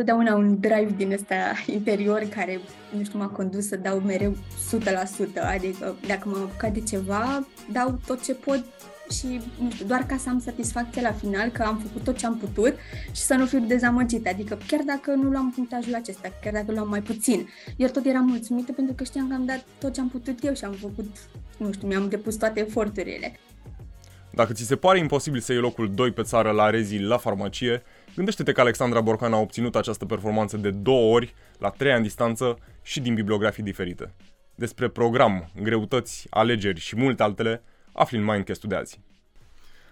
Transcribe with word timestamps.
totdeauna 0.00 0.34
un 0.34 0.60
drive 0.60 0.94
din 0.96 1.12
ăsta 1.12 1.34
interior 1.66 2.22
care, 2.34 2.60
nu 2.96 3.04
știu, 3.04 3.18
m-a 3.18 3.26
condus 3.26 3.66
să 3.66 3.76
dau 3.76 3.98
mereu 3.98 4.36
100%, 4.36 4.36
adică 5.54 5.96
dacă 6.06 6.28
m-am 6.28 6.42
apucat 6.42 6.72
de 6.72 6.80
ceva, 6.80 7.46
dau 7.72 8.00
tot 8.06 8.24
ce 8.24 8.34
pot 8.34 8.64
și, 9.10 9.40
nu 9.62 9.70
știu, 9.70 9.86
doar 9.86 10.06
ca 10.06 10.16
să 10.16 10.28
am 10.28 10.40
satisfacție 10.40 11.02
la 11.02 11.12
final 11.12 11.48
că 11.48 11.62
am 11.62 11.78
făcut 11.78 12.04
tot 12.04 12.16
ce 12.16 12.26
am 12.26 12.36
putut 12.36 12.74
și 13.12 13.22
să 13.22 13.34
nu 13.34 13.46
fiu 13.46 13.60
dezamăgită. 13.60 14.28
Adică 14.28 14.58
chiar 14.66 14.80
dacă 14.86 15.10
nu 15.10 15.30
luam 15.30 15.52
punctajul 15.54 15.94
acesta, 15.94 16.28
chiar 16.42 16.52
dacă 16.52 16.72
luam 16.72 16.88
mai 16.88 17.02
puțin, 17.02 17.48
eu 17.76 17.88
tot 17.88 18.04
eram 18.06 18.24
mulțumită 18.24 18.72
pentru 18.72 18.94
că 18.94 19.04
știam 19.04 19.28
că 19.28 19.34
am 19.34 19.44
dat 19.44 19.64
tot 19.78 19.94
ce 19.94 20.00
am 20.00 20.08
putut 20.08 20.44
eu 20.44 20.54
și 20.54 20.64
am 20.64 20.72
făcut, 20.72 21.16
nu 21.56 21.72
știu, 21.72 21.88
mi-am 21.88 22.08
depus 22.08 22.34
toate 22.34 22.60
eforturile. 22.60 23.38
Dacă 24.32 24.52
ți 24.52 24.64
se 24.64 24.76
pare 24.76 24.98
imposibil 24.98 25.40
să 25.40 25.52
iei 25.52 25.60
locul 25.60 25.94
2 25.94 26.10
pe 26.10 26.22
țară 26.22 26.50
la 26.50 26.70
rezi 26.70 26.98
la 26.98 27.16
farmacie, 27.16 27.82
gândește-te 28.14 28.52
că 28.52 28.60
Alexandra 28.60 29.00
Borcan 29.00 29.32
a 29.32 29.36
obținut 29.36 29.76
această 29.76 30.04
performanță 30.04 30.56
de 30.56 30.70
două 30.70 31.14
ori, 31.14 31.34
la 31.58 31.70
trei 31.70 31.92
ani 31.92 32.02
distanță 32.02 32.58
și 32.82 33.00
din 33.00 33.14
bibliografii 33.14 33.62
diferite. 33.62 34.12
Despre 34.54 34.88
program, 34.88 35.50
greutăți, 35.62 36.26
alegeri 36.30 36.80
și 36.80 36.96
multe 36.96 37.22
altele, 37.22 37.62
afli 37.92 38.18
în 38.18 38.24
Mindcast-ul 38.24 38.68
de 38.68 38.74
azi. 38.74 39.00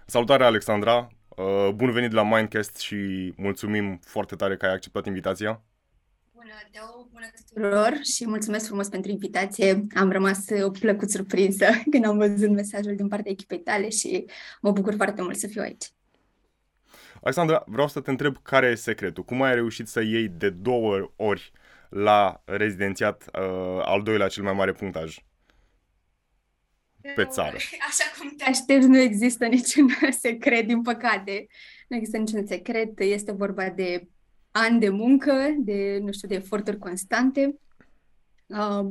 Salutare, 0.07 0.45
Alexandra! 0.45 1.09
Uh, 1.29 1.69
bun 1.75 1.91
venit 1.91 2.13
la 2.13 2.23
Mindcast 2.23 2.79
și 2.79 3.33
mulțumim 3.37 4.01
foarte 4.05 4.35
tare 4.35 4.57
că 4.57 4.67
ai 4.67 4.73
acceptat 4.73 5.07
invitația. 5.07 5.63
Bună, 6.35 6.53
Teo, 6.71 7.09
bună 7.13 7.27
tuturor 7.37 7.99
și 8.15 8.27
mulțumesc 8.27 8.67
frumos 8.67 8.89
pentru 8.89 9.11
invitație. 9.11 9.87
Am 9.95 10.11
rămas 10.11 10.45
plăcut 10.81 11.11
surprinsă 11.11 11.67
când 11.91 12.05
am 12.05 12.17
văzut 12.17 12.51
mesajul 12.51 12.95
din 12.97 13.09
partea 13.09 13.31
echipei 13.31 13.59
tale 13.59 13.89
și 13.89 14.25
mă 14.61 14.71
bucur 14.71 14.95
foarte 14.95 15.23
mult 15.23 15.37
să 15.37 15.47
fiu 15.47 15.63
aici. 15.63 15.85
Alexandra, 17.21 17.65
vreau 17.67 17.89
să 17.89 18.01
te 18.01 18.11
întreb 18.11 18.37
care 18.43 18.67
e 18.67 18.75
secretul. 18.75 19.25
Cum 19.25 19.43
ai 19.43 19.55
reușit 19.55 19.89
să 19.89 20.01
iei 20.01 20.29
de 20.29 20.51
două 20.51 21.13
ori 21.17 21.53
la 21.89 22.43
rezidențiat 22.45 23.25
uh, 23.33 23.83
al 23.85 24.03
doilea 24.03 24.29
cel 24.29 24.43
mai 24.43 24.53
mare 24.53 24.73
punctaj? 24.73 25.17
pe 27.15 27.25
țară. 27.25 27.57
Așa 27.89 28.05
cum 28.19 28.35
te 28.37 28.45
aștepți, 28.45 28.89
nu 28.89 28.99
există 28.99 29.47
niciun 29.47 29.89
secret, 30.25 30.67
din 30.67 30.83
păcate. 30.83 31.47
Nu 31.89 31.97
există 31.97 32.19
niciun 32.19 32.47
secret. 32.47 33.01
Este 33.01 33.33
vorba 33.33 33.69
de 33.69 34.09
ani 34.51 34.81
de 34.81 34.89
muncă, 34.89 35.55
de, 35.59 35.99
nu 36.03 36.13
știu, 36.13 36.29
de 36.29 36.35
eforturi 36.35 36.79
constante. 36.79 37.59
Uh, 38.49 38.89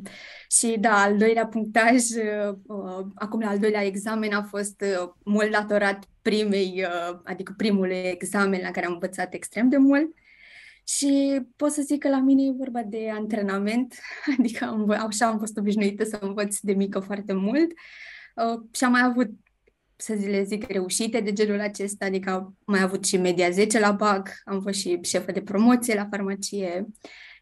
și 0.49 0.77
da, 0.79 1.01
al 1.01 1.17
doilea 1.17 1.47
punctaj, 1.47 1.93
uh, 1.95 3.05
acum 3.15 3.39
la 3.39 3.49
al 3.49 3.59
doilea 3.59 3.85
examen 3.85 4.33
a 4.33 4.43
fost 4.43 4.81
uh, 4.81 5.09
mult 5.23 5.51
datorat 5.51 6.05
primei, 6.21 6.83
uh, 6.83 7.19
adică 7.23 7.53
primul 7.57 7.91
examen 7.91 8.61
la 8.61 8.71
care 8.71 8.85
am 8.85 8.93
învățat 8.93 9.33
extrem 9.33 9.69
de 9.69 9.77
mult. 9.77 10.11
Și 10.87 11.41
pot 11.55 11.71
să 11.71 11.81
zic 11.81 11.99
că 11.99 12.09
la 12.09 12.19
mine 12.19 12.43
e 12.43 12.51
vorba 12.57 12.83
de 12.83 13.09
antrenament, 13.13 13.99
adică 14.37 14.65
am, 14.65 14.89
așa 14.89 15.27
am 15.27 15.39
fost 15.39 15.57
obișnuită 15.57 16.03
să 16.03 16.17
învăț 16.21 16.59
de 16.59 16.73
mică 16.73 16.99
foarte 16.99 17.33
mult 17.33 17.71
uh, 18.35 18.61
și 18.71 18.83
am 18.83 18.91
mai 18.91 19.03
avut, 19.03 19.29
să 19.95 20.13
le 20.13 20.43
zic, 20.43 20.67
reușite 20.67 21.19
de 21.19 21.33
genul 21.33 21.59
acesta, 21.59 22.05
adică 22.05 22.29
am 22.29 22.57
mai 22.65 22.81
avut 22.81 23.05
și 23.05 23.17
media 23.17 23.49
10 23.49 23.79
la 23.79 23.91
BAC, 23.91 24.41
am 24.45 24.61
fost 24.61 24.79
și 24.79 24.99
șefă 25.01 25.31
de 25.31 25.41
promoție 25.41 25.95
la 25.95 26.07
farmacie, 26.09 26.87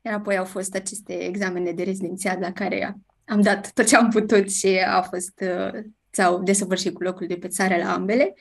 iar 0.06 0.14
apoi 0.14 0.38
au 0.38 0.46
fost 0.46 0.76
aceste 0.76 1.14
examene 1.26 1.72
de 1.72 1.84
rezidențiat 1.84 2.40
la 2.40 2.52
care 2.52 2.96
am 3.26 3.42
dat 3.42 3.72
tot 3.74 3.88
ce 3.88 3.96
am 3.96 4.10
putut 4.10 4.52
și 4.52 4.68
a 4.88 5.02
fost, 5.02 5.42
uh, 5.42 5.82
sau 6.10 6.44
desăvârșit 6.44 6.94
cu 6.94 7.04
locul 7.04 7.28
de 7.28 7.36
pe 7.36 7.48
țară 7.48 7.76
la 7.76 7.94
ambele. 7.94 8.34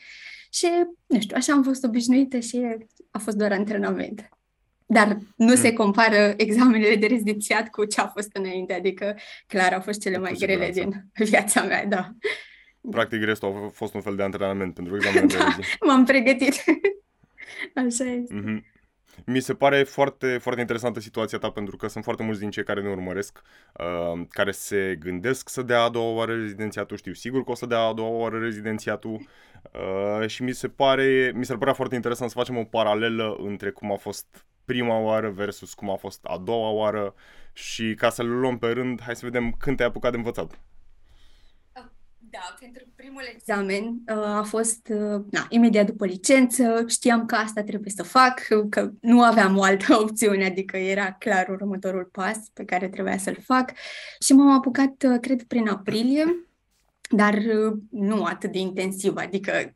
Și, 0.50 0.66
nu 1.06 1.20
știu, 1.20 1.36
așa 1.36 1.52
am 1.52 1.62
fost 1.62 1.84
obișnuită 1.84 2.38
și 2.38 2.76
a 3.10 3.18
fost 3.18 3.36
doar 3.36 3.52
antrenament. 3.52 4.28
Dar 4.86 5.18
nu 5.36 5.46
mm. 5.46 5.54
se 5.54 5.72
compară 5.72 6.34
examenele 6.36 6.96
de 6.96 7.06
rezidențiat 7.06 7.68
cu 7.68 7.84
ce 7.84 8.00
a 8.00 8.06
fost 8.06 8.30
înainte, 8.32 8.72
adică 8.72 9.16
clar 9.46 9.72
au 9.72 9.80
fost 9.80 10.00
cele 10.00 10.18
mai 10.18 10.36
grele 10.38 10.70
din 10.70 11.04
viața 11.30 11.62
mea, 11.62 11.86
da. 11.86 12.10
Practic 12.90 13.22
restul 13.22 13.48
a 13.48 13.68
fost 13.68 13.94
un 13.94 14.00
fel 14.00 14.16
de 14.16 14.22
antrenament 14.22 14.74
pentru 14.74 14.96
examenele 14.96 15.26
da, 15.26 15.36
de 15.36 15.42
rezidențiat. 15.44 15.78
m-am 15.86 16.04
pregătit. 16.04 16.54
Așa 17.74 18.04
este. 18.04 18.34
Mm-hmm. 18.34 18.73
Mi 19.26 19.40
se 19.40 19.54
pare 19.54 19.82
foarte, 19.82 20.38
foarte 20.38 20.60
interesantă 20.60 21.00
situația 21.00 21.38
ta 21.38 21.50
pentru 21.50 21.76
că 21.76 21.88
sunt 21.88 22.04
foarte 22.04 22.22
mulți 22.22 22.40
din 22.40 22.50
cei 22.50 22.64
care 22.64 22.82
ne 22.82 22.88
urmăresc, 22.88 23.42
uh, 23.78 24.26
care 24.28 24.50
se 24.50 24.96
gândesc 24.98 25.48
să 25.48 25.62
dea 25.62 25.82
a 25.82 25.88
doua 25.88 26.14
oară 26.14 26.34
rezidențiatul, 26.36 26.96
știu 26.96 27.12
sigur 27.12 27.44
că 27.44 27.50
o 27.50 27.54
să 27.54 27.66
dea 27.66 27.80
a 27.80 27.92
doua 27.92 28.18
oară 28.18 28.38
rezidențiatul 28.38 29.26
uh, 29.72 30.28
și 30.28 30.42
mi 30.42 30.52
se 30.52 30.68
pare, 30.68 31.32
mi 31.34 31.44
se 31.44 31.56
părea 31.56 31.72
foarte 31.72 31.94
interesant 31.94 32.30
să 32.30 32.36
facem 32.36 32.56
o 32.56 32.64
paralelă 32.64 33.36
între 33.38 33.70
cum 33.70 33.92
a 33.92 33.96
fost 33.96 34.46
prima 34.64 34.98
oară 34.98 35.30
versus 35.30 35.74
cum 35.74 35.90
a 35.90 35.96
fost 35.96 36.24
a 36.24 36.38
doua 36.38 36.70
oară. 36.70 37.14
Și 37.52 37.94
ca 37.94 38.10
să 38.10 38.22
le 38.22 38.28
luăm 38.28 38.58
pe 38.58 38.66
rând, 38.66 39.02
hai 39.02 39.16
să 39.16 39.24
vedem 39.24 39.52
când 39.58 39.76
te-ai 39.76 39.88
apucat 39.88 40.10
de 40.10 40.16
învățat. 40.16 40.60
Da, 42.34 42.54
pentru 42.60 42.82
primul 42.96 43.22
examen 43.34 43.84
uh, 43.84 44.16
a 44.16 44.42
fost 44.42 44.88
uh, 44.88 45.22
na, 45.30 45.46
imediat 45.48 45.86
după 45.86 46.06
licență, 46.06 46.84
știam 46.88 47.26
că 47.26 47.34
asta 47.34 47.62
trebuie 47.62 47.92
să 47.96 48.02
fac, 48.02 48.40
că 48.70 48.90
nu 49.00 49.22
aveam 49.22 49.56
o 49.56 49.62
altă 49.62 49.96
opțiune, 50.02 50.44
adică 50.44 50.76
era 50.76 51.12
clar 51.12 51.48
următorul 51.48 52.08
pas 52.12 52.38
pe 52.52 52.64
care 52.64 52.88
trebuia 52.88 53.18
să-l 53.18 53.36
fac 53.44 53.72
și 54.20 54.32
m-am 54.32 54.50
apucat, 54.50 55.04
uh, 55.08 55.18
cred, 55.20 55.42
prin 55.42 55.68
aprilie, 55.68 56.48
dar 57.10 57.38
nu 57.90 58.24
atât 58.24 58.52
de 58.52 58.58
intensiv, 58.58 59.16
adică 59.16 59.74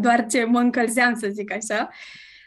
doar 0.00 0.26
ce 0.26 0.44
mă 0.44 0.58
încălzeam, 0.58 1.14
să 1.14 1.28
zic 1.28 1.52
așa. 1.52 1.88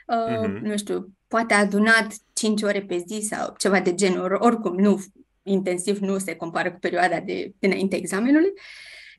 Uh, 0.08 0.48
uh-huh. 0.48 0.60
Nu 0.62 0.78
știu, 0.78 1.12
poate 1.28 1.54
adunat 1.54 2.14
5 2.34 2.62
ore 2.62 2.82
pe 2.82 3.04
zi 3.08 3.28
sau 3.28 3.54
ceva 3.58 3.80
de 3.80 3.94
genul, 3.94 4.38
oricum 4.40 4.76
nu 4.76 5.04
intensiv 5.44 5.98
nu 5.98 6.18
se 6.18 6.36
compară 6.36 6.72
cu 6.72 6.80
perioada 6.80 7.20
de 7.20 7.54
dinainte 7.60 7.96
examenului. 7.96 8.54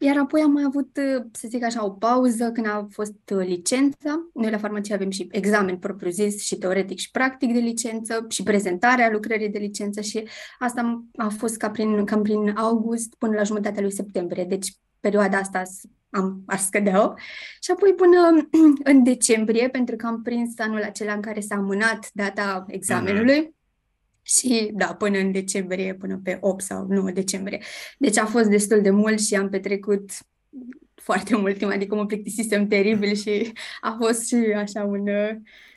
Iar 0.04 0.18
apoi 0.18 0.40
am 0.40 0.50
mai 0.50 0.62
avut, 0.66 0.98
să 1.32 1.46
zic 1.48 1.64
așa, 1.64 1.84
o 1.84 1.90
pauză 1.90 2.50
când 2.50 2.66
a 2.66 2.86
fost 2.90 3.14
licența. 3.26 4.30
Noi 4.34 4.50
la 4.50 4.58
farmacie 4.58 4.94
avem 4.94 5.10
și 5.10 5.28
examen 5.30 5.76
propriu-zis 5.76 6.44
și 6.44 6.56
teoretic 6.56 6.98
și 6.98 7.10
practic 7.10 7.52
de 7.52 7.58
licență 7.58 8.26
și 8.28 8.42
prezentarea 8.42 9.10
lucrării 9.10 9.48
de 9.48 9.58
licență 9.58 10.00
și 10.00 10.28
asta 10.58 11.04
a 11.16 11.28
fost 11.28 11.56
ca 11.56 11.70
prin, 11.70 12.04
cam 12.04 12.22
prin 12.22 12.52
august 12.56 13.14
până 13.14 13.36
la 13.36 13.42
jumătatea 13.42 13.82
lui 13.82 13.92
septembrie. 13.92 14.44
Deci 14.44 14.76
perioada 15.00 15.38
asta 15.38 15.62
am, 16.10 16.42
aș 16.46 16.60
scădea 16.60 17.14
Și 17.60 17.70
apoi 17.70 17.92
până 17.92 18.46
în 18.92 19.02
decembrie, 19.02 19.68
pentru 19.68 19.96
că 19.96 20.06
am 20.06 20.22
prins 20.22 20.58
anul 20.58 20.82
acela 20.82 21.12
în 21.12 21.20
care 21.20 21.40
s-a 21.40 21.54
amânat 21.54 22.10
data 22.12 22.64
examenului, 22.68 23.46
mm-hmm. 23.46 23.61
Și 24.22 24.70
da, 24.74 24.94
până 24.94 25.18
în 25.18 25.32
decembrie, 25.32 25.94
până 25.94 26.20
pe 26.24 26.38
8 26.40 26.64
sau 26.64 26.86
9 26.86 27.10
decembrie. 27.10 27.62
Deci 27.98 28.18
a 28.18 28.26
fost 28.26 28.48
destul 28.48 28.80
de 28.82 28.90
mult 28.90 29.20
și 29.20 29.34
am 29.34 29.48
petrecut 29.48 30.10
foarte 30.94 31.36
mult 31.36 31.58
timp, 31.58 31.70
adică 31.70 31.94
mă 31.94 32.06
plictisisem 32.06 32.66
teribil 32.66 33.14
și 33.14 33.52
a 33.80 33.96
fost 34.00 34.26
și 34.26 34.34
așa 34.34 34.84
un, 34.84 35.08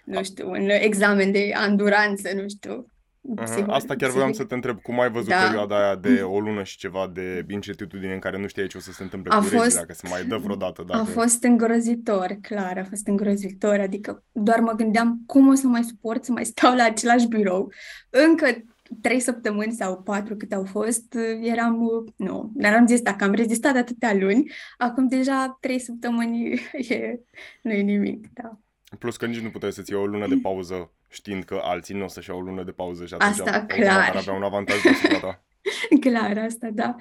nu 0.05 0.23
știu, 0.23 0.49
un 0.49 0.69
examen 0.69 1.31
de 1.31 1.51
anduranță, 1.55 2.33
nu 2.33 2.49
știu, 2.49 2.85
Uh-huh. 3.33 3.65
Asta 3.67 3.95
chiar 3.95 4.09
vreau 4.09 4.33
să 4.33 4.43
te 4.43 4.53
întreb, 4.53 4.81
cum 4.81 4.99
ai 4.99 5.09
văzut 5.09 5.29
da. 5.29 5.43
perioada 5.45 5.83
aia 5.83 5.95
de 5.95 6.21
o 6.21 6.39
lună 6.39 6.63
și 6.63 6.77
ceva 6.77 7.11
de 7.13 7.45
incertitudine 7.49 8.13
în 8.13 8.19
care 8.19 8.37
nu 8.37 8.47
știai 8.47 8.67
ce 8.67 8.77
o 8.77 8.79
să 8.79 8.91
se 8.91 9.03
întâmple 9.03 9.33
a 9.33 9.37
cu 9.37 9.43
fost, 9.43 9.75
dacă 9.75 9.93
se 9.93 10.07
mai 10.09 10.25
dă 10.25 10.37
vreodată? 10.37 10.83
Dacă... 10.87 10.99
A 10.99 11.03
fost 11.03 11.43
îngrozitor, 11.43 12.37
clar, 12.41 12.77
a 12.77 12.83
fost 12.83 13.07
îngrozitor, 13.07 13.79
adică 13.79 14.23
doar 14.31 14.59
mă 14.59 14.71
gândeam 14.71 15.23
cum 15.25 15.47
o 15.47 15.53
să 15.53 15.67
mai 15.67 15.83
suport 15.83 16.23
să 16.23 16.31
mai 16.31 16.45
stau 16.45 16.75
la 16.75 16.83
același 16.83 17.27
birou. 17.27 17.71
Încă 18.09 18.63
trei 19.01 19.19
săptămâni 19.19 19.71
sau 19.71 20.01
patru 20.01 20.35
cât 20.35 20.53
au 20.53 20.63
fost, 20.63 21.17
eram, 21.41 22.05
nu, 22.15 22.51
dar 22.53 22.73
am 22.73 22.87
zis, 22.87 23.01
dacă 23.01 23.23
am 23.23 23.33
rezistat 23.33 23.75
atâtea 23.75 24.13
luni, 24.13 24.51
acum 24.77 25.07
deja 25.07 25.57
trei 25.59 25.79
săptămăni 25.79 26.51
e, 26.89 27.19
nu 27.61 27.71
e 27.71 27.81
nimic, 27.81 28.27
da. 28.33 28.59
Plus 28.99 29.17
că 29.17 29.25
nici 29.25 29.39
nu 29.39 29.49
puteai 29.49 29.71
să-ți 29.71 29.91
iei 29.91 30.01
o 30.01 30.05
lună 30.05 30.27
de 30.27 30.39
pauză 30.41 30.91
știind 31.15 31.43
că 31.43 31.59
alții 31.63 31.95
nu 31.95 32.03
o 32.03 32.07
să-și 32.07 32.29
iau 32.29 32.39
o 32.39 32.41
lună 32.41 32.63
de 32.63 32.71
pauză 32.71 33.05
și 33.05 33.13
atunci 33.13 33.39
asta, 33.39 33.65
clar. 33.65 34.09
ar 34.09 34.15
avea 34.15 34.33
un 34.33 34.43
avantaj 34.43 34.81
de 34.81 35.17
ta. 35.21 35.43
clar, 36.09 36.37
asta 36.37 36.69
da. 36.73 36.95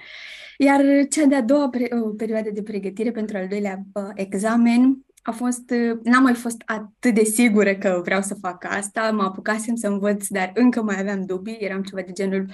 Iar 0.58 0.82
cea 1.10 1.24
de-a 1.24 1.42
doua 1.42 1.68
pre- 1.68 1.88
perioadă 2.16 2.50
de 2.50 2.62
pregătire 2.62 3.10
pentru 3.10 3.36
al 3.36 3.48
doilea 3.48 3.82
uh, 3.92 4.10
examen 4.14 5.04
a 5.22 5.30
fost, 5.30 5.70
uh, 5.70 5.98
n-am 6.02 6.22
mai 6.22 6.34
fost 6.34 6.62
atât 6.64 7.14
de 7.14 7.24
sigură 7.24 7.74
că 7.74 8.00
vreau 8.04 8.22
să 8.22 8.34
fac 8.34 8.64
asta, 8.68 9.10
mă 9.10 9.22
apucasem 9.22 9.74
să 9.74 9.86
învăț, 9.86 10.26
dar 10.26 10.50
încă 10.54 10.82
mai 10.82 10.98
aveam 10.98 11.26
dubii, 11.26 11.56
eram 11.60 11.82
ceva 11.82 12.02
de 12.02 12.12
genul, 12.12 12.46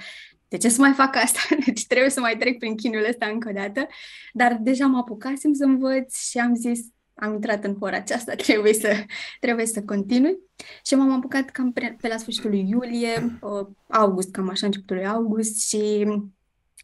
de 0.47 0.57
ce 0.57 0.69
să 0.69 0.81
mai 0.81 0.91
fac 0.91 1.15
asta? 1.15 1.39
Deci 1.65 1.85
trebuie 1.85 2.09
să 2.09 2.19
mai 2.19 2.37
trec 2.37 2.57
prin 2.57 2.75
chinul 2.75 3.05
ăsta 3.09 3.25
încă 3.25 3.49
o 3.49 3.53
dată, 3.53 3.87
dar 4.33 4.57
deja 4.61 4.85
mă 4.85 4.97
apucasem 4.97 5.53
să 5.53 5.63
învăț 5.63 6.29
și 6.29 6.37
am 6.37 6.55
zis, 6.55 6.79
am 7.21 7.33
intrat 7.33 7.63
în 7.63 7.75
ora 7.79 7.95
aceasta, 7.95 8.35
trebuie 8.45 8.73
să, 8.73 8.89
trebuie 9.39 9.65
să 9.65 9.81
continui. 9.81 10.37
Și 10.85 10.95
m-am 10.95 11.11
apucat 11.11 11.49
cam 11.49 11.71
pe, 11.71 11.95
pe 12.01 12.07
la 12.07 12.17
sfârșitul 12.17 12.49
lui 12.49 12.69
iulie, 12.69 13.39
uh, 13.41 13.67
august, 13.87 14.31
cam 14.31 14.49
așa, 14.49 14.65
începutul 14.65 14.95
lui 14.95 15.07
august 15.07 15.67
și 15.67 16.07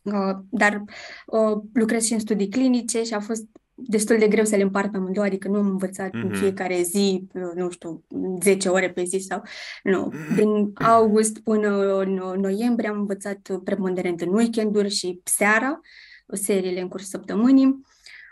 uh, 0.04 0.36
dar 0.50 0.84
uh, 1.26 1.62
lucrez 1.74 2.06
și 2.06 2.14
în 2.14 2.20
studii 2.20 2.50
clinice 2.50 3.04
și 3.04 3.14
a 3.14 3.20
fost 3.20 3.46
destul 3.74 4.18
de 4.18 4.28
greu 4.28 4.46
să 4.46 4.56
le 4.56 4.62
împart 4.62 4.92
pe 4.92 4.98
amândouă, 4.98 5.26
adică 5.26 5.48
nu 5.48 5.58
am 5.58 5.68
învățat 5.68 6.08
mm-hmm. 6.08 6.22
în 6.22 6.28
Mhm. 6.28 6.40
fiecare 6.40 6.82
zi, 6.82 7.28
nu 7.56 7.70
știu, 7.70 8.04
10 8.42 8.70
ore 8.70 8.92
pe 8.92 9.04
zi 9.04 9.18
sau... 9.18 9.42
Nu, 9.84 10.14
din 10.36 10.74
august 10.96 11.40
până 11.40 11.98
în 11.98 12.14
noiembrie 12.40 12.90
am 12.90 13.00
învățat 13.00 13.50
preponderent 13.64 14.22
în 14.22 14.34
weekenduri 14.34 14.90
și 14.90 15.22
seara, 15.24 15.80
seriile 16.28 16.82
în 16.82 16.88
cursul 16.88 17.10
săptămânii 17.10 17.82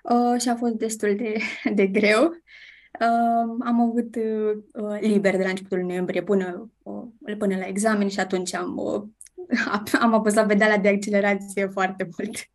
uh, 0.10 0.42
și 0.42 0.50
a 0.50 0.56
fost 0.56 0.74
destul 0.74 1.16
de, 1.16 1.38
de 1.80 1.88
greu. 1.88 2.24
Uh, 3.00 3.56
am 3.66 3.82
avut 3.90 4.16
uh, 4.16 5.00
liber 5.00 5.36
de 5.38 5.44
la 5.44 5.50
începutul 5.50 5.80
noiembrie 5.80 6.24
până, 6.24 6.72
uh, 6.84 7.38
până 7.38 7.56
la 7.58 7.68
examen 7.68 8.08
și 8.10 8.20
atunci 8.20 8.54
am, 8.54 8.78
uh, 8.78 9.04
am 10.02 10.14
apăsat 10.14 10.48
pedala 10.48 10.78
de 10.78 10.88
accelerație 10.88 11.66
foarte 11.68 12.10
mult. 12.18 12.36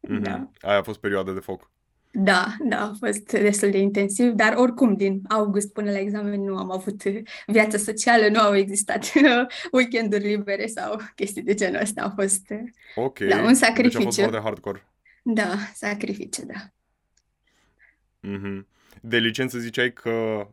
Mhm. 0.00 0.22
Da. 0.22 0.50
Aia 0.60 0.78
a 0.78 0.82
fost 0.82 1.00
perioada 1.00 1.32
de 1.32 1.40
foc. 1.40 1.70
Da, 2.12 2.46
da, 2.64 2.80
a 2.80 2.92
fost 2.98 3.30
destul 3.32 3.70
de 3.70 3.78
intensiv, 3.78 4.32
dar 4.32 4.54
oricum 4.56 4.94
din 4.96 5.20
august 5.28 5.72
până 5.72 5.90
la 5.90 5.98
examen 5.98 6.40
nu 6.44 6.56
am 6.56 6.70
avut 6.70 7.02
viață 7.46 7.76
socială, 7.76 8.28
nu 8.28 8.40
au 8.40 8.56
existat 8.56 9.12
weekenduri 9.72 10.26
libere 10.26 10.66
sau 10.66 11.00
chestii 11.14 11.42
de 11.42 11.54
genul 11.54 11.80
ăsta. 11.80 12.02
A 12.02 12.10
fost, 12.22 12.42
Ok. 12.94 13.18
Da, 13.18 13.36
un 13.36 13.42
Deci 13.42 13.50
a 13.50 13.54
sacrificiu. 13.54 14.00
fost 14.02 14.18
foarte 14.18 14.40
hardcore. 14.42 14.88
da, 15.22 15.54
sacrificiu, 15.74 16.42
da. 16.46 16.54
Mhm. 18.20 18.66
De 19.02 19.16
licență 19.18 19.58
ziceai 19.58 19.92
că, 19.92 20.10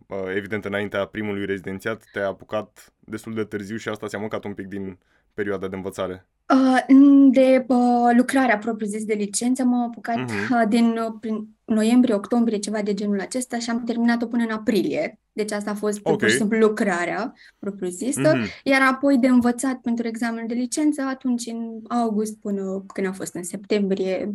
uh, 0.07 0.17
evident, 0.35 0.65
înaintea 0.65 1.05
primului 1.05 1.45
rezidențiat 1.45 2.03
te-ai 2.11 2.25
apucat 2.25 2.93
destul 2.99 3.33
de 3.33 3.43
târziu 3.43 3.77
și 3.77 3.89
asta 3.89 4.07
ți-a 4.07 4.19
mâncat 4.19 4.43
un 4.43 4.53
pic 4.53 4.67
din 4.67 4.97
perioada 5.33 5.67
de 5.67 5.75
învățare. 5.75 6.27
Uh, 6.53 6.85
De 7.31 7.65
uh, 7.67 8.11
lucrarea 8.17 8.57
propriu-zis 8.57 9.05
de 9.05 9.13
licență 9.13 9.63
m-am 9.63 9.81
apucat 9.89 10.17
Mhm. 10.17 10.53
uh, 10.53 10.63
din 10.69 10.85
uh, 10.97 11.13
prin 11.19 11.47
noiembrie, 11.65 12.13
octombrie, 12.13 12.57
ceva 12.57 12.81
de 12.81 12.93
genul 12.93 13.19
acesta 13.19 13.59
și 13.59 13.69
am 13.69 13.83
terminat-o 13.83 14.25
până 14.27 14.43
în 14.43 14.51
aprilie. 14.51 15.19
Deci 15.31 15.51
asta 15.51 15.71
a 15.71 15.75
fost 15.75 15.99
Ok. 16.03 16.17
pur 16.17 16.29
și 16.29 16.35
simplu 16.35 16.57
lucrarea 16.57 17.33
propriu-zisă. 17.59 18.31
Mhm. 18.35 18.45
Iar 18.63 18.81
apoi 18.91 19.17
de 19.17 19.27
învățat 19.27 19.75
pentru 19.81 20.07
examenul 20.07 20.47
de 20.47 20.53
licență, 20.53 21.01
atunci 21.01 21.45
în 21.45 21.79
august 21.89 22.37
până 22.39 22.83
când 22.93 23.07
a 23.07 23.11
fost 23.11 23.33
în 23.35 23.43
septembrie, 23.43 24.25
uh, 24.27 24.33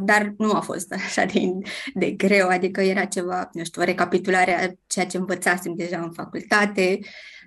dar 0.00 0.34
nu 0.38 0.52
a 0.52 0.60
fost 0.60 0.92
așa 0.92 1.24
de, 1.24 1.52
de 1.94 2.10
greu, 2.10 2.48
adică 2.48 2.80
era 2.80 3.04
ceva, 3.04 3.50
nu 3.52 3.64
știu, 3.64 3.82
recapitularea 3.82 4.76
ceea 4.86 5.06
ce 5.06 5.16
învățasem 5.16 5.74
deja 5.74 6.00
în 6.00 6.12
facultate. 6.12 6.98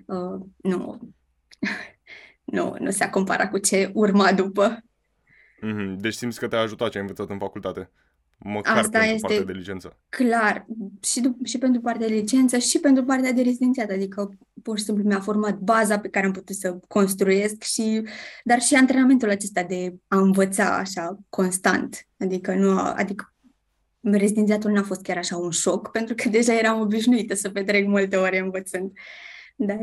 Uh, 0.06 0.40
Nu, 0.56 0.98
nu, 2.56 2.76
nu 2.78 2.90
se 2.90 3.08
compara 3.10 3.48
cu 3.48 3.58
ce 3.58 3.90
urma 3.94 4.32
după. 4.32 4.84
Mhm. 5.60 5.96
Deci 5.96 6.14
simți 6.14 6.38
că 6.38 6.48
te-a 6.48 6.60
ajutat 6.60 6.90
ce 6.90 6.96
ai 6.96 7.02
învățat 7.02 7.30
în 7.30 7.38
facultate. 7.38 7.90
Măcar 8.44 8.76
Asta 8.76 8.98
pentru 8.98 9.14
este- 9.14 9.26
partea 9.26 9.44
de 9.44 9.52
licență. 9.58 9.96
Clar, 10.08 10.66
și, 11.02 11.20
dup- 11.20 11.44
și 11.44 11.58
pentru 11.58 11.80
partea 11.80 12.08
de 12.08 12.14
licență 12.14 12.58
și 12.58 12.78
pentru 12.78 13.04
partea 13.04 13.32
de 13.32 13.42
rezidențiat, 13.42 13.90
adică 13.90 14.30
pur 14.62 14.78
și 14.78 14.84
simplu 14.84 15.04
mi-a 15.04 15.20
format 15.20 15.58
baza 15.58 15.98
pe 15.98 16.08
care 16.08 16.26
am 16.26 16.32
putut 16.32 16.56
să 16.56 16.78
construiesc 16.88 17.62
și, 17.62 18.02
dar 18.44 18.60
și 18.60 18.74
antrenamentul 18.74 19.30
acesta 19.30 19.62
de 19.62 19.94
a 20.08 20.18
învăța 20.18 20.76
așa 20.76 21.18
constant, 21.28 22.08
adică 22.18 22.54
nu, 22.54 22.70
a- 22.78 22.94
adică 22.96 23.34
rezidențiatul 24.00 24.70
n-a 24.70 24.82
fost 24.82 25.02
chiar 25.02 25.16
așa 25.16 25.36
un 25.36 25.50
șoc, 25.50 25.90
pentru 25.96 26.14
că 26.14 26.28
deja 26.28 26.58
eram 26.58 26.80
obișnuită 26.80 27.34
să 27.34 27.50
petrec 27.50 27.86
multe 27.86 28.16
ore 28.16 28.38
învățând, 28.38 28.92
dar 29.56 29.80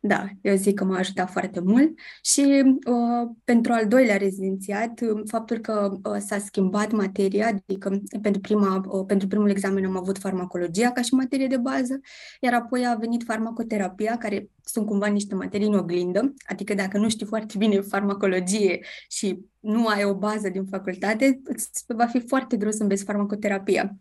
da, 0.00 0.28
eu 0.40 0.54
zic 0.54 0.74
că 0.74 0.84
m-a 0.84 0.98
ajutat 0.98 1.30
foarte 1.30 1.60
mult 1.60 1.98
și 2.22 2.62
uh, 2.86 3.30
pentru 3.44 3.72
al 3.72 3.86
doilea 3.86 4.16
rezidențiat, 4.16 5.00
uh, 5.00 5.22
faptul 5.26 5.58
că 5.58 5.98
uh, 6.04 6.16
s-a 6.18 6.38
schimbat 6.38 6.92
materia, 6.92 7.46
adică 7.46 8.00
pentru, 8.22 8.40
prima, 8.40 8.84
uh, 8.88 9.04
pentru 9.06 9.28
primul 9.28 9.50
examen 9.50 9.84
am 9.84 9.96
avut 9.96 10.18
farmacologia 10.18 10.90
ca 10.90 11.00
și 11.00 11.14
materie 11.14 11.46
de 11.46 11.56
bază, 11.56 12.00
iar 12.40 12.54
apoi 12.54 12.86
a 12.86 12.94
venit 12.94 13.22
farmacoterapia, 13.22 14.16
care 14.16 14.50
sunt 14.64 14.86
cumva 14.86 15.06
niște 15.06 15.34
materii 15.34 15.66
în 15.66 15.74
oglindă, 15.74 16.34
adică 16.46 16.74
dacă 16.74 16.98
nu 16.98 17.08
știi 17.08 17.26
foarte 17.26 17.54
bine 17.58 17.80
farmacologie 17.80 18.80
și 19.08 19.38
nu 19.60 19.86
ai 19.86 20.04
o 20.04 20.14
bază 20.14 20.48
din 20.48 20.64
facultate, 20.64 21.40
îți 21.44 21.84
va 21.86 22.06
fi 22.06 22.26
foarte 22.26 22.56
greu 22.56 22.70
să 22.70 22.82
înveți 22.82 23.04
farmacoterapia. 23.04 23.96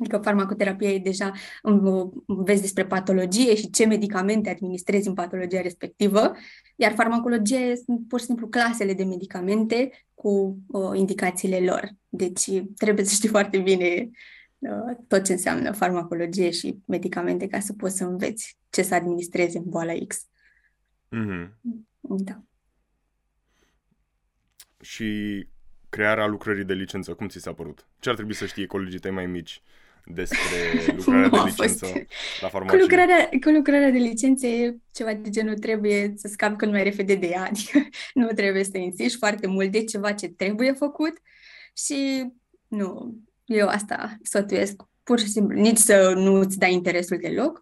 Adică 0.00 0.18
farmacoterapia 0.18 0.90
e 0.90 0.98
deja, 0.98 1.32
um, 1.62 2.24
înveți 2.26 2.60
despre 2.60 2.86
patologie 2.86 3.54
și 3.54 3.70
ce 3.70 3.86
medicamente 3.86 4.50
administrezi 4.50 5.08
în 5.08 5.14
patologia 5.14 5.60
respectivă, 5.60 6.32
iar 6.76 6.92
farmacologia 6.92 7.74
sunt 7.84 8.08
pur 8.08 8.18
și 8.18 8.24
simplu 8.24 8.48
clasele 8.48 8.94
de 8.94 9.04
medicamente 9.04 10.06
cu 10.14 10.58
uh, 10.66 10.98
indicațiile 10.98 11.60
lor. 11.60 11.90
Deci 12.08 12.62
trebuie 12.76 13.04
să 13.04 13.14
știi 13.14 13.28
foarte 13.28 13.58
bine 13.58 14.10
uh, 14.58 14.96
tot 15.08 15.24
ce 15.24 15.32
înseamnă 15.32 15.72
farmacologie 15.72 16.50
și 16.50 16.78
medicamente 16.84 17.46
ca 17.46 17.60
să 17.60 17.72
poți 17.72 17.96
să 17.96 18.04
înveți 18.04 18.58
ce 18.70 18.82
să 18.82 18.94
administrezi 18.94 19.56
în 19.56 19.64
boala 19.66 19.92
X. 20.06 20.26
Mhm. 21.08 21.58
Da. 22.00 22.42
Și 24.80 25.48
crearea 25.88 26.26
lucrării 26.26 26.64
de 26.64 26.72
licență, 26.72 27.14
cum 27.14 27.28
ți 27.28 27.38
s-a 27.38 27.52
părut? 27.52 27.86
Ce 27.98 28.08
ar 28.08 28.14
trebui 28.14 28.34
să 28.34 28.46
știe 28.46 28.66
colegii 28.66 28.98
tăi 28.98 29.10
mai 29.10 29.26
mici 29.26 29.62
despre 30.06 30.38
lucrarea 30.96 31.28
de 31.28 31.36
Nu 31.36 31.40
a 31.40 31.44
licență 31.44 31.86
fost. 31.86 32.06
la 32.40 32.48
Cu 32.48 32.48
farmacie? 32.48 32.80
lucrarea, 32.80 33.28
cu 33.44 33.48
lucrarea 33.50 33.90
de 33.90 33.98
licență 33.98 34.46
e 34.46 34.76
ceva 34.92 35.14
de 35.14 35.30
genul 35.30 35.58
trebuie 35.58 36.12
să 36.16 36.28
scapi 36.28 36.56
cât 36.56 36.70
mai 36.70 36.82
repede 36.82 37.14
de 37.14 37.26
ea, 37.26 37.44
adică 37.44 37.88
nu 38.14 38.26
trebuie 38.26 38.64
să 38.64 38.78
insiști 38.78 39.18
foarte 39.18 39.46
mult 39.46 39.70
de 39.72 39.84
ceva 39.84 40.12
ce 40.12 40.28
trebuie 40.28 40.72
făcut 40.72 41.12
și 41.86 42.26
nu, 42.68 43.14
eu 43.44 43.68
asta 43.68 44.16
sfătuiesc 44.22 44.82
pur 45.02 45.18
și 45.18 45.28
simplu, 45.28 45.60
nici 45.60 45.76
să 45.78 46.12
nu 46.16 46.34
îți 46.34 46.58
dai 46.58 46.72
interesul 46.72 47.18
deloc, 47.22 47.60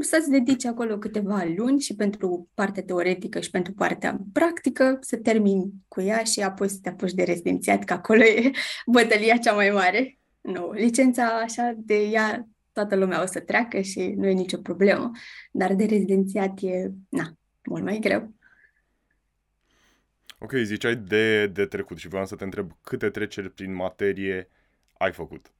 să-ți 0.00 0.30
dedici 0.30 0.64
acolo 0.64 0.98
câteva 0.98 1.44
luni 1.56 1.80
și 1.80 1.94
pentru 1.94 2.48
partea 2.54 2.82
teoretică 2.82 3.40
și 3.40 3.50
pentru 3.50 3.72
partea 3.72 4.18
practică, 4.32 4.98
să 5.00 5.16
termini 5.16 5.72
cu 5.88 6.00
ea 6.00 6.22
și 6.24 6.40
apoi 6.40 6.68
să 6.68 6.78
te 6.82 6.88
apuci 6.88 7.12
de 7.12 7.22
rezidențiat, 7.22 7.84
că 7.84 7.92
acolo 7.92 8.22
e 8.22 8.50
bătălia 8.86 9.36
cea 9.36 9.52
mai 9.52 9.70
mare. 9.70 10.18
Nu, 10.44 10.72
licența 10.72 11.26
așa 11.26 11.74
de 11.76 11.94
ea 11.94 12.48
toată 12.72 12.96
lumea 12.96 13.22
o 13.22 13.26
să 13.26 13.40
treacă 13.40 13.80
și 13.80 14.12
nu 14.16 14.26
e 14.26 14.32
nicio 14.32 14.56
problemă, 14.58 15.10
dar 15.52 15.74
de 15.74 15.84
rezidențiat 15.84 16.58
e, 16.62 16.90
na, 17.08 17.36
mult 17.64 17.82
mai 17.82 17.98
greu. 17.98 18.32
Ok, 20.38 20.52
ziceai 20.62 20.96
de, 20.96 21.46
de 21.46 21.66
trecut 21.66 21.98
și 21.98 22.08
vreau 22.08 22.26
să 22.26 22.36
te 22.36 22.44
întreb 22.44 22.72
câte 22.82 23.10
treceri 23.10 23.50
prin 23.50 23.74
materie 23.74 24.48
ai 24.92 25.12
făcut? 25.12 25.52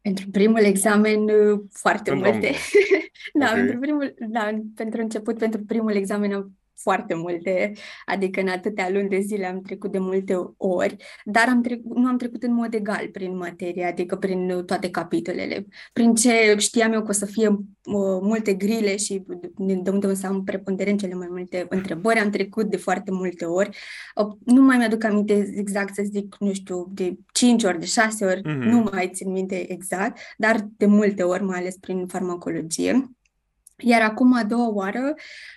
Pentru 0.00 0.30
primul 0.30 0.62
examen, 0.62 1.22
uh, 1.22 1.60
foarte 1.70 2.10
Pentru 2.10 2.30
multe. 2.30 2.46
amândouă. 2.46 2.62
Da, 3.32 3.46
Ok. 3.46 3.54
pentru 3.54 3.78
primul, 3.78 4.14
da, 4.28 4.60
pentru 4.74 5.00
început, 5.00 5.38
pentru 5.38 5.64
primul 5.64 5.92
examen 5.94 6.32
am 6.32 6.56
foarte 6.76 7.14
multe, 7.14 7.72
adică 8.06 8.40
în 8.40 8.48
atâtea 8.48 8.90
luni 8.90 9.08
de 9.08 9.20
zile 9.20 9.46
am 9.46 9.60
trecut 9.60 9.92
de 9.92 9.98
multe 9.98 10.34
ori, 10.56 10.96
dar 11.24 11.48
am 11.48 11.62
trecut, 11.62 11.96
nu 11.96 12.08
am 12.08 12.16
trecut 12.16 12.42
în 12.42 12.54
mod 12.54 12.74
egal 12.74 13.08
prin 13.12 13.36
materie, 13.36 13.84
adică 13.84 14.16
prin 14.16 14.50
uh, 14.50 14.64
toate 14.64 14.90
capitolele. 14.90 15.66
Prin 15.92 16.14
ce 16.14 16.54
știam 16.58 16.92
eu 16.92 17.02
că 17.02 17.08
o 17.10 17.12
să 17.12 17.26
fie 17.26 17.48
uh, 17.48 17.58
multe 18.20 18.54
grile 18.54 18.96
și 18.96 19.22
de 19.56 19.90
unde 19.90 20.06
o 20.06 20.14
să 20.14 20.26
am 20.26 20.44
preponderent 20.44 21.00
cele 21.00 21.14
mai 21.14 21.28
multe 21.30 21.66
întrebări, 21.68 22.18
am 22.18 22.30
trecut 22.30 22.70
de 22.70 22.76
foarte 22.76 23.10
multe 23.10 23.44
ori. 23.44 23.76
Uh, 24.14 24.32
nu 24.44 24.62
mai 24.62 24.76
mi-aduc 24.76 25.04
aminte 25.04 25.52
exact 25.56 25.94
să 25.94 26.02
zic, 26.10 26.36
nu 26.38 26.52
știu, 26.52 26.90
de 26.94 27.14
5 27.32 27.64
ori, 27.64 27.78
de 27.78 27.86
6 27.86 28.24
ori, 28.24 28.40
Mhm. 28.44 28.58
nu 28.68 28.88
mai 28.92 29.10
țin 29.14 29.30
minte 29.32 29.72
exact, 29.72 30.18
dar 30.36 30.68
de 30.76 30.86
multe 30.86 31.22
ori, 31.22 31.42
mai 31.42 31.58
ales 31.58 31.76
prin 31.76 32.06
farmacologie. 32.06 33.10
Iar 33.76 34.02
acum, 34.02 34.34
a 34.34 34.44
doua 34.44 34.68
oară, 34.68 35.14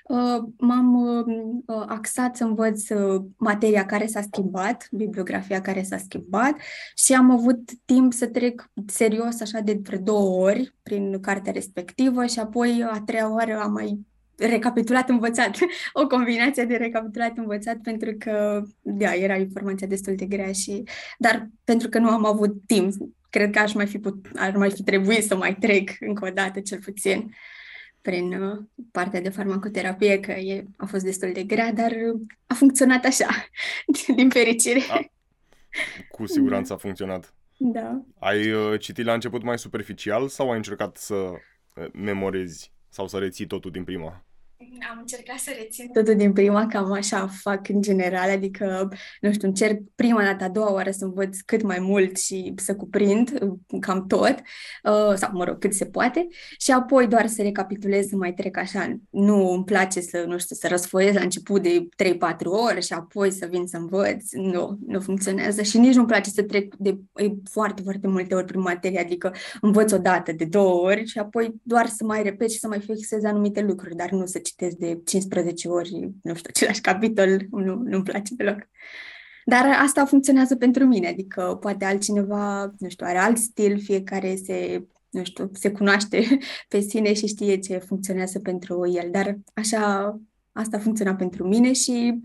uh, 0.08 0.44
m-am 0.58 0.96
uh, 0.96 1.26
uh, 1.66 1.84
axat 1.88 2.36
să 2.36 2.44
învăț 2.44 2.90
uh, 2.90 3.22
materia 3.38 3.86
care 3.86 4.06
s-a 4.06 4.22
schimbat, 4.22 4.88
bibliografia 4.92 5.62
care 5.62 5.84
s-a 5.84 5.98
schimbat 5.98 6.56
și 6.96 7.14
am 7.14 7.32
avut 7.32 7.72
timp 7.86 8.14
să 8.14 8.28
trec 8.28 8.70
serios 8.86 9.42
așa 9.42 9.60
de 9.60 9.80
vreo 9.84 10.00
două 10.00 10.46
ori 10.46 10.74
prin 10.84 11.20
cartea 11.20 11.52
respectivă 11.52 12.26
și 12.26 12.40
apoi 12.40 12.86
a 12.92 13.02
treia 13.06 13.34
oară 13.34 13.60
am 13.60 13.72
mai 13.72 14.00
recapitulat 14.38 15.10
învățat, 15.10 15.58
o 16.02 16.08
combinație 16.08 16.66
de 16.66 16.76
recapitulat 16.76 17.38
învățat 17.38 17.78
pentru 17.78 18.16
că, 18.20 18.64
da, 18.82 19.14
era 19.14 19.36
informația 19.36 19.88
destul 19.88 20.16
de 20.16 20.26
grea 20.26 20.52
și, 20.52 20.84
dar 21.18 21.50
pentru 21.64 21.90
că 21.90 22.00
nu 22.00 22.10
am 22.10 22.26
avut 22.26 22.54
timp, 22.66 22.94
cred 23.30 23.50
că 23.50 23.60
aș 23.60 23.74
mai 23.74 23.88
fi 23.88 24.00
put, 24.00 24.26
ar 24.36 24.56
mai 24.56 24.72
fi 24.72 24.84
trebuit 24.84 25.24
să 25.24 25.36
mai 25.36 25.56
trec 25.56 25.90
încă 26.00 26.26
o 26.26 26.30
dată, 26.30 26.60
cel 26.60 26.80
puțin 26.80 27.32
prin 28.10 28.34
uh, 28.42 28.64
partea 28.92 29.22
de 29.22 29.30
farmacoterapie, 29.30 30.20
că 30.20 30.32
e, 30.32 30.66
a 30.78 30.86
fost 30.86 31.04
destul 31.04 31.32
de 31.34 31.44
grea, 31.44 31.74
dar 31.74 31.92
uh, 31.92 32.22
a 32.46 32.54
funcționat 32.54 33.06
așa, 33.06 33.28
din 34.16 34.30
fericire. 34.30 34.80
A- 34.90 35.12
Cu 36.10 36.26
siguranță 36.26 36.74
a 36.74 36.78
funcționat. 36.78 37.34
Da. 37.58 38.02
Ai 38.20 38.52
uh, 38.52 38.80
citit 38.80 39.06
la 39.06 39.14
început 39.14 39.44
mai 39.44 39.60
superficial 39.60 40.28
sau 40.28 40.50
ai 40.52 40.58
încercat 40.58 40.98
să 40.98 41.14
uh, 41.16 41.88
memorezi 41.94 42.72
sau 42.90 43.08
să 43.08 43.18
reții 43.18 43.48
totul 43.48 43.72
din 43.72 43.84
prima? 43.84 44.26
Am 44.92 44.98
încercat 45.00 45.38
să 45.38 45.52
rețin 45.58 45.88
totul 45.88 46.16
din 46.16 46.34
prima, 46.34 46.68
cam 46.68 46.92
așa 46.92 47.28
fac 47.28 47.70
în 47.70 47.82
general, 47.82 48.30
adică, 48.30 48.90
nu 49.22 49.32
știu, 49.32 49.48
încerc 49.48 49.80
prima 49.96 50.24
dată, 50.24 50.44
a 50.44 50.50
doua 50.50 50.74
oară 50.74 50.92
să 50.92 51.06
învăț 51.06 51.40
cât 51.40 51.62
mai 51.62 51.80
mult 51.80 52.18
și 52.18 52.54
să 52.56 52.76
cuprind 52.76 53.40
uh, 53.42 53.80
cam 53.80 54.08
tot, 54.08 54.36
uh, 54.84 55.14
sau, 55.16 55.30
mă 55.34 55.44
rog, 55.44 55.60
cât 55.60 55.74
se 55.74 55.86
poate, 55.86 56.28
și 56.58 56.72
apoi 56.72 57.08
doar 57.08 57.28
să 57.28 57.42
recapitulez, 57.42 58.08
să 58.08 58.16
mai 58.16 58.34
trec 58.34 58.58
așa. 58.58 59.00
Nu 59.10 59.52
îmi 59.52 59.64
place 59.64 60.02
să, 60.02 60.24
nu 60.28 60.38
știu, 60.38 60.56
să 60.56 60.68
răsfoiez 60.68 61.14
la 61.14 61.22
început 61.22 61.62
de 61.62 61.88
3-4 61.96 62.18
ore 62.44 62.80
și 62.80 62.94
apoi 62.94 63.32
să 63.32 63.48
vin 63.50 63.68
să 63.68 63.78
învăț. 63.78 64.32
Nu, 64.32 64.78
nu 64.88 65.00
funcționează 65.00 65.62
și 65.62 65.78
nici 65.78 65.96
nu-mi 65.96 66.08
place 66.08 66.30
să 66.30 66.44
trec 66.44 66.76
de 66.76 66.98
foarte, 67.52 67.82
foarte 67.82 68.08
multe 68.08 68.36
ori 68.36 68.46
prin 68.46 68.62
materie, 68.62 69.00
adică 69.00 69.34
învăț 69.62 69.92
o 69.92 69.98
dată 69.98 70.32
de 70.32 70.46
două 70.46 70.82
ori 70.82 71.06
și 71.06 71.20
apoi 71.20 71.54
doar 71.64 71.88
să 71.88 72.04
mai 72.04 72.24
repet 72.24 72.52
și 72.52 72.60
să 72.60 72.68
mai 72.68 72.80
fixez 72.80 73.24
anumite 73.24 73.62
lucruri, 73.62 73.96
dar 73.96 74.10
nu 74.10 74.26
să 74.26 74.40
citesc 74.48 74.76
de 74.76 75.02
15 75.06 75.68
ori, 75.68 76.10
nu 76.24 76.36
știu, 76.36 76.50
același 76.50 76.82
capitol, 76.82 77.48
nu, 77.52 77.76
nu-mi 77.76 78.04
place 78.04 78.36
deloc. 78.36 78.58
Dar 79.46 79.66
asta 79.82 80.06
funcționează 80.06 80.56
pentru 80.56 80.86
mine, 80.86 81.08
adică 81.08 81.58
poate 81.62 81.86
altcineva, 81.86 82.74
nu 82.78 82.90
știu, 82.90 83.06
are 83.06 83.18
alt 83.18 83.38
stil, 83.38 83.80
fiecare 83.80 84.36
se, 84.36 84.88
nu 85.10 85.24
știu, 85.24 85.50
se 85.54 85.72
cunoaște 85.72 86.38
pe 86.70 86.80
sine 86.80 87.14
și 87.14 87.28
știe 87.28 87.60
ce 87.60 87.78
funcționează 87.78 88.40
pentru 88.40 88.92
el, 88.92 89.12
dar 89.12 89.38
așa, 89.54 90.16
asta 90.52 90.80
funcționa 90.80 91.16
pentru 91.16 91.48
mine 91.48 91.74
și, 91.74 92.20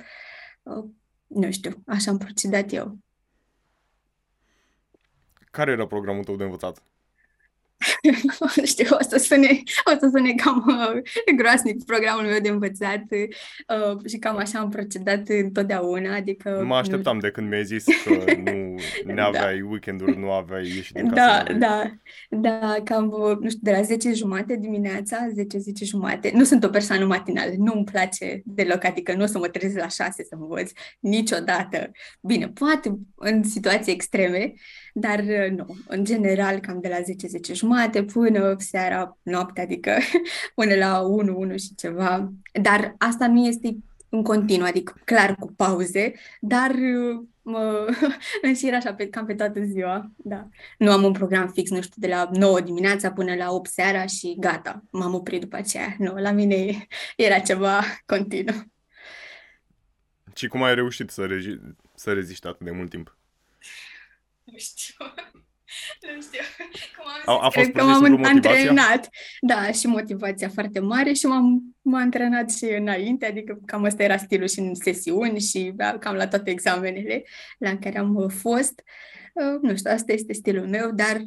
uh, 0.62 0.84
nu 1.26 1.50
știu, 1.50 1.82
așa 1.86 2.10
am 2.10 2.18
procedat 2.18 2.72
eu. 2.72 2.98
Care 5.50 5.70
era 5.70 5.86
programul 5.86 6.24
tău 6.24 6.36
de 6.36 6.44
învățat? 6.44 6.82
Nu 8.56 8.64
știu, 8.72 8.86
o 8.90 9.02
să 9.08 9.18
sune, 9.18 9.62
o 9.84 9.96
să 10.00 10.08
sune 10.14 10.34
cam 10.34 10.64
uh, 10.66 11.34
groasnic 11.36 11.84
programul 11.84 12.24
meu 12.24 12.40
de 12.40 12.48
învățat 12.48 13.02
uh, 13.10 13.96
și 14.08 14.18
cam 14.18 14.36
așa 14.36 14.58
am 14.58 14.68
procedat 14.68 15.28
întotdeauna, 15.28 16.14
adică... 16.14 16.62
Mă 16.66 16.74
așteptam 16.74 17.14
nu... 17.14 17.20
de 17.20 17.30
când 17.30 17.48
mi-ai 17.48 17.64
zis 17.64 17.84
că 17.84 18.32
nu 18.36 18.74
ne 19.06 19.14
da. 19.14 19.24
aveai 19.24 19.58
da. 19.58 19.66
weekenduri, 19.68 20.18
nu 20.18 20.30
aveai 20.30 20.66
ieșit 20.66 20.94
din 20.94 21.08
casă. 21.08 21.52
Da, 21.52 21.54
da, 21.58 21.90
da, 22.28 22.74
cam, 22.84 23.08
uh, 23.10 23.36
nu 23.40 23.48
știu, 23.48 23.60
de 23.62 23.70
la 23.70 23.82
10 23.82 24.12
jumate 24.12 24.56
dimineața, 24.56 25.16
10-10 25.36 25.84
jumate. 25.84 26.30
Nu 26.34 26.44
sunt 26.44 26.64
o 26.64 26.68
persoană 26.68 27.04
matinală, 27.04 27.52
nu 27.56 27.72
îmi 27.74 27.84
place 27.84 28.42
deloc, 28.44 28.84
adică 28.84 29.14
nu 29.14 29.22
o 29.22 29.26
să 29.26 29.38
mă 29.38 29.48
trezesc 29.48 29.78
la 29.78 29.88
6 29.88 30.22
să 30.22 30.36
învăț 30.40 30.70
niciodată. 31.00 31.90
Bine, 32.20 32.48
poate 32.48 32.98
în 33.14 33.42
situații 33.42 33.92
extreme, 33.92 34.52
dar 34.92 35.18
uh, 35.18 35.50
nu, 35.50 35.76
în 35.87 36.04
general 36.04 36.58
cam 36.58 36.80
de 36.80 36.88
la 36.88 36.96
10-10 37.50 37.54
jumate 37.54 38.04
până 38.04 38.54
seara, 38.58 39.18
noapte, 39.22 39.61
adică 39.61 39.99
până 40.54 40.75
la 40.75 41.02
1-1 41.52 41.54
și 41.54 41.75
ceva. 41.75 42.32
Dar 42.62 42.94
asta 42.99 43.28
nu 43.28 43.46
este 43.46 43.76
în 44.08 44.22
continuu, 44.22 44.66
adică 44.66 44.94
clar 45.04 45.34
cu 45.34 45.52
pauze, 45.56 46.12
dar 46.40 46.70
uh, 46.70 47.22
mă 47.42 47.87
înșir 48.42 48.75
așa 48.75 48.94
pe, 48.94 49.08
cam 49.08 49.26
pe 49.26 49.34
toată 49.34 49.62
ziua, 49.62 50.11
da. 50.16 50.49
Nu 50.78 50.92
am 50.92 51.02
un 51.02 51.12
program 51.12 51.49
fix, 51.49 51.70
nu 51.70 51.82
știu, 51.82 51.94
de 51.96 52.08
la 52.08 52.28
9 52.32 52.61
dimineața 52.61 53.12
până 53.12 53.34
la 53.34 53.50
8 53.50 53.70
seara 53.70 54.06
și 54.06 54.37
gata, 54.38 54.82
m-am 54.90 55.14
oprit 55.14 55.40
după 55.40 55.56
aceea. 55.56 55.94
Nu, 55.99 56.14
la 56.14 56.30
mine 56.30 56.87
era 57.16 57.38
ceva 57.38 57.80
continuu. 58.06 58.62
Și 60.34 60.46
cum 60.46 60.62
ai 60.62 60.75
reușit 60.75 61.11
să, 61.11 61.26
rezi- 61.26 61.76
să 61.94 62.12
reziști 62.12 62.46
atât 62.46 62.66
de 62.66 62.70
mult 62.70 62.90
timp? 62.90 63.16
Nu 64.52 64.59
știu. 64.59 64.94
Nu 66.14 66.21
știu. 66.21 66.40
Cum 66.97 67.06
am 67.06 67.16
zis, 67.16 67.26
a, 67.26 67.32
a 67.32 67.50
fost 67.50 67.54
cred 67.54 67.73
că 67.73 67.85
m-am 67.85 68.25
antrenat. 68.25 69.09
Da, 69.40 69.71
și 69.71 69.87
motivația 69.87 70.49
foarte 70.49 70.78
mare 70.78 71.12
și 71.12 71.26
m-am, 71.26 71.76
m-am 71.82 72.00
antrenat 72.00 72.52
și 72.52 72.64
înainte, 72.64 73.26
adică 73.26 73.61
cam 73.66 73.85
asta 73.85 74.02
era 74.02 74.16
stilul 74.16 74.49
și 74.49 74.59
în 74.59 74.75
sesiuni 74.75 75.40
și 75.40 75.73
da, 75.75 75.99
cam 75.99 76.14
la 76.14 76.28
toate 76.28 76.50
examenele 76.50 77.25
la 77.59 77.78
care 77.78 77.99
am 77.99 78.28
fost. 78.28 78.82
Uh, 79.35 79.61
nu 79.62 79.76
știu, 79.76 79.90
asta 79.90 80.12
este 80.12 80.32
stilul 80.32 80.68
meu, 80.68 80.90
dar 80.90 81.23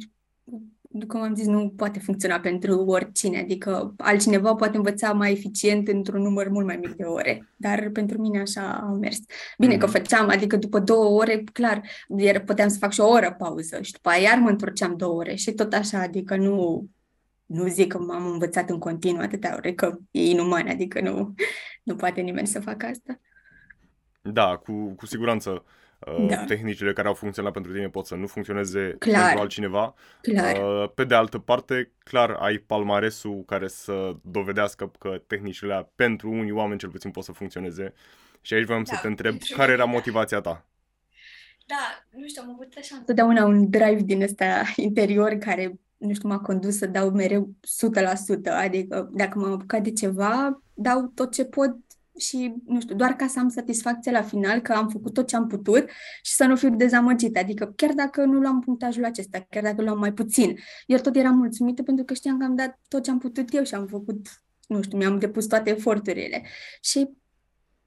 cum 1.04 1.20
am 1.20 1.34
zis, 1.34 1.46
nu 1.46 1.72
poate 1.76 1.98
funcționa 1.98 2.40
pentru 2.40 2.84
oricine, 2.84 3.38
adică 3.38 3.94
altcineva 3.98 4.54
poate 4.54 4.76
învăța 4.76 5.12
mai 5.12 5.32
eficient 5.32 5.88
într-un 5.88 6.22
număr 6.22 6.48
mult 6.48 6.66
mai 6.66 6.76
mic 6.76 6.94
de 6.94 7.02
ore, 7.02 7.48
dar 7.56 7.88
pentru 7.92 8.20
mine 8.20 8.40
așa 8.40 8.80
a 8.82 8.92
mers. 8.92 9.18
Bine 9.58 9.74
mm-hmm. 9.74 9.78
că 9.78 9.86
mhm. 9.86 9.94
făceam, 9.94 10.28
adică 10.28 10.56
după 10.56 10.78
două 10.78 11.20
ore, 11.20 11.44
clar, 11.52 11.82
iar 12.16 12.40
puteam 12.40 12.68
să 12.68 12.78
fac 12.78 12.92
și 12.92 13.00
o 13.00 13.08
oră 13.08 13.34
pauză 13.38 13.82
și 13.82 13.92
după 13.92 14.08
aia 14.08 14.20
iar 14.20 14.38
mă 14.38 14.48
întorceam 14.48 14.96
două 14.96 15.14
ore 15.14 15.34
și 15.34 15.52
tot 15.52 15.72
așa, 15.72 16.00
adică 16.00 16.36
nu, 16.36 16.88
nu 17.46 17.66
zic 17.66 17.92
că 17.92 17.98
m-am 17.98 18.26
învățat 18.26 18.70
în 18.70 18.78
continuu 18.78 19.22
atâtea 19.22 19.54
ore, 19.56 19.72
că 19.72 19.98
e 20.10 20.30
inuman, 20.30 20.68
adică 20.68 21.00
nu, 21.00 21.34
nu 21.82 21.96
poate 21.96 22.20
nimeni 22.20 22.46
să 22.46 22.60
facă 22.60 22.86
asta. 22.86 23.20
Da, 24.22 24.56
cu, 24.56 24.94
cu 24.96 25.06
siguranță 25.06 25.50
Uh, 25.50 25.62
da. 26.28 26.44
tehnicile 26.44 26.92
care 26.92 27.08
au 27.08 27.14
funcționat 27.14 27.52
pentru 27.52 27.72
tine 27.72 27.88
pot 27.88 28.06
să 28.06 28.14
nu 28.14 28.26
funcționeze 28.26 28.96
clar. 28.98 29.22
pentru 29.22 29.40
altcineva. 29.40 29.94
Clar. 30.20 30.56
Uh, 30.56 30.90
pe 30.94 31.04
de 31.04 31.14
altă 31.14 31.38
parte, 31.38 31.92
clar 31.98 32.30
ai 32.30 32.56
palmaresul 32.58 33.42
care 33.46 33.68
să 33.68 34.16
dovedească 34.22 34.90
că 34.98 35.22
tehnicile 35.26 35.90
pentru 35.94 36.30
unii 36.30 36.50
oameni 36.52 36.78
cel 36.78 36.90
puțin 36.90 37.10
pot 37.10 37.24
să 37.24 37.32
funcționeze. 37.32 37.92
Și 38.40 38.54
aici 38.54 38.64
vreau 38.64 38.82
da, 38.82 38.94
să 38.94 38.98
te 39.02 39.06
întreb 39.06 39.36
care 39.56 39.72
era 39.72 39.84
motivația 39.84 40.40
ta? 40.40 40.66
Da, 41.66 42.04
nu 42.10 42.26
știu, 42.26 42.42
am 42.44 42.52
avut 42.52 42.74
așa 42.78 42.96
întotdeauna 42.96 43.44
un 43.44 43.70
drive 43.70 44.02
din 44.02 44.22
ăsta 44.22 44.62
interior 44.76 45.32
care, 45.32 45.78
nu 45.96 46.14
știu, 46.14 46.28
m-a 46.28 46.38
condus 46.38 46.76
să 46.76 46.86
dau 46.86 47.10
mereu 47.10 47.54
100%, 48.48 48.52
adică 48.52 49.10
dacă 49.12 49.38
m-am 49.38 49.52
apucat 49.52 49.82
de 49.82 49.92
ceva, 49.92 50.62
dau 50.74 51.12
tot 51.14 51.32
ce 51.32 51.44
pot 51.44 51.76
și, 52.18 52.54
nu 52.66 52.80
știu, 52.80 52.94
doar 52.94 53.12
ca 53.12 53.26
să 53.26 53.38
am 53.38 53.48
satisfacție 53.48 54.12
la 54.12 54.22
final 54.22 54.60
că 54.60 54.72
am 54.72 54.88
făcut 54.88 55.12
tot 55.12 55.26
ce 55.26 55.36
am 55.36 55.46
putut 55.46 55.88
și 56.22 56.34
să 56.34 56.44
nu 56.44 56.56
fiu 56.56 56.76
dezamăgită. 56.76 57.38
Adică 57.38 57.72
chiar 57.76 57.92
dacă 57.92 58.24
nu 58.24 58.38
luam 58.38 58.60
punctajul 58.60 59.04
acesta, 59.04 59.46
chiar 59.50 59.62
dacă 59.62 59.82
luam 59.82 59.98
mai 59.98 60.12
puțin, 60.12 60.56
eu 60.86 60.98
tot 60.98 61.16
eram 61.16 61.36
mulțumită 61.36 61.82
pentru 61.82 62.04
că 62.04 62.14
știam 62.14 62.38
că 62.38 62.44
am 62.44 62.54
dat 62.54 62.80
tot 62.88 63.02
ce 63.02 63.10
am 63.10 63.18
putut 63.18 63.54
eu 63.54 63.64
și 63.64 63.74
am 63.74 63.86
făcut, 63.86 64.26
nu 64.66 64.82
știu, 64.82 64.98
mi-am 64.98 65.18
depus 65.18 65.46
toate 65.46 65.70
eforturile. 65.70 66.42
Și, 66.80 67.08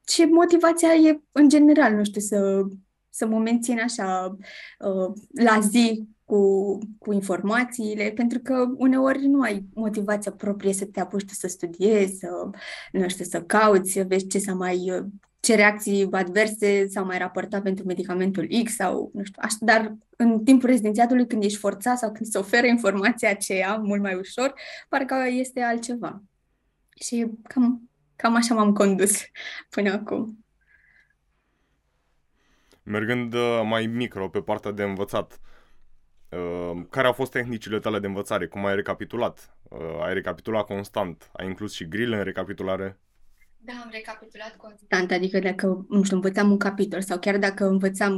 și 0.08 0.24
motivația 0.24 0.94
e, 0.94 1.22
în 1.32 1.50
general, 1.50 1.96
nu 1.96 2.04
știu, 2.04 2.22
să, 2.22 2.66
să 3.10 3.26
mă 3.28 3.40
mențin 3.40 3.80
așa 3.80 4.38
uh, 4.80 5.14
la 5.34 5.60
zi 5.60 6.08
cu, 6.30 6.78
cu 7.00 7.14
informațiile, 7.14 8.12
pentru 8.16 8.40
că 8.40 8.66
uneori 8.78 9.28
nu 9.28 9.42
ai 9.42 9.66
motivația 9.74 10.32
proprie 10.32 10.74
să 10.74 10.86
te 10.86 11.00
apuci 11.00 11.30
să 11.30 11.48
studiezi, 11.48 12.18
să, 12.18 12.50
nu 12.92 13.10
știu, 13.10 13.26
să 13.26 13.42
cauți, 13.42 13.92
să 13.92 14.04
vezi 14.08 14.28
ce 14.28 14.40
s-a 14.40 14.54
mai 14.54 15.04
ce 15.40 15.56
reacții 15.56 16.08
adverse 16.12 16.88
s-au 16.88 17.06
mai 17.06 17.18
raportat 17.18 17.62
pentru 17.62 17.86
medicamentul 17.86 18.48
X 18.64 18.76
sau 18.76 19.12
nu 19.14 19.24
știu, 19.24 19.42
așa, 19.42 19.58
dar 19.60 19.96
în 20.16 20.44
timpul 20.44 20.70
rezidențiatului 20.70 21.28
când 21.28 21.44
ești 21.44 21.58
forțat 21.58 21.98
sau 21.98 22.12
când 22.12 22.30
se 22.30 22.38
oferă 22.38 22.68
informația 22.68 23.30
aceea 23.30 23.76
mult 23.76 24.02
mai 24.02 24.16
ușor, 24.16 24.54
parcă 24.90 25.16
este 25.30 25.62
altceva. 25.62 26.22
Și 26.96 27.28
cam, 27.44 27.90
cam 28.16 28.36
așa 28.36 28.56
m-am 28.56 28.74
condus 28.74 29.22
până 29.70 29.92
acum. 29.92 30.46
Mergând 32.84 33.34
uh, 33.34 33.62
mai 33.66 33.86
micro 33.86 34.30
pe 34.30 34.42
partea 34.42 34.72
de 34.72 34.84
învățat, 34.84 35.40
Uh, 35.42 35.58
care 36.90 37.08
au 37.08 37.14
fost 37.14 37.32
tehnicile 37.32 37.80
tale 37.80 38.00
de 38.00 38.08
învățare? 38.08 38.48
Cum 38.48 38.66
ai 38.66 38.76
recapitulat? 38.76 39.58
Uh, 39.64 39.80
ai 40.02 40.14
recapitulat 40.14 40.66
constant? 40.66 41.30
Ai 41.34 41.46
inclus 41.46 41.74
și 41.74 41.88
grile 41.88 42.18
în 42.18 42.24
recapitulare? 42.24 43.00
Da, 43.62 43.74
am 43.84 43.90
recapitulat 43.92 44.56
constant, 44.56 45.12
adică 45.12 45.40
dacă, 45.40 45.86
nu 45.90 46.04
știu, 46.04 46.16
învățam 46.16 46.52
un 46.52 46.58
capitol 46.58 47.02
sau 47.02 47.20
chiar 47.20 47.38
dacă 47.38 47.68
învățam 47.68 48.18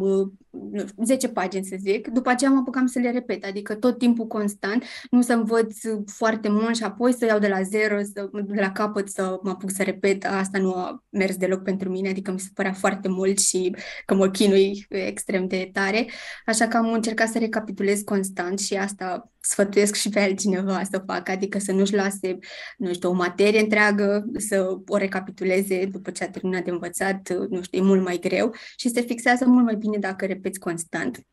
nu 0.52 0.88
știu, 0.88 1.04
10 1.04 1.30
pagini, 1.30 1.66
să 1.66 1.76
zic, 1.80 2.08
după 2.08 2.30
aceea 2.30 2.52
mă 2.52 2.58
apucam 2.58 2.86
să 2.86 3.00
le 3.00 3.12
repet, 3.12 3.46
adică 3.46 3.76
tot 3.76 3.98
timpul 3.98 4.28
constant, 4.28 4.84
nu 5.10 5.22
să 5.22 5.34
învăț 5.34 5.78
foarte 6.06 6.50
mult 6.50 6.76
și 6.76 6.84
apoi 6.84 7.14
să 7.14 7.26
iau 7.26 7.40
de 7.40 7.48
la 7.48 7.62
zero, 7.62 8.02
să, 8.14 8.30
de 8.32 8.62
la 8.62 8.72
capăt 8.72 9.10
să 9.10 9.40
mă 9.44 9.50
apuc 9.50 9.72
să 9.72 9.84
repet, 9.84 10.26
asta 10.26 10.58
nu 10.58 10.74
a 10.74 11.04
mers 11.10 11.36
deloc 11.36 11.64
pentru 11.64 11.90
mine, 11.90 12.10
adică 12.10 12.32
mi 12.32 12.40
se 12.40 12.50
părea 12.54 12.74
foarte 12.74 13.08
mult 13.08 13.40
și 13.40 13.76
că 14.06 14.14
mă 14.14 14.30
chinui 14.30 14.86
extrem 14.90 15.48
de 15.48 15.70
tare, 15.74 16.08
așa 16.46 16.68
că 16.68 16.78
am 16.78 16.94
încercat 16.94 17.28
să 17.28 17.40
recapitulez 17.40 18.02
constant 18.02 18.60
și 18.60 18.76
asta 18.76 19.32
sfătuiesc 19.42 19.96
și 19.96 20.10
pe 20.10 20.20
altcineva 20.20 20.84
să 20.84 21.04
facă, 21.06 21.32
adică 21.32 21.60
să 21.60 21.72
nu-și 21.72 21.94
lase, 21.94 22.38
nu 22.78 22.94
știu, 22.94 23.10
o 23.10 23.14
materie 23.14 23.60
întreagă, 23.60 24.26
să 24.38 24.78
o 24.88 24.98
recapituleze 24.98 25.86
după 25.86 26.12
ce 26.12 26.24
a 26.24 26.30
terminat 26.30 26.64
de 26.64 26.72
învățat, 26.72 27.34
nu 27.50 27.62
știu, 27.62 27.80
e 27.80 27.86
mult 27.86 28.04
mai 28.04 28.20
greu 28.20 28.54
și 28.76 28.90
se 28.90 29.02
fixează 29.02 29.46
mult 29.46 29.66
mai 29.66 29.76
bine 29.76 29.98
dacă 29.98 30.26
repeți 30.26 30.60
constant. 30.60 31.26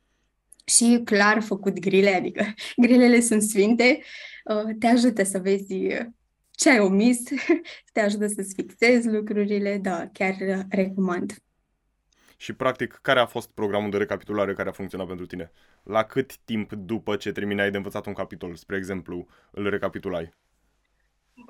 Și 0.64 1.00
clar 1.04 1.42
făcut 1.42 1.78
grile, 1.78 2.14
adică 2.14 2.54
grilele 2.76 3.20
sunt 3.20 3.42
sfinte, 3.42 4.00
uh, 4.44 4.76
te 4.78 4.86
ajută 4.86 5.22
să 5.24 5.38
vezi 5.38 5.74
ce 6.50 6.70
ai 6.70 6.78
omis, 6.78 7.22
te 7.92 8.00
ajută 8.00 8.26
să-ți 8.26 8.54
fixezi 8.54 9.08
lucrurile, 9.08 9.78
da, 9.82 10.08
chiar 10.12 10.66
recomand. 10.68 11.42
Și, 12.40 12.52
practic, 12.52 12.99
care 13.02 13.21
a 13.21 13.26
fost 13.26 13.50
programul 13.50 13.90
de 13.90 13.97
recapitulare 13.97 14.54
care 14.54 14.68
a 14.68 14.73
funcționat 14.73 15.07
pentru 15.07 15.26
tine? 15.26 15.50
La 15.83 16.04
cât 16.04 16.37
timp 16.37 16.73
după 16.73 17.16
ce 17.16 17.33
terminai 17.33 17.71
de 17.71 17.76
învățat 17.76 18.07
un 18.07 18.12
capitol, 18.12 18.54
spre 18.54 18.76
exemplu, 18.76 19.26
îl 19.50 19.71
recapitulai? 19.71 20.35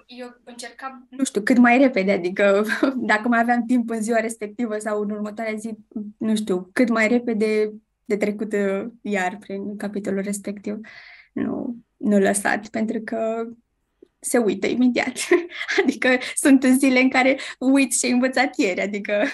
eu 0.06 0.40
încercam, 0.44 1.06
nu 1.10 1.24
știu, 1.24 1.42
cât 1.42 1.58
mai 1.58 1.78
repede, 1.78 2.12
adică 2.12 2.64
dacă 2.96 3.28
mai 3.28 3.40
aveam 3.40 3.64
timp 3.66 3.90
în 3.90 4.02
ziua 4.02 4.20
respectivă 4.20 4.78
sau 4.78 5.00
în 5.00 5.10
următoarea 5.10 5.54
zi, 5.54 5.76
nu 6.18 6.36
știu, 6.36 6.70
cât 6.72 6.88
mai 6.88 7.08
repede 7.08 7.72
de 8.04 8.16
trecut 8.16 8.52
uh, 8.52 8.86
iar 9.02 9.36
prin 9.36 9.76
capitolul 9.76 10.22
respectiv. 10.22 10.78
Nu, 11.32 11.76
nu 11.96 12.18
lăsat, 12.18 12.68
pentru 12.68 13.00
că 13.00 13.48
se 14.18 14.38
uită 14.38 14.66
imediat. 14.66 15.18
adică 15.82 16.08
sunt 16.34 16.64
zile 16.64 17.00
în 17.00 17.10
care 17.10 17.38
uit 17.58 17.98
ce 17.98 18.06
ai 18.06 18.12
învățat 18.12 18.56
ieri, 18.56 18.80
adică 18.80 19.24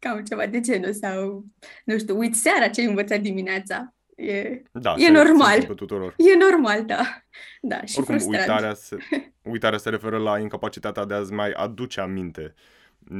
cam 0.00 0.24
ceva 0.24 0.46
de 0.46 0.60
genul 0.60 0.92
sau, 0.92 1.44
nu 1.84 1.98
știu, 1.98 2.18
uit 2.18 2.36
seara 2.36 2.68
ce 2.68 2.80
ai 2.80 2.86
învățat 2.86 3.20
dimineața. 3.20 3.94
E, 4.14 4.62
da, 4.72 4.94
e 4.98 5.10
normal. 5.10 5.62
tuturor. 5.62 6.14
E 6.16 6.36
normal, 6.36 6.84
da. 6.84 7.22
da 7.60 7.84
și 7.84 7.98
Oricum, 7.98 8.28
uitarea 8.28 8.74
se, 8.74 8.96
uitarea 9.52 9.78
se 9.78 9.90
referă 9.90 10.18
la 10.18 10.38
incapacitatea 10.38 11.04
de 11.04 11.14
a-ți 11.14 11.32
mai 11.32 11.50
aduce 11.50 12.00
aminte. 12.00 12.54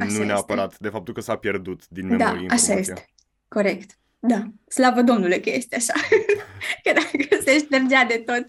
Așa 0.00 0.18
nu 0.18 0.24
neapărat 0.24 0.70
este. 0.70 0.82
de 0.82 0.88
faptul 0.88 1.14
că 1.14 1.20
s-a 1.20 1.36
pierdut 1.36 1.88
din 1.88 2.06
memorie 2.06 2.26
da, 2.26 2.32
informația. 2.32 2.74
așa 2.74 2.80
este. 2.80 3.08
Corect. 3.48 3.98
Da. 4.18 4.46
Slavă 4.68 5.02
Domnului 5.02 5.40
că 5.40 5.50
este 5.50 5.76
așa. 5.76 5.92
că 6.82 6.92
dacă 6.92 7.42
se 7.42 7.58
ștergea 7.58 8.04
de 8.04 8.22
tot. 8.26 8.46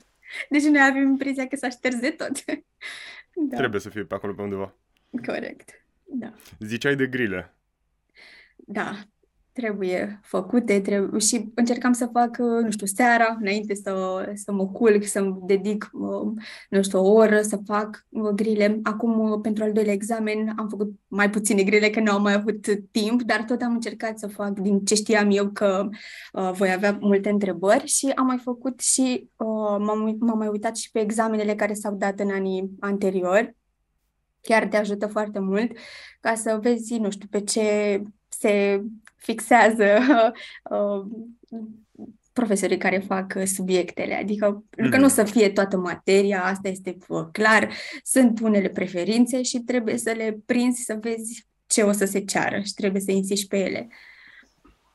Deci 0.50 0.64
noi 0.64 0.88
avem 0.90 1.08
impresia 1.08 1.48
că 1.48 1.56
s-a 1.56 1.70
șters 1.70 1.96
de 1.96 2.10
tot. 2.10 2.32
da. 3.50 3.58
Trebuie 3.58 3.82
să 3.82 3.90
fie 3.90 4.04
pe 4.04 4.14
acolo 4.14 4.34
pe 4.34 4.42
undeva. 4.42 4.76
Corect. 5.26 5.70
Da. 6.04 6.34
Ziceai 6.60 6.96
de 6.96 7.08
grile. 7.08 7.56
Da 8.72 8.92
trebuie 9.54 10.20
făcute 10.24 10.80
trebuie, 10.80 11.20
și 11.20 11.52
încercam 11.56 11.94
să 11.94 12.10
fac, 12.14 12.38
nu 12.38 12.72
știu, 12.72 12.86
seara, 12.86 13.38
înainte 13.40 13.76
să, 13.76 14.26
să 14.36 14.52
mă 14.52 14.68
culc, 14.68 15.06
să-mi 15.06 15.40
dedic, 15.44 15.90
nu 16.70 16.82
știu, 16.82 17.00
o 17.00 17.12
oră 17.12 17.42
să 17.42 17.60
fac 17.66 18.06
grile. 18.36 18.80
Acum, 18.84 19.42
pentru 19.42 19.64
al 19.64 19.72
doilea 19.72 19.94
examen, 19.94 20.54
am 20.58 20.68
făcut 20.68 20.92
mai 21.08 21.30
puține 21.30 21.64
grile, 21.64 21.90
că 21.90 22.00
nu 22.00 22.12
am 22.12 22.22
mai 22.22 22.34
avut 22.34 22.66
timp, 22.92 23.22
dar 23.22 23.44
tot 23.44 23.62
am 23.62 23.74
încercat 23.74 24.20
să 24.20 24.28
fac 24.28 24.60
din 24.60 24.80
ce 24.80 24.96
știam 24.96 25.32
eu 25.32 25.50
că 25.50 25.90
uh, 26.34 26.52
voi 26.54 26.72
avea 26.72 26.98
multe 27.02 27.30
întrebări 27.30 27.86
și 27.86 28.12
am 28.16 28.26
mai 28.26 28.38
făcut 28.38 28.80
și, 28.80 29.30
uh, 29.36 29.78
m-am, 29.80 30.16
m-am 30.20 30.38
mai 30.38 30.48
uitat 30.48 30.78
și 30.78 30.92
pe 30.92 31.00
examenele 31.00 31.56
care 31.56 31.74
s-au 31.74 31.96
dat 31.96 32.20
în 32.20 32.30
anii 32.30 32.72
anteriori. 32.80 33.56
Chiar 34.42 34.68
te 34.68 34.78
ajută 34.78 35.08
foarte 35.08 35.40
mult 35.40 35.72
ca 36.20 36.36
să 36.36 36.60
vezi, 36.62 36.98
nu 36.98 37.12
știu, 37.12 37.28
pe 37.30 37.42
ce 37.42 38.02
se 38.42 38.84
fixează 39.16 39.86
uh, 40.72 41.06
profesorii 42.34 42.78
care 42.78 42.98
fac 42.98 43.34
subiectele, 43.46 44.14
adică 44.14 44.64
mm-hmm. 44.64 44.90
că 44.90 44.98
nu 44.98 45.06
mhm. 45.06 45.14
să 45.14 45.24
fie 45.24 45.50
toată 45.50 45.78
materia, 45.78 46.44
asta 46.44 46.68
este 46.68 46.98
uh, 47.08 47.26
clar, 47.32 47.74
sunt 48.04 48.40
unele 48.40 48.68
preferințe 48.68 49.42
și 49.42 49.60
trebuie 49.60 49.98
să 49.98 50.12
le 50.12 50.42
prinzi 50.46 50.84
să 50.84 50.98
vezi 51.02 51.48
ce 51.66 51.82
o 51.82 51.92
să 51.92 52.06
se 52.06 52.20
ceară 52.20 52.60
și 52.60 52.74
trebuie 52.74 53.02
să 53.02 53.12
insiști 53.12 53.48
pe 53.48 53.58
ele. 53.58 53.88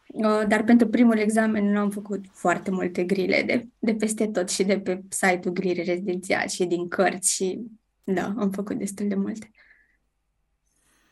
Uh, 0.06 0.46
dar 0.48 0.64
pentru 0.64 0.88
primul 0.88 1.18
examen 1.18 1.70
nu 1.70 1.78
am 1.78 1.90
făcut 1.90 2.24
foarte 2.32 2.70
multe 2.70 3.04
grile 3.04 3.42
de, 3.42 3.68
de 3.78 3.94
peste 3.94 4.26
tot 4.26 4.48
și 4.48 4.64
de 4.64 4.80
pe 4.80 5.02
site-ul 5.08 5.54
Grire 5.54 5.82
Rezidențial 5.82 6.48
și 6.48 6.64
din 6.64 6.88
cărți 6.88 7.34
și 7.34 7.60
da, 8.04 8.34
am 8.38 8.50
făcut 8.50 8.78
destul 8.78 9.08
de 9.08 9.14
multe. 9.14 9.50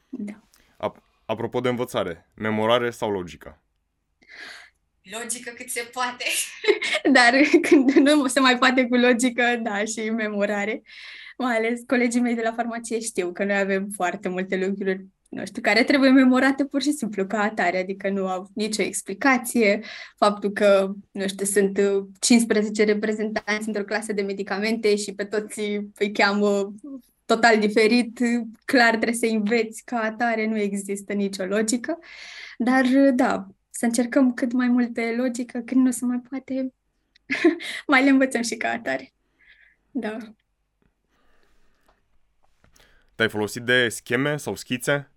Da. 0.08 0.44
Apropo 1.26 1.60
de 1.60 1.68
învățare, 1.68 2.30
memorare 2.34 2.90
sau 2.90 3.10
logică? 3.10 3.62
Logică 5.02 5.52
cât 5.56 5.70
se 5.70 5.90
poate. 5.92 6.24
Dar 7.16 7.34
când 7.60 7.90
nu 7.90 8.26
se 8.26 8.40
mai 8.40 8.58
poate 8.58 8.86
cu 8.86 8.94
logică, 8.94 9.60
da, 9.62 9.84
și 9.84 10.10
memorare. 10.10 10.82
Mai 11.38 11.56
ales 11.56 11.80
colegii 11.86 12.20
mei 12.20 12.34
de 12.34 12.42
la 12.42 12.52
farmacie 12.52 13.00
știu 13.00 13.32
că 13.32 13.44
noi 13.44 13.58
avem 13.58 13.88
foarte 13.88 14.28
multe 14.28 14.66
lucruri 14.66 15.06
nu 15.34 15.46
știu, 15.46 15.62
care 15.62 15.84
trebuie 15.84 16.10
memorate 16.10 16.64
pur 16.64 16.82
și 16.82 16.92
simplu 16.92 17.26
ca 17.26 17.40
atare, 17.40 17.78
adică 17.78 18.10
nu 18.10 18.26
au 18.26 18.50
nicio 18.54 18.82
explicație. 18.82 19.80
Faptul 20.16 20.50
că, 20.50 20.92
nu 21.10 21.28
știu, 21.28 21.46
sunt 21.46 21.80
15 22.18 22.84
reprezentanți 22.84 23.66
într-o 23.66 23.84
clasă 23.84 24.12
de 24.12 24.22
medicamente 24.22 24.96
și 24.96 25.14
pe 25.14 25.24
toți 25.24 25.60
îi 25.98 26.12
cheamă 26.12 26.74
total 27.24 27.58
diferit, 27.58 28.18
clar 28.64 28.88
trebuie 28.88 29.14
să 29.14 29.26
înveți 29.26 29.84
ca 29.84 30.00
atare, 30.00 30.46
nu 30.46 30.58
există 30.58 31.12
nicio 31.12 31.44
logică, 31.44 31.98
dar 32.58 32.84
da, 33.14 33.46
să 33.70 33.84
încercăm 33.84 34.34
cât 34.34 34.52
mai 34.52 34.68
multe 34.68 35.14
logică, 35.16 35.58
când 35.58 35.84
nu 35.84 35.90
se 35.90 36.04
mai 36.04 36.22
poate, 36.28 36.72
mai 37.86 38.04
le 38.04 38.10
învățăm 38.10 38.42
și 38.42 38.56
ca 38.56 38.68
atare. 38.70 39.12
Da. 39.90 40.16
Te-ai 43.14 43.28
folosit 43.28 43.62
de 43.62 43.88
scheme 43.88 44.36
sau 44.36 44.54
schițe? 44.54 45.10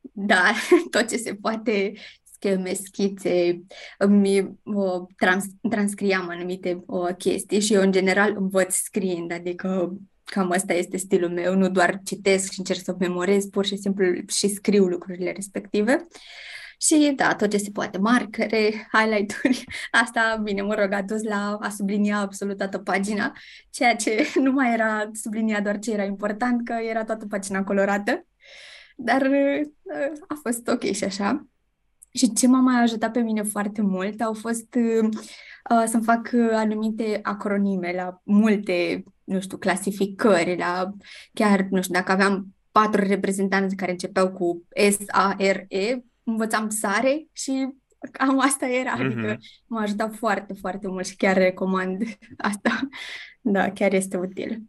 Da, 0.00 0.52
tot 0.90 1.08
ce 1.08 1.16
se 1.16 1.34
poate, 1.34 1.92
scheme, 2.32 2.72
schițe, 2.74 3.62
îmi 3.98 4.58
o, 4.64 5.06
trans, 5.16 5.44
transcriam 5.70 6.28
anumite 6.28 6.82
o, 6.86 7.04
chestii 7.04 7.60
și 7.60 7.74
eu 7.74 7.82
în 7.82 7.92
general 7.92 8.34
învăț 8.36 8.74
scriind, 8.74 9.32
adică 9.32 9.96
Cam 10.30 10.50
asta 10.50 10.72
este 10.72 10.96
stilul 10.96 11.30
meu, 11.30 11.54
nu 11.54 11.68
doar 11.68 12.00
citesc 12.04 12.52
și 12.52 12.58
încerc 12.58 12.80
să 12.84 12.96
memorez, 12.98 13.46
pur 13.46 13.64
și 13.64 13.76
simplu 13.76 14.04
și 14.28 14.48
scriu 14.48 14.86
lucrurile 14.86 15.32
respective. 15.32 16.06
Și 16.80 17.12
da, 17.16 17.34
tot 17.34 17.50
ce 17.50 17.56
se 17.56 17.70
poate, 17.70 17.98
marcare, 17.98 18.88
highlight-uri, 18.92 19.64
asta, 20.02 20.40
bine, 20.42 20.62
mă 20.62 20.74
rog, 20.74 20.92
a 20.92 21.02
dus 21.02 21.22
la 21.22 21.58
a 21.60 21.68
sublinia 21.68 22.18
absolut 22.18 22.56
toată 22.56 22.78
pagina, 22.78 23.32
ceea 23.70 23.96
ce 23.96 24.26
nu 24.44 24.52
mai 24.52 24.72
era 24.72 25.10
sublinia 25.12 25.60
doar 25.60 25.78
ce 25.78 25.92
era 25.92 26.04
important, 26.04 26.64
că 26.64 26.72
era 26.88 27.04
toată 27.04 27.26
pagina 27.26 27.64
colorată, 27.64 28.26
dar 28.96 29.22
uh, 29.22 29.66
a 30.28 30.38
fost 30.42 30.68
ok 30.68 30.82
și 30.82 31.04
așa. 31.04 31.46
Și 32.10 32.32
ce 32.32 32.46
m-a 32.46 32.60
mai 32.60 32.82
ajutat 32.82 33.12
pe 33.12 33.20
mine 33.20 33.42
foarte 33.42 33.82
mult 33.82 34.20
au 34.20 34.32
fost 34.34 34.74
uh, 34.74 35.08
uh, 35.70 35.84
să-mi 35.86 36.02
fac 36.02 36.30
uh, 36.32 36.50
anumite 36.52 37.18
acronime 37.22 37.92
la 37.92 38.20
multe, 38.24 39.04
nu 39.28 39.40
știu, 39.40 39.56
clasificări, 39.56 40.56
la 40.56 40.90
chiar, 41.32 41.66
nu 41.70 41.82
știu, 41.82 41.94
dacă 41.94 42.12
aveam 42.12 42.54
patru 42.72 43.06
reprezentanți 43.06 43.76
care 43.76 43.90
începeau 43.90 44.32
cu 44.32 44.66
S-A-R-E, 44.90 46.04
învățam 46.22 46.68
sare 46.68 47.26
și 47.32 47.68
cam 48.12 48.40
asta 48.40 48.66
era, 48.68 48.96
mm-hmm. 48.96 49.04
adică 49.04 49.38
m-a 49.66 49.80
ajutat 49.80 50.14
foarte, 50.14 50.54
foarte 50.54 50.88
mult 50.88 51.06
și 51.06 51.16
chiar 51.16 51.36
recomand 51.36 52.02
asta. 52.50 52.88
Da, 53.40 53.70
chiar 53.70 53.92
este 53.92 54.16
util. 54.16 54.62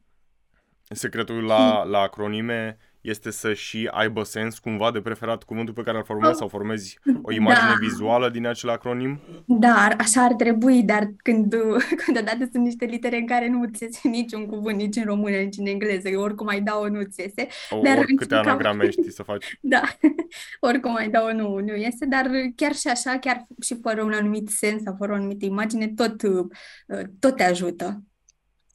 Secretul 0.89 1.43
la, 1.43 1.83
la 1.83 1.99
acronime 1.99 2.77
este 3.01 3.31
să 3.31 3.53
și 3.53 3.89
aibă 3.91 4.23
sens 4.23 4.59
cumva 4.59 4.91
de 4.91 5.01
preferat 5.01 5.43
cuvântul 5.43 5.73
pe 5.73 5.81
care 5.81 5.97
îl 5.97 6.03
formezi 6.03 6.37
sau 6.37 6.47
formezi 6.47 6.99
o 7.21 7.31
imagine 7.31 7.69
da. 7.69 7.77
vizuală 7.79 8.29
din 8.29 8.47
acel 8.47 8.69
acronim? 8.69 9.19
Da, 9.45 9.95
așa 9.97 10.23
ar 10.23 10.33
trebui, 10.33 10.83
dar 10.83 11.11
când, 11.17 11.55
când 12.05 12.17
odată 12.17 12.49
sunt 12.51 12.63
niște 12.63 12.85
litere 12.85 13.17
în 13.17 13.27
care 13.27 13.49
nu 13.49 13.65
ți 13.73 13.83
iese 13.83 14.07
niciun 14.07 14.45
cuvânt, 14.45 14.77
nici 14.77 14.95
în 14.95 15.03
română, 15.03 15.35
nici 15.35 15.57
în 15.57 15.65
engleză, 15.65 16.09
oricum 16.15 16.45
mai 16.45 16.61
dau 16.61 16.89
nu 16.89 17.03
ți 17.03 17.21
iese. 17.21 17.47
O, 17.69 17.81
dar 17.81 17.97
oricâte 17.97 18.35
anagrame 18.35 18.89
știi 18.89 19.11
să 19.11 19.23
faci. 19.23 19.57
Da, 19.61 19.81
oricum 20.69 20.91
mai 20.91 21.09
dau 21.09 21.33
nu, 21.33 21.59
nu 21.59 21.75
iese, 21.75 22.05
dar 22.05 22.29
chiar 22.55 22.75
și 22.75 22.87
așa, 22.87 23.17
chiar 23.17 23.47
și 23.61 23.79
fără 23.81 24.03
un 24.03 24.13
anumit 24.13 24.49
sens 24.49 24.81
sau 24.81 24.95
fără 24.97 25.11
o 25.11 25.15
anumită 25.15 25.45
imagine, 25.45 25.87
tot, 25.87 26.21
tot 27.19 27.35
te 27.35 27.43
ajută. 27.43 28.03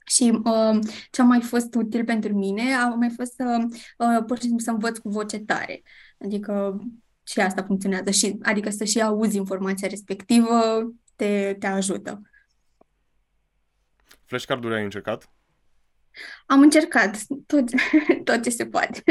Și 0.04 0.40
uh, 0.44 0.78
ce 1.10 1.20
a 1.20 1.24
mai 1.24 1.40
fost 1.40 1.74
util 1.74 2.04
pentru 2.04 2.34
mine 2.34 2.74
a 2.74 2.88
mai 2.88 3.10
fost 3.16 3.32
să, 3.32 3.66
uh, 3.98 4.24
pur 4.26 4.36
și 4.36 4.42
simplu 4.42 4.64
să 4.64 4.70
învăț 4.70 4.98
cu 4.98 5.08
voce 5.08 5.38
tare. 5.38 5.82
Adică 6.18 6.80
și 7.22 7.40
asta 7.40 7.62
funcționează, 7.62 8.10
și, 8.10 8.38
adică 8.42 8.70
să 8.70 8.84
și 8.84 9.00
auzi 9.00 9.36
informația 9.36 9.88
respectivă 9.88 10.60
te, 11.16 11.56
te 11.58 11.66
ajută. 11.66 12.22
Flashcard-uri 14.24 14.74
ai 14.74 14.82
încercat? 14.82 15.30
Am 16.46 16.60
încercat 16.60 17.18
tot, 17.46 17.64
tot 18.24 18.42
ce 18.42 18.50
se 18.50 18.66
poate. 18.66 19.02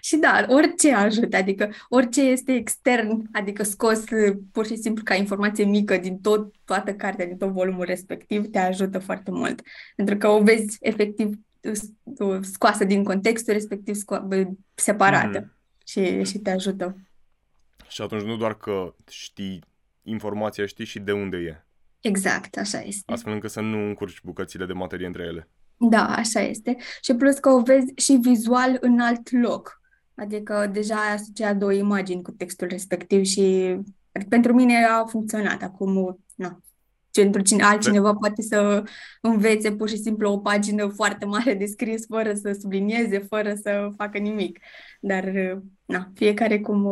Și 0.00 0.16
da, 0.16 0.44
orice 0.48 0.92
ajută, 0.92 1.36
adică 1.36 1.70
orice 1.88 2.20
este 2.20 2.52
extern, 2.52 3.22
adică 3.32 3.62
scos 3.62 4.04
pur 4.52 4.66
și 4.66 4.76
simplu 4.76 5.02
ca 5.02 5.14
informație 5.14 5.64
mică 5.64 5.96
din 5.96 6.20
tot, 6.20 6.54
toată 6.64 6.94
cartea, 6.94 7.26
din 7.26 7.36
tot 7.36 7.50
volumul 7.50 7.84
respectiv, 7.84 8.50
te 8.50 8.58
ajută 8.58 8.98
foarte 8.98 9.30
mult. 9.30 9.62
Pentru 9.96 10.16
că 10.16 10.28
o 10.28 10.42
vezi 10.42 10.76
efectiv 10.80 11.38
scoasă 12.40 12.84
din 12.84 13.04
contextul 13.04 13.52
respectiv 13.52 13.94
sco- 13.94 14.46
separată 14.74 15.38
mm. 15.38 15.52
și, 15.84 16.24
și 16.24 16.38
te 16.38 16.50
ajută. 16.50 16.96
Și 17.88 18.02
atunci 18.02 18.22
nu 18.22 18.36
doar 18.36 18.56
că 18.56 18.94
știi 19.10 19.64
informația, 20.02 20.66
știi 20.66 20.84
și 20.84 20.98
de 20.98 21.12
unde 21.12 21.36
e. 21.36 21.64
Exact, 22.00 22.56
așa 22.56 22.80
este. 22.80 23.12
Astfel 23.12 23.32
încât 23.32 23.50
să 23.50 23.60
nu 23.60 23.86
încurci 23.86 24.20
bucățile 24.22 24.66
de 24.66 24.72
materie 24.72 25.06
între 25.06 25.22
ele. 25.22 25.48
Da, 25.76 26.06
așa 26.06 26.40
este. 26.40 26.76
Și 27.00 27.14
plus 27.14 27.38
că 27.38 27.48
o 27.48 27.62
vezi 27.62 27.92
și 27.96 28.18
vizual 28.20 28.76
în 28.80 29.00
alt 29.00 29.30
loc. 29.30 29.80
Adică 30.14 30.70
deja 30.72 30.94
ai 30.94 31.14
asociat 31.14 31.56
două 31.56 31.72
imagini 31.72 32.22
cu 32.22 32.30
textul 32.30 32.68
respectiv 32.68 33.24
și 33.24 33.76
pentru 34.28 34.54
mine 34.54 34.84
a 34.84 35.04
funcționat. 35.04 35.62
Acum, 35.62 36.18
nu. 36.34 36.58
pentru 37.12 37.42
cine 37.42 37.62
altcineva 37.62 38.14
poate 38.14 38.42
să 38.42 38.84
învețe 39.20 39.72
pur 39.72 39.88
și 39.88 39.96
simplu 39.96 40.30
o 40.30 40.38
pagină 40.38 40.86
foarte 40.86 41.24
mare 41.24 41.54
de 41.54 41.66
scris 41.66 42.06
fără 42.06 42.34
să 42.34 42.56
sublinieze, 42.60 43.18
fără 43.18 43.54
să 43.54 43.88
facă 43.96 44.18
nimic. 44.18 44.58
Dar, 45.00 45.32
na, 45.84 46.10
fiecare 46.14 46.60
cum, 46.60 46.88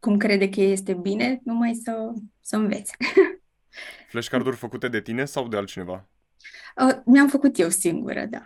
cum 0.00 0.16
crede 0.16 0.48
că 0.48 0.60
este 0.60 0.94
bine, 0.94 1.40
numai 1.44 1.74
să, 1.74 2.12
să 2.40 2.56
învețe. 2.56 2.96
Flashcard-uri 4.08 4.56
făcute 4.56 4.88
de 4.88 5.00
tine 5.00 5.24
sau 5.24 5.48
de 5.48 5.56
altcineva? 5.56 6.08
Uh, 6.76 7.00
mi-am 7.04 7.28
făcut 7.28 7.58
eu 7.58 7.68
singură, 7.68 8.26
da. 8.26 8.42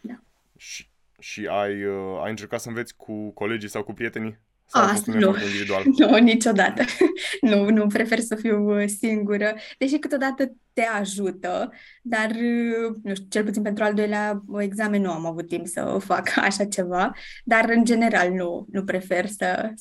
Da. 0.00 0.22
Și, 0.56 0.90
și 1.18 1.46
ai, 1.46 1.84
uh, 1.84 2.20
ai 2.22 2.30
încercat 2.30 2.60
să 2.60 2.68
înveți 2.68 2.96
cu 2.96 3.30
colegii 3.30 3.68
sau 3.68 3.82
cu 3.82 3.92
prietenii? 3.92 4.38
Sau 4.72 4.82
Asta 4.82 5.12
nu. 5.12 5.28
Individual? 5.28 5.84
Nu, 5.98 6.16
niciodată. 6.16 6.82
nu, 7.40 7.70
nu 7.70 7.86
prefer 7.86 8.18
să 8.18 8.34
fiu 8.34 8.80
uh, 8.80 8.88
singură, 8.98 9.54
deși 9.78 9.98
câteodată 9.98 10.52
te 10.72 10.82
ajută, 10.82 11.72
dar, 12.02 12.30
uh, 12.30 12.96
nu 13.02 13.14
știu, 13.14 13.26
cel 13.28 13.44
puțin 13.44 13.62
pentru 13.62 13.84
al 13.84 13.94
doilea 13.94 14.42
examen 14.58 15.02
nu 15.02 15.10
am 15.10 15.26
avut 15.26 15.48
timp 15.48 15.66
să 15.66 15.96
fac 16.00 16.32
așa 16.46 16.64
ceva, 16.64 17.12
dar 17.44 17.68
în 17.68 17.84
general 17.84 18.32
nu, 18.32 18.66
nu 18.70 18.84
prefer 18.84 19.26
să, 19.26 19.72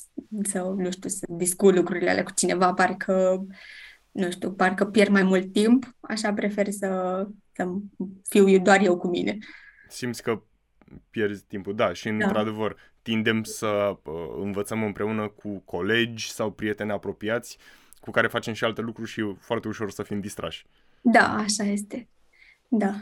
să, 0.43 0.73
nu 0.77 0.91
știu, 0.91 1.09
să 1.09 1.25
discut 1.29 1.75
lucrurile 1.75 2.09
alea 2.09 2.23
cu 2.23 2.31
cineva, 2.35 2.73
parcă, 2.73 3.45
nu 4.11 4.31
știu, 4.31 4.51
parcă 4.51 4.85
pierd 4.85 5.09
mai 5.09 5.23
mult 5.23 5.53
timp, 5.53 5.95
așa 5.99 6.33
prefer 6.33 6.69
să, 6.69 7.27
să 7.51 7.67
fiu 8.29 8.49
eu, 8.49 8.59
doar 8.59 8.81
eu 8.81 8.97
cu 8.97 9.07
mine. 9.07 9.37
Simți 9.87 10.23
că 10.23 10.41
pierzi 11.09 11.43
timpul, 11.47 11.75
da, 11.75 11.93
și 11.93 12.09
da. 12.09 12.25
într-adevăr 12.25 12.75
tindem 13.01 13.43
să 13.43 13.97
uh, 14.03 14.13
învățăm 14.41 14.83
împreună 14.83 15.27
cu 15.27 15.59
colegi 15.59 16.31
sau 16.31 16.51
prieteni 16.51 16.91
apropiați 16.91 17.57
cu 17.99 18.11
care 18.11 18.27
facem 18.27 18.53
și 18.53 18.63
alte 18.63 18.81
lucruri 18.81 19.09
și 19.09 19.19
e 19.19 19.35
foarte 19.39 19.67
ușor 19.67 19.91
să 19.91 20.03
fim 20.03 20.19
distrași. 20.19 20.65
Da, 21.01 21.35
așa 21.35 21.63
este. 21.63 22.09
Da. 22.67 22.93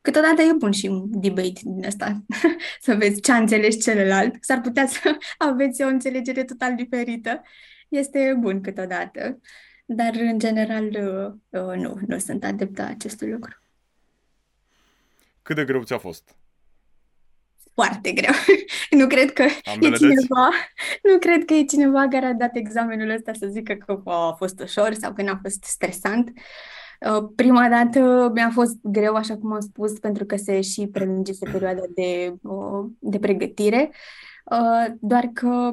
Câteodată 0.00 0.42
e 0.42 0.52
bun 0.58 0.72
și 0.72 0.86
un 0.86 1.20
debate 1.20 1.60
din 1.62 1.84
asta, 1.86 2.24
să 2.80 2.94
vezi 2.94 3.20
ce 3.20 3.32
a 3.32 3.36
înțeles 3.36 3.82
celălalt. 3.82 4.34
S-ar 4.40 4.60
putea 4.60 4.86
să 4.86 5.16
aveți 5.38 5.82
o 5.82 5.86
înțelegere 5.86 6.44
total 6.44 6.74
diferită. 6.74 7.42
Este 7.88 8.36
bun 8.38 8.60
câteodată, 8.60 9.40
dar 9.90 10.14
în 10.14 10.38
general 10.38 10.84
uh, 10.84 11.60
uh, 11.60 11.76
nu, 11.76 11.98
nu 12.06 12.18
sunt 12.18 12.44
adeptă 12.44 12.82
acestui 12.82 13.30
lucru. 13.30 13.62
Cât 15.42 15.56
de 15.56 15.64
greu 15.64 15.82
ți-a 15.82 15.98
fost? 15.98 16.36
foarte 17.78 18.12
greu. 18.12 18.32
nu 19.00 19.06
cred 19.06 19.32
că 19.32 19.44
Ambele 19.64 19.94
e 19.94 19.98
cineva, 19.98 20.50
nu 21.02 21.18
cred 21.18 21.44
că 21.44 21.54
e 21.54 21.64
cineva 21.64 22.08
care 22.08 22.26
a 22.26 22.32
dat 22.32 22.56
examenul 22.56 23.10
ăsta 23.10 23.32
să 23.32 23.46
zică 23.46 23.74
că 23.74 24.00
a 24.04 24.34
fost 24.38 24.60
ușor 24.60 24.92
sau 24.92 25.12
că 25.12 25.22
n-a 25.22 25.38
fost 25.42 25.64
stresant. 25.64 26.32
Uh, 27.00 27.28
prima 27.36 27.68
dată 27.68 28.30
mi-a 28.34 28.50
fost 28.52 28.76
greu, 28.82 29.14
așa 29.14 29.36
cum 29.36 29.52
am 29.52 29.60
spus, 29.60 29.98
pentru 29.98 30.24
că 30.24 30.36
se 30.36 30.60
și 30.60 30.86
prelungise 30.86 31.50
perioada 31.52 31.82
de, 31.94 32.34
uh, 32.42 32.86
de 32.98 33.18
pregătire, 33.18 33.90
uh, 34.44 34.94
doar 35.00 35.30
că 35.32 35.72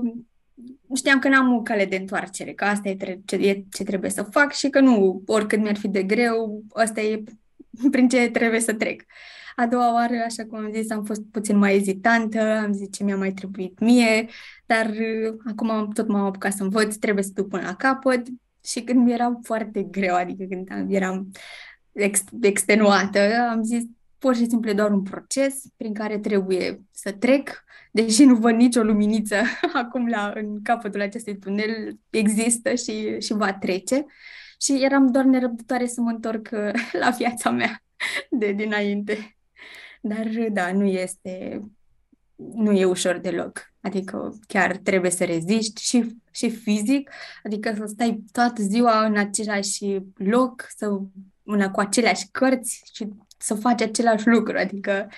știam 0.95 1.19
că 1.19 1.27
n-am 1.29 1.53
o 1.53 1.61
cale 1.61 1.85
de 1.85 1.95
întoarcere, 1.95 2.53
că 2.53 2.63
asta 2.63 2.89
e 2.89 3.21
ce, 3.25 3.65
ce 3.71 3.83
trebuie 3.83 4.09
să 4.09 4.23
fac 4.23 4.53
și 4.53 4.69
că 4.69 4.79
nu, 4.79 5.23
oricât 5.25 5.59
mi-ar 5.59 5.77
fi 5.77 5.87
de 5.87 6.03
greu, 6.03 6.63
asta 6.73 7.01
e 7.01 7.23
prin 7.91 8.07
ce 8.07 8.29
trebuie 8.29 8.59
să 8.59 8.73
trec. 8.73 9.03
A 9.55 9.67
doua 9.67 9.93
oară, 9.93 10.13
așa 10.25 10.45
cum 10.45 10.57
am 10.57 10.71
zis, 10.73 10.91
am 10.91 11.03
fost 11.03 11.21
puțin 11.31 11.57
mai 11.57 11.75
ezitantă, 11.75 12.41
am 12.41 12.73
zis 12.73 12.87
ce 12.91 13.03
mi-a 13.03 13.17
mai 13.17 13.31
trebuit 13.33 13.79
mie, 13.79 14.29
dar 14.65 14.85
uh, 14.85 15.35
acum 15.45 15.91
tot 15.93 16.07
m-am 16.07 16.25
apucat 16.25 16.53
să 16.53 16.63
învăț, 16.63 16.95
trebuie 16.95 17.23
să 17.23 17.31
duc 17.33 17.47
până 17.47 17.61
la 17.61 17.75
capăt 17.75 18.27
și 18.63 18.81
când 18.81 19.05
mi 19.05 19.13
era 19.13 19.39
foarte 19.43 19.83
greu, 19.83 20.15
adică 20.15 20.43
când 20.49 20.91
eram 20.91 21.31
ex- 21.91 22.23
extenuată, 22.41 23.19
am 23.51 23.63
zis 23.63 23.83
pur 24.25 24.35
și 24.35 24.47
simplu 24.47 24.73
doar 24.73 24.91
un 24.91 25.01
proces 25.01 25.63
prin 25.77 25.93
care 25.93 26.19
trebuie 26.19 26.81
să 26.91 27.11
trec, 27.11 27.63
deși 27.91 28.23
nu 28.23 28.35
văd 28.35 28.55
nicio 28.55 28.83
luminiță 28.83 29.35
acum 29.73 30.07
la, 30.07 30.33
în 30.35 30.61
capătul 30.61 31.01
acestui 31.01 31.38
tunel, 31.38 31.99
există 32.09 32.75
și, 32.75 33.19
și 33.19 33.33
va 33.33 33.53
trece. 33.53 34.05
Și 34.61 34.83
eram 34.83 35.11
doar 35.11 35.25
nerăbdătoare 35.25 35.85
să 35.85 36.01
mă 36.01 36.09
întorc 36.09 36.49
uh, 36.51 36.71
la 37.01 37.09
viața 37.09 37.49
mea 37.49 37.83
de 38.39 38.51
dinainte. 38.51 39.38
Dar, 40.01 40.27
da, 40.51 40.71
nu 40.71 40.85
este, 40.85 41.61
nu 42.35 42.71
e 42.71 42.85
ușor 42.85 43.17
deloc. 43.17 43.73
Adică 43.81 44.39
chiar 44.47 44.77
trebuie 44.77 45.11
să 45.11 45.23
reziști 45.25 45.83
și, 45.83 46.15
și 46.31 46.49
fizic, 46.49 47.11
adică 47.43 47.73
să 47.77 47.85
stai 47.85 48.23
toată 48.31 48.61
ziua 48.61 49.05
în 49.05 49.17
același 49.17 49.99
loc, 50.15 50.67
să 50.77 50.99
una 51.43 51.71
cu 51.71 51.79
aceleași 51.79 52.27
cărți 52.31 52.91
și 52.93 53.07
să 53.45 53.55
faci 53.55 53.81
același 53.81 54.27
lucru. 54.27 54.58
Adică 54.58 55.10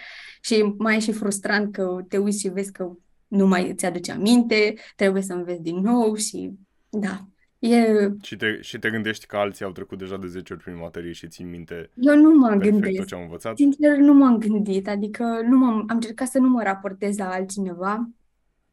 și 0.41 0.73
mai 0.77 0.95
e 0.95 0.99
și 0.99 1.11
frustrant 1.11 1.73
că 1.73 2.05
te 2.07 2.17
uiți 2.17 2.39
și 2.39 2.49
vezi 2.49 2.71
că 2.71 2.91
nu 3.27 3.47
mai 3.47 3.69
îți 3.69 3.85
aduce 3.85 4.11
aminte, 4.11 4.73
trebuie 4.95 5.21
să 5.21 5.33
înveți 5.33 5.61
din 5.61 5.75
nou 5.75 6.15
și 6.15 6.51
da, 6.89 7.27
E... 7.59 8.09
Și, 8.21 8.35
te, 8.35 8.61
și 8.61 8.79
te 8.79 8.89
gândești 8.89 9.25
că 9.25 9.37
alții 9.37 9.65
au 9.65 9.71
trecut 9.71 9.97
deja 9.97 10.17
de 10.17 10.27
10 10.27 10.53
ori 10.53 10.63
prin 10.63 10.77
materie 10.77 11.11
și 11.11 11.27
țin 11.27 11.49
minte 11.49 11.89
Eu 11.95 12.15
nu 12.15 12.37
m-am 12.37 12.59
gândit. 12.59 12.97
tot 12.97 13.07
ce 13.07 13.15
am 13.15 13.21
învățat? 13.21 13.57
Sincer, 13.57 13.97
nu 13.97 14.13
m-am 14.13 14.37
gândit. 14.37 14.87
Adică 14.87 15.23
nu 15.47 15.57
m-am, 15.57 15.73
am 15.73 15.95
încercat 15.95 16.27
să 16.27 16.39
nu 16.39 16.49
mă 16.49 16.63
raportez 16.63 17.17
la 17.17 17.29
altcineva. 17.29 18.09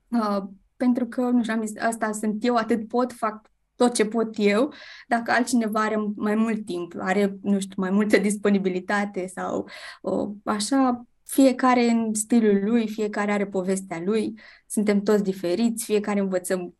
Uh, 0.08 0.42
pentru 0.76 1.06
că, 1.06 1.20
nu 1.20 1.42
știu, 1.42 1.54
am 1.54 1.66
zis, 1.66 1.80
asta 1.80 2.12
sunt 2.12 2.44
eu, 2.44 2.54
atât 2.54 2.88
pot, 2.88 3.12
fac 3.12 3.50
tot 3.76 3.94
ce 3.94 4.06
pot 4.06 4.34
eu. 4.38 4.72
Dacă 5.08 5.30
altcineva 5.30 5.80
are 5.80 5.96
mai 6.16 6.34
mult 6.34 6.64
timp, 6.64 6.94
are, 6.98 7.38
nu 7.42 7.60
știu, 7.60 7.74
mai 7.76 7.90
multă 7.90 8.18
disponibilitate 8.18 9.26
sau 9.26 9.68
uh, 10.02 10.28
așa, 10.44 11.06
fiecare 11.24 11.90
în 11.90 12.14
stilul 12.14 12.60
lui, 12.64 12.88
fiecare 12.88 13.32
are 13.32 13.46
povestea 13.46 14.02
lui, 14.04 14.38
suntem 14.66 15.02
toți 15.02 15.22
diferiți, 15.22 15.84
fiecare 15.84 16.20
învățăm 16.20 16.74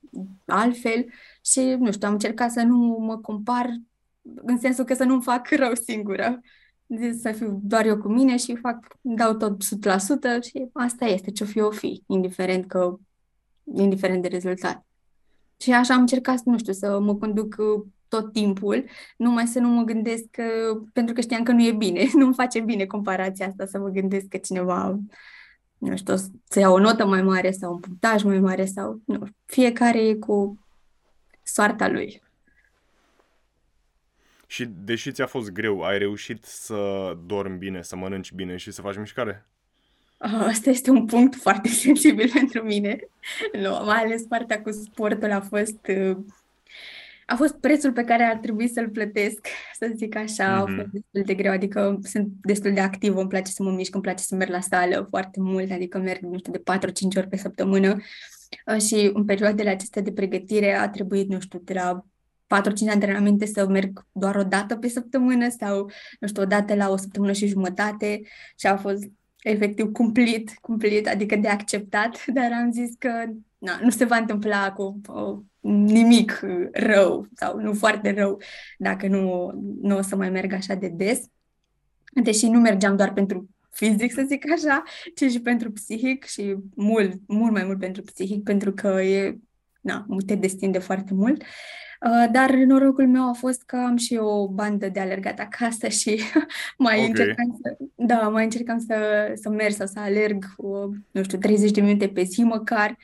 altfel 0.47 1.07
și, 1.45 1.61
nu 1.61 1.93
știu, 1.93 2.07
am 2.07 2.13
încercat 2.13 2.51
să 2.51 2.63
nu 2.63 2.77
mă 3.01 3.19
compar 3.19 3.71
în 4.35 4.59
sensul 4.59 4.85
că 4.85 4.95
să 4.95 5.05
nu-mi 5.05 5.23
fac 5.23 5.49
rău 5.63 5.75
singură. 5.75 6.41
Zis 6.87 7.21
să 7.21 7.33
fiu 7.33 7.61
doar 7.63 7.87
eu 7.87 7.99
cu 7.99 8.09
mine 8.09 8.37
și 8.37 8.57
fac, 8.57 8.87
dau 9.01 9.35
tot 9.35 9.65
100% 9.65 10.43
și 10.43 10.69
asta 10.73 11.05
este 11.05 11.31
ce-o 11.31 11.47
fi 11.47 11.61
o 11.61 11.71
fi, 11.71 12.03
indiferent 12.07 12.67
că, 12.67 12.99
indiferent 13.75 14.23
de 14.23 14.29
rezultat. 14.29 14.84
Și 15.64 15.72
așa 15.72 15.94
am 15.94 16.00
încercat, 16.00 16.42
nu 16.44 16.59
știu, 16.59 16.72
să 16.72 16.98
mă 17.00 17.14
conduc 17.14 17.57
tot 18.09 18.33
timpul, 18.33 18.85
numai 19.16 19.46
să 19.46 19.59
nu 19.59 19.68
mă 19.68 19.83
gândesc 19.83 20.24
că, 20.31 20.42
pentru 20.92 21.14
că 21.14 21.20
știam 21.20 21.42
că 21.42 21.53
nu 21.53 21.64
e 21.64 21.72
bine, 21.72 22.09
nu-mi 22.18 22.35
face 22.35 22.61
bine 22.61 22.87
comparația 22.87 23.46
asta 23.46 23.66
să 23.66 23.79
mă 23.79 23.88
gândesc 23.88 24.27
că 24.29 24.37
cineva, 24.37 24.98
nu 25.79 25.96
știu, 25.96 26.16
să 26.48 26.59
ia 26.59 26.70
o 26.70 26.79
notă 26.79 27.07
mai 27.07 27.22
mare 27.22 27.50
sau 27.50 27.72
un 27.72 27.81
punctaj 27.81 28.22
mai 28.22 28.38
mare 28.38 28.64
sau, 28.64 29.00
nu, 29.05 29.27
fiecare 29.44 29.98
e 29.98 30.14
cu 30.14 30.66
soarta 31.42 31.88
lui. 31.88 32.22
Și 34.46 34.64
deși 34.64 35.12
ți-a 35.12 35.27
fost 35.27 35.50
greu, 35.50 35.83
ai 35.83 35.98
reușit 35.98 36.44
să 36.44 37.12
dormi 37.27 37.59
bine, 37.59 37.83
să 37.83 37.96
mănânci 37.96 38.33
bine 38.33 38.57
și 38.57 38.70
să 38.70 38.81
faci 38.81 38.96
mișcare? 38.96 39.46
Asta 40.47 40.71
este 40.71 40.91
un 40.91 41.05
punct 41.05 41.35
foarte 41.35 41.69
sensibil 41.85 42.31
pentru 42.35 42.63
mine. 42.63 42.99
Nu, 43.53 43.71
mai 43.85 44.03
ales 44.03 44.23
partea 44.23 44.63
cu 44.63 44.71
sportul 44.71 45.33
a 45.33 45.41
fost 45.41 45.87
uh, 45.89 46.17
a 47.27 47.37
fost 47.37 47.55
prețul 47.55 47.93
pe 47.93 48.05
care 48.05 48.23
ar 48.23 48.37
trebui 48.37 48.69
să-l 48.69 48.89
plătesc, 48.89 49.47
să 49.79 49.93
zic 49.95 50.17
așa, 50.17 50.65
mm-hmm. 50.65 50.71
a 50.71 50.75
fost 50.77 50.89
destul 50.93 51.23
de 51.25 51.35
greu, 51.35 51.53
adică 51.53 51.99
sunt 52.03 52.29
destul 52.43 52.73
de 52.73 52.81
activă, 52.81 53.21
îmi 53.21 53.29
place 53.29 53.53
să 53.53 53.63
mă 53.63 53.71
mișc, 53.71 53.95
îmi 53.95 54.03
place 54.03 54.23
să 54.23 54.35
merg 54.35 54.51
la 54.51 54.61
sală 54.61 55.07
foarte 55.09 55.41
mult, 55.41 55.71
adică 55.71 55.99
merg, 55.99 56.23
nu 56.23 56.39
știu, 56.39 56.53
de 56.53 56.63
4-5 56.79 57.17
ori 57.17 57.29
pe 57.29 57.37
săptămână 57.37 57.97
uh, 58.67 58.81
și 58.81 59.11
în 59.13 59.25
perioadele 59.25 59.71
acestea 59.71 60.03
de 60.03 60.13
pregătire 60.13 60.75
a 60.75 60.89
trebuit, 60.89 61.29
nu 61.29 61.41
știu, 61.41 61.59
de 61.59 61.73
la 61.73 62.05
4-5 62.63 62.91
antrenamente 62.91 63.47
să 63.47 63.67
merg 63.69 64.07
doar 64.13 64.37
o 64.37 64.43
dată 64.43 64.77
pe 64.77 64.89
săptămână 64.89 65.49
sau, 65.49 65.91
nu 66.21 66.29
știu, 66.29 66.43
o 66.43 66.47
dată 66.47 66.75
la 66.75 66.91
o 66.91 66.97
săptămână 66.97 67.33
și 67.33 67.47
jumătate 67.47 68.21
și 68.59 68.67
a 68.67 68.77
fost 68.77 69.05
efectiv 69.45 69.93
cumplit, 69.93 70.59
cumplit, 70.61 71.09
adică 71.09 71.37
de 71.37 71.49
acceptat, 71.49 72.25
dar 72.37 72.53
am 72.53 72.73
zis 72.73 72.91
că 72.99 73.25
na, 73.59 73.79
nu 73.83 73.91
se 73.91 74.05
va 74.05 74.17
întâmpla 74.17 74.73
cu 74.73 75.01
uh, 75.09 75.39
nimic 75.71 76.41
rău 76.73 77.27
sau 77.35 77.61
nu 77.61 77.73
foarte 77.73 78.13
rău 78.13 78.41
dacă 78.79 79.07
nu, 79.07 79.53
nu 79.81 79.97
o 79.97 80.03
să 80.03 80.17
mai 80.17 80.31
merg 80.31 80.53
așa 80.53 80.75
de 80.75 80.89
des. 80.89 81.21
Deși 82.23 82.47
nu 82.47 82.61
mergeam 82.61 82.97
doar 82.97 83.13
pentru 83.13 83.49
fizic, 83.71 84.13
să 84.13 84.25
zic 84.27 84.53
așa, 84.53 84.83
ci 85.15 85.31
și 85.31 85.41
pentru 85.41 85.73
psihic 85.73 86.25
și 86.25 86.57
mult, 86.75 87.21
mult 87.27 87.53
mai 87.53 87.65
mult 87.65 87.79
pentru 87.79 88.03
psihic, 88.03 88.43
pentru 88.43 88.73
că 88.73 88.89
e, 88.89 89.39
na, 89.81 90.07
te 90.27 90.35
destinde 90.35 90.79
foarte 90.79 91.15
mult. 91.15 91.43
Uh, 91.43 91.49
dar 92.31 92.51
norocul 92.51 93.09
meu 93.09 93.29
a 93.29 93.33
fost 93.33 93.62
că 93.62 93.77
am 93.77 93.97
și 93.97 94.17
o 94.17 94.49
bandă 94.49 94.88
de 94.88 95.01
alergat 95.01 95.38
acasă 95.38 95.88
și 95.88 96.21
mai 96.79 96.95
okay. 96.95 97.09
încercam 97.09 97.61
să, 97.62 97.77
da, 97.95 98.29
mai 98.29 98.45
încercam 98.45 98.79
să, 98.79 98.97
să 99.35 99.49
merg 99.49 99.73
sau 99.73 99.87
să 99.87 100.01
alerg, 100.01 100.45
uh, 100.57 100.88
nu 101.11 101.23
știu, 101.23 101.38
30 101.38 101.71
de 101.71 101.81
minute 101.81 102.09
pe 102.09 102.23
zi 102.23 102.43
măcar 102.43 102.97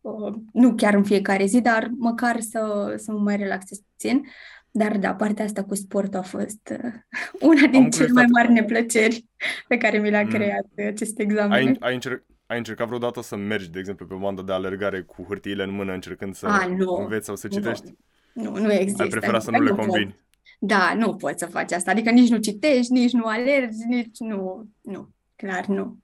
uh, 0.00 0.34
nu 0.52 0.74
chiar 0.74 0.94
în 0.94 1.04
fiecare 1.04 1.46
zi, 1.46 1.60
dar 1.60 1.90
măcar 1.96 2.40
să, 2.40 2.94
să 2.96 3.12
mă 3.12 3.18
mai 3.18 3.36
relaxez 3.36 3.78
puțin. 3.78 4.26
Dar 4.70 4.96
da, 4.96 5.14
partea 5.14 5.44
asta 5.44 5.64
cu 5.64 5.74
sportul 5.74 6.18
a 6.18 6.22
fost 6.22 6.72
uh, 6.84 6.92
una 7.50 7.66
din 7.66 7.90
cele 7.90 8.12
mai 8.12 8.26
mari 8.32 8.52
neplăceri 8.52 9.26
pe 9.68 9.76
care 9.76 9.98
mi 9.98 10.10
le-a 10.10 10.22
mm. 10.22 10.28
creat 10.28 10.66
acest 10.76 11.18
examen. 11.18 11.52
Ai, 11.52 11.76
ai, 11.80 11.94
încerc, 11.94 12.24
ai 12.46 12.58
încercat 12.58 12.86
vreodată 12.86 13.22
să 13.22 13.36
mergi, 13.36 13.70
de 13.70 13.78
exemplu, 13.78 14.06
pe 14.06 14.14
o 14.14 14.18
bandă 14.18 14.42
de 14.42 14.52
alergare 14.52 15.00
cu 15.00 15.24
hârtiile 15.28 15.62
în 15.62 15.70
mână, 15.70 15.92
încercând 15.92 16.34
să 16.34 16.46
A, 16.46 16.66
nu. 16.66 16.94
înveți 16.94 17.26
sau 17.26 17.36
să 17.36 17.48
citești? 17.48 17.86
Nu, 17.86 17.96
nu 18.42 18.72
există. 18.72 19.02
Ai 19.02 19.08
preferat 19.08 19.42
să 19.42 19.50
nu 19.50 19.62
le 19.62 19.70
combini? 19.70 20.16
Da, 20.58 20.94
nu 20.94 21.16
poți 21.16 21.38
să 21.38 21.46
faci 21.46 21.72
asta. 21.72 21.90
Adică 21.90 22.10
nici 22.10 22.28
nu 22.28 22.36
citești, 22.38 22.92
nici 22.92 23.12
nu 23.12 23.24
alergi, 23.24 23.86
nici 23.88 24.18
nu... 24.18 24.68
Nu, 24.80 25.08
clar 25.36 25.66
nu. 25.66 25.98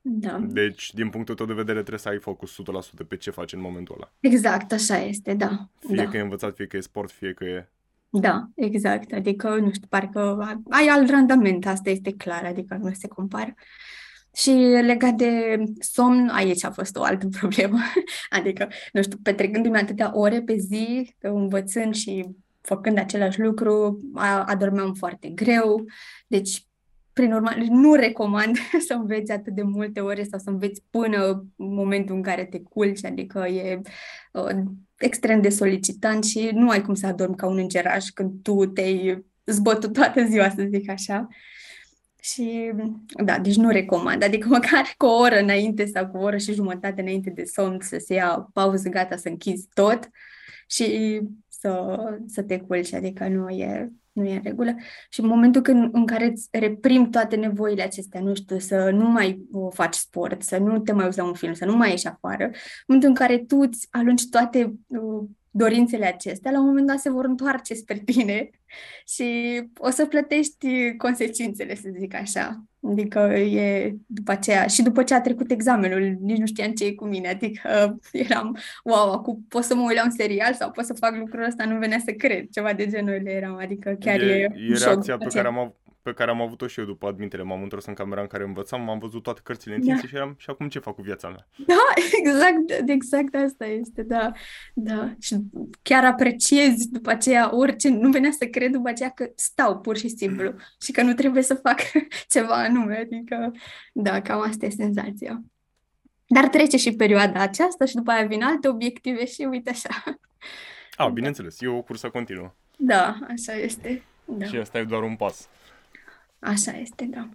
Da. 0.00 0.38
Deci, 0.38 0.94
din 0.94 1.10
punctul 1.10 1.34
tău 1.34 1.46
de 1.46 1.52
vedere, 1.52 1.78
trebuie 1.78 1.98
să 1.98 2.08
ai 2.08 2.18
focus 2.18 2.56
100% 3.02 3.06
pe 3.08 3.16
ce 3.16 3.30
faci 3.30 3.52
în 3.52 3.60
momentul 3.60 3.94
ăla. 3.94 4.12
Exact, 4.20 4.72
așa 4.72 4.98
este, 4.98 5.34
da. 5.34 5.68
Fie 5.78 5.96
da. 5.96 6.08
că 6.08 6.16
e 6.16 6.20
învățat, 6.20 6.54
fie 6.54 6.66
că 6.66 6.76
e 6.76 6.80
sport, 6.80 7.10
fie 7.10 7.32
că 7.32 7.44
e... 7.44 7.68
Da, 8.10 8.48
exact. 8.54 9.12
Adică, 9.12 9.48
nu 9.48 9.72
știu, 9.72 9.86
parcă 9.88 10.58
ai 10.70 10.86
alt 10.86 11.10
randament, 11.10 11.66
asta 11.66 11.90
este 11.90 12.12
clar, 12.12 12.44
adică 12.44 12.78
nu 12.82 12.92
se 12.92 13.08
compară. 13.08 13.54
Și 14.34 14.50
legat 14.82 15.14
de 15.14 15.62
somn, 15.78 16.28
aici 16.28 16.64
a 16.64 16.70
fost 16.70 16.96
o 16.96 17.02
altă 17.02 17.28
problemă. 17.40 17.78
Adică, 18.30 18.68
nu 18.92 19.02
știu, 19.02 19.18
petrecându-mi 19.22 19.78
atâtea 19.78 20.10
ore 20.14 20.42
pe 20.42 20.56
zi, 20.56 21.14
învățând 21.20 21.94
și 21.94 22.26
făcând 22.60 22.98
același 22.98 23.40
lucru, 23.40 24.00
adormeam 24.46 24.94
foarte 24.94 25.28
greu. 25.28 25.84
Deci, 26.26 26.66
prin 27.12 27.32
urmare, 27.32 27.66
nu 27.68 27.94
recomand 27.94 28.56
să 28.86 28.94
înveți 28.94 29.32
atât 29.32 29.54
de 29.54 29.62
multe 29.62 30.00
ore 30.00 30.22
sau 30.22 30.38
să 30.38 30.50
înveți 30.50 30.82
până 30.90 31.26
în 31.56 31.74
momentul 31.74 32.14
în 32.14 32.22
care 32.22 32.44
te 32.44 32.60
culci, 32.60 33.04
adică 33.04 33.46
e 33.46 33.80
uh, 34.32 34.62
extrem 34.98 35.40
de 35.40 35.48
solicitant 35.48 36.24
și 36.24 36.50
nu 36.52 36.68
ai 36.68 36.82
cum 36.82 36.94
să 36.94 37.06
adormi 37.06 37.36
ca 37.36 37.46
un 37.46 37.58
îngeraș 37.58 38.08
când 38.08 38.42
tu 38.42 38.66
te-ai 38.66 39.24
zbătut 39.46 39.92
toată 39.92 40.24
ziua, 40.24 40.48
să 40.48 40.66
zic 40.70 40.90
așa. 40.90 41.28
Și 42.24 42.72
da, 43.24 43.38
deci 43.38 43.56
nu 43.56 43.70
recomand. 43.70 44.22
Adică 44.22 44.48
măcar 44.48 44.94
cu 44.96 45.06
o 45.06 45.18
oră 45.18 45.38
înainte 45.38 45.84
sau 45.84 46.08
cu 46.08 46.16
o 46.16 46.22
oră 46.22 46.36
și 46.36 46.52
jumătate 46.52 47.00
înainte 47.00 47.30
de 47.30 47.44
somn 47.44 47.80
să 47.80 48.02
se 48.06 48.14
ia 48.14 48.48
pauză, 48.52 48.88
gata, 48.88 49.16
să 49.16 49.28
închizi 49.28 49.68
tot 49.74 50.10
și 50.66 51.20
să, 51.48 51.98
să 52.26 52.42
te 52.42 52.58
culci. 52.58 52.92
Adică 52.92 53.28
nu 53.28 53.48
e, 53.48 53.92
nu 54.12 54.24
e 54.24 54.34
în 54.34 54.40
regulă. 54.42 54.74
Și 55.10 55.20
în 55.20 55.26
momentul 55.26 55.62
când, 55.62 55.94
în 55.94 56.06
care 56.06 56.24
îți 56.24 56.48
reprimi 56.50 57.10
toate 57.10 57.36
nevoile 57.36 57.82
acestea, 57.82 58.20
nu 58.20 58.34
știu, 58.34 58.58
să 58.58 58.90
nu 58.90 59.08
mai 59.08 59.46
faci 59.70 59.94
sport, 59.94 60.42
să 60.42 60.58
nu 60.58 60.78
te 60.78 60.92
mai 60.92 61.04
uiți 61.04 61.18
la 61.18 61.24
un 61.24 61.34
film, 61.34 61.52
să 61.52 61.64
nu 61.64 61.76
mai 61.76 61.90
ieși 61.90 62.06
afară, 62.06 62.44
în 62.44 62.52
momentul 62.86 63.08
în 63.08 63.14
care 63.14 63.38
tu 63.38 63.56
îți 63.56 63.88
alungi 63.90 64.28
toate 64.28 64.74
uh, 64.86 65.24
dorințele 65.50 66.06
acestea, 66.06 66.50
la 66.50 66.60
un 66.60 66.66
moment 66.66 66.86
dat 66.86 66.98
se 66.98 67.10
vor 67.10 67.24
întoarce 67.24 67.74
spre 67.74 67.98
tine 67.98 68.50
și 69.08 69.60
o 69.76 69.90
să 69.90 70.06
plătești 70.06 70.96
consecințele, 70.96 71.74
să 71.74 71.88
zic 71.98 72.14
așa. 72.14 72.64
Adică 72.90 73.18
e 73.34 73.94
după 74.06 74.30
aceea, 74.30 74.66
și 74.66 74.82
după 74.82 75.02
ce 75.02 75.14
a 75.14 75.20
trecut 75.20 75.50
examenul, 75.50 76.16
nici 76.20 76.38
nu 76.38 76.46
știam 76.46 76.72
ce 76.72 76.84
e 76.84 76.92
cu 76.92 77.04
mine, 77.04 77.28
adică 77.28 77.98
eram, 78.12 78.56
wow, 78.84 79.12
acum 79.12 79.44
pot 79.48 79.62
să 79.62 79.74
mă 79.74 79.82
uit 79.86 79.96
la 79.96 80.04
un 80.04 80.10
serial 80.10 80.54
sau 80.54 80.70
pot 80.70 80.84
să 80.84 80.94
fac 80.94 81.16
lucrul 81.16 81.44
ăsta, 81.44 81.64
nu 81.64 81.78
venea 81.78 81.98
să 82.04 82.12
cred, 82.12 82.48
ceva 82.50 82.72
de 82.72 82.86
genul 82.86 83.26
eram, 83.26 83.56
adică 83.56 83.96
chiar 84.00 84.20
e, 84.20 84.24
e, 84.24 84.52
e 84.70 84.78
reacția 84.84 85.16
pe 85.16 85.26
care 85.32 85.46
am, 85.46 85.74
pe 86.04 86.12
care 86.12 86.30
am 86.30 86.40
avut-o 86.40 86.66
și 86.66 86.80
eu 86.80 86.84
după 86.84 87.06
admitere. 87.06 87.42
M-am 87.42 87.62
întors 87.62 87.84
în 87.84 87.94
camera 87.94 88.20
în 88.20 88.26
care 88.26 88.44
învățam, 88.44 88.88
am 88.88 88.98
văzut 88.98 89.22
toate 89.22 89.40
cărțile 89.44 89.74
întinse 89.74 90.00
da. 90.00 90.08
și 90.08 90.14
eram, 90.14 90.34
și 90.38 90.50
acum 90.50 90.68
ce 90.68 90.78
fac 90.78 90.94
cu 90.94 91.02
viața 91.02 91.28
mea? 91.28 91.48
Da, 91.66 91.84
exact, 92.20 92.88
exact 92.88 93.34
asta 93.34 93.66
este, 93.66 94.02
da. 94.02 94.32
da. 94.74 95.14
Și 95.20 95.36
chiar 95.82 96.04
apreciez 96.04 96.86
după 96.86 97.10
aceea 97.10 97.56
orice, 97.56 97.88
nu 97.88 98.10
venea 98.10 98.30
să 98.30 98.46
cred 98.46 98.70
după 98.70 98.88
aceea 98.88 99.10
că 99.10 99.30
stau 99.34 99.80
pur 99.80 99.96
și 99.96 100.08
simplu 100.08 100.54
și 100.80 100.92
că 100.92 101.02
nu 101.02 101.12
trebuie 101.12 101.42
să 101.42 101.54
fac 101.54 101.80
ceva 102.34 102.54
anume, 102.54 102.96
adică, 102.96 103.52
da, 103.92 104.20
cam 104.20 104.40
asta 104.40 104.66
e 104.66 104.70
senzația. 104.70 105.42
Dar 106.26 106.48
trece 106.48 106.76
și 106.76 106.92
perioada 106.92 107.40
aceasta 107.40 107.84
și 107.84 107.94
după 107.94 108.10
aia 108.10 108.26
vin 108.26 108.42
alte 108.42 108.68
obiective 108.68 109.26
și 109.26 109.42
uite 109.50 109.70
așa. 109.70 110.18
A, 110.96 111.08
bineînțeles, 111.08 111.60
e 111.60 111.66
o 111.66 111.82
cursă 111.82 112.08
continuă. 112.08 112.54
Da, 112.76 113.18
așa 113.28 113.52
este. 113.52 114.02
Da. 114.24 114.46
Și 114.46 114.56
asta 114.56 114.78
e 114.78 114.84
doar 114.84 115.02
un 115.02 115.16
pas. 115.16 115.48
Așa 116.44 116.70
este, 116.72 117.04
da. 117.04 117.28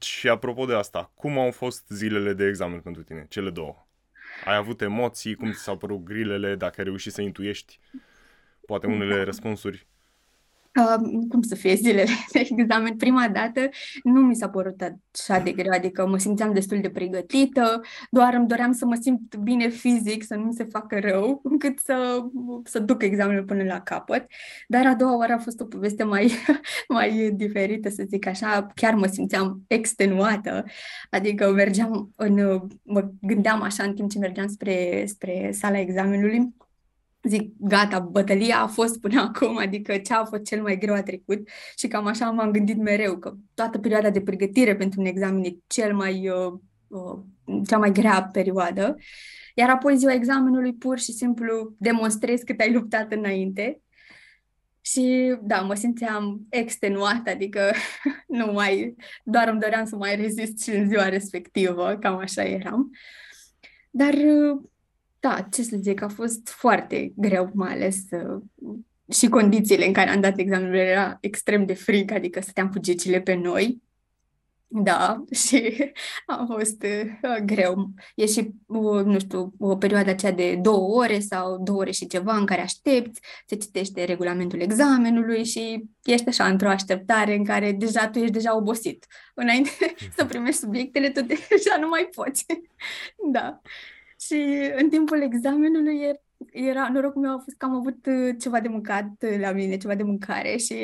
Și 0.00 0.28
apropo 0.28 0.64
de 0.64 0.74
asta, 0.74 1.12
cum 1.14 1.38
au 1.38 1.50
fost 1.50 1.86
zilele 1.88 2.32
de 2.32 2.46
examen 2.46 2.80
pentru 2.80 3.02
tine, 3.02 3.26
cele 3.28 3.50
două? 3.50 3.86
Ai 4.44 4.56
avut 4.56 4.80
emoții, 4.80 5.34
cum 5.34 5.52
ți 5.52 5.62
s-au 5.62 5.76
părut 5.76 6.04
grilele, 6.04 6.54
dacă 6.54 6.74
ai 6.78 6.84
reușit 6.84 7.12
să 7.12 7.20
intuiești 7.22 7.78
poate 8.66 8.86
unele 8.86 9.16
da. 9.16 9.24
răspunsuri? 9.24 9.86
Uh, 10.78 11.24
cum 11.28 11.42
să 11.42 11.54
fie 11.54 11.74
zilele 11.74 12.04
de 12.32 12.48
examen. 12.50 12.96
Prima 12.96 13.28
dată 13.28 13.68
nu 14.02 14.20
mi 14.20 14.34
s-a 14.34 14.48
părut 14.48 14.80
așa 14.80 15.38
de 15.38 15.52
greu, 15.52 15.72
adică 15.72 16.06
mă 16.06 16.18
simțeam 16.18 16.52
destul 16.52 16.80
de 16.80 16.90
pregătită, 16.90 17.80
doar 18.10 18.34
îmi 18.34 18.46
doream 18.46 18.72
să 18.72 18.84
mă 18.86 18.94
simt 19.00 19.36
bine 19.36 19.68
fizic, 19.68 20.24
să 20.24 20.34
nu 20.34 20.42
mi 20.42 20.54
se 20.54 20.64
facă 20.64 20.98
rău, 20.98 21.40
încât 21.42 21.78
să, 21.78 22.24
să 22.64 22.78
duc 22.78 23.02
examenul 23.02 23.44
până 23.44 23.62
la 23.62 23.80
capăt. 23.80 24.26
Dar 24.68 24.86
a 24.86 24.94
doua 24.94 25.16
oară 25.16 25.32
a 25.32 25.38
fost 25.38 25.60
o 25.60 25.64
poveste 25.64 26.02
mai, 26.02 26.32
mai 26.88 27.30
diferită, 27.34 27.88
să 27.88 28.04
zic 28.08 28.26
așa, 28.26 28.66
chiar 28.74 28.94
mă 28.94 29.06
simțeam 29.06 29.64
extenuată, 29.66 30.64
adică 31.10 31.52
mergeam 31.52 32.12
în, 32.16 32.60
mă 32.82 33.10
gândeam 33.20 33.62
așa 33.62 33.82
în 33.82 33.94
timp 33.94 34.10
ce 34.10 34.18
mergeam 34.18 34.48
spre, 34.48 35.04
spre 35.06 35.50
sala 35.52 35.78
examenului, 35.78 36.54
zic, 37.22 37.52
gata, 37.58 37.98
bătălia 37.98 38.60
a 38.60 38.66
fost 38.66 39.00
până 39.00 39.20
acum, 39.34 39.56
adică 39.56 39.96
ce 39.98 40.12
a 40.12 40.24
fost 40.24 40.42
cel 40.42 40.62
mai 40.62 40.78
greu 40.78 40.94
a 40.94 41.02
trecut 41.02 41.48
și 41.76 41.88
cam 41.88 42.06
așa 42.06 42.30
m-am 42.30 42.50
gândit 42.50 42.76
mereu, 42.76 43.18
că 43.18 43.34
toată 43.54 43.78
perioada 43.78 44.10
de 44.10 44.20
pregătire 44.20 44.76
pentru 44.76 45.00
un 45.00 45.06
examen 45.06 45.44
e 45.44 45.56
cel 45.66 45.94
mai, 45.94 46.28
uh, 46.28 46.52
uh, 46.88 47.18
cea 47.66 47.78
mai 47.78 47.92
grea 47.92 48.28
perioadă, 48.32 48.96
iar 49.54 49.70
apoi 49.70 49.96
ziua 49.96 50.12
examenului 50.12 50.74
pur 50.74 50.98
și 50.98 51.12
simplu 51.12 51.74
demonstrezi 51.78 52.44
cât 52.44 52.60
ai 52.60 52.72
luptat 52.72 53.12
înainte 53.12 53.80
și 54.80 55.36
da, 55.42 55.60
mă 55.60 55.74
simțeam 55.74 56.46
extenuată, 56.48 57.30
adică 57.30 57.72
nu 58.38 58.52
mai, 58.52 58.96
doar 59.24 59.48
îmi 59.48 59.60
doream 59.60 59.84
să 59.84 59.96
mai 59.96 60.16
rezist 60.16 60.62
și 60.62 60.70
în 60.70 60.88
ziua 60.88 61.08
respectivă, 61.08 61.96
cam 62.00 62.16
așa 62.16 62.42
eram. 62.42 62.90
Dar 63.90 64.12
uh, 64.12 64.62
da, 65.20 65.46
ce 65.50 65.62
să 65.62 65.76
zic, 65.80 66.02
a 66.02 66.08
fost 66.08 66.48
foarte 66.48 67.12
greu, 67.16 67.50
mai 67.54 67.72
ales 67.72 67.96
uh, 68.10 68.42
și 69.12 69.28
condițiile 69.28 69.86
în 69.86 69.92
care 69.92 70.10
am 70.10 70.20
dat 70.20 70.38
examenul 70.38 70.74
era 70.74 71.18
extrem 71.20 71.66
de 71.66 71.74
frig, 71.74 72.10
adică 72.10 72.40
stăteam 72.40 72.68
cu 72.68 72.78
gecile 72.78 73.20
pe 73.20 73.34
noi. 73.34 73.82
Da, 74.72 75.24
și 75.46 75.92
a 76.26 76.46
fost 76.52 76.82
uh, 76.82 77.36
greu. 77.44 77.90
E 78.14 78.26
și, 78.26 78.50
uh, 78.66 79.04
nu 79.04 79.18
știu, 79.18 79.52
o 79.58 79.76
perioadă 79.76 80.10
aceea 80.10 80.32
de 80.32 80.58
două 80.62 81.02
ore 81.02 81.18
sau 81.18 81.62
două 81.62 81.78
ore 81.78 81.90
și 81.90 82.06
ceva 82.06 82.36
în 82.36 82.46
care 82.46 82.60
aștepți, 82.60 83.20
se 83.46 83.56
citește 83.56 84.04
regulamentul 84.04 84.60
examenului 84.60 85.44
și 85.44 85.84
ești 86.02 86.28
așa 86.28 86.46
într-o 86.46 86.68
așteptare 86.68 87.34
în 87.34 87.44
care 87.44 87.72
deja 87.72 88.08
tu 88.08 88.18
ești 88.18 88.32
deja 88.32 88.56
obosit. 88.56 89.06
Înainte 89.34 89.70
să 90.16 90.24
primești 90.24 90.60
subiectele, 90.60 91.10
tu 91.10 91.20
deja 91.26 91.76
nu 91.80 91.88
mai 91.88 92.08
poți. 92.14 92.46
da. 93.32 93.60
Și 94.20 94.70
în 94.76 94.88
timpul 94.88 95.22
examenului 95.22 96.20
era, 96.52 96.88
norocul 96.92 97.22
meu 97.22 97.32
a 97.32 97.38
fost 97.38 97.56
că 97.56 97.64
am 97.64 97.74
avut 97.74 98.06
uh, 98.06 98.34
ceva 98.38 98.60
de 98.60 98.68
mâncat 98.68 99.10
uh, 99.22 99.38
la 99.38 99.52
mine, 99.52 99.76
ceva 99.76 99.94
de 99.94 100.02
mâncare 100.02 100.56
și 100.56 100.74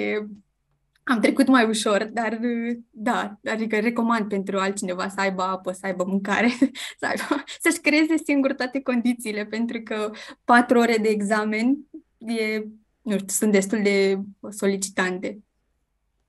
am 1.02 1.20
trecut 1.20 1.48
mai 1.48 1.68
ușor, 1.68 2.04
dar 2.12 2.32
uh, 2.42 2.76
da, 2.90 3.40
adică 3.44 3.78
recomand 3.78 4.28
pentru 4.28 4.58
altcineva 4.58 5.08
să 5.08 5.20
aibă 5.20 5.42
apă, 5.42 5.72
să 5.72 5.86
aibă 5.86 6.04
mâncare, 6.04 6.48
să 7.00 7.06
aibă, 7.06 7.44
să-și 7.60 7.80
creeze 7.80 8.14
singur 8.24 8.52
toate 8.52 8.80
condițiile, 8.80 9.44
pentru 9.46 9.80
că 9.80 10.10
patru 10.44 10.78
ore 10.78 10.96
de 10.96 11.08
examen 11.08 11.76
e, 12.18 12.64
nu 13.02 13.12
știu, 13.12 13.26
sunt 13.28 13.52
destul 13.52 13.82
de 13.82 14.20
solicitante. 14.50 15.38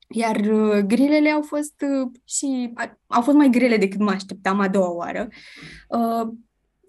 Iar 0.09 0.41
grilele 0.81 1.29
au 1.29 1.41
fost 1.41 1.85
și 2.23 2.73
au 3.07 3.21
fost 3.21 3.37
mai 3.37 3.49
grele 3.49 3.77
decât 3.77 3.99
mă 3.99 4.11
așteptam 4.11 4.59
a 4.59 4.67
doua 4.67 4.91
oară. 4.91 5.27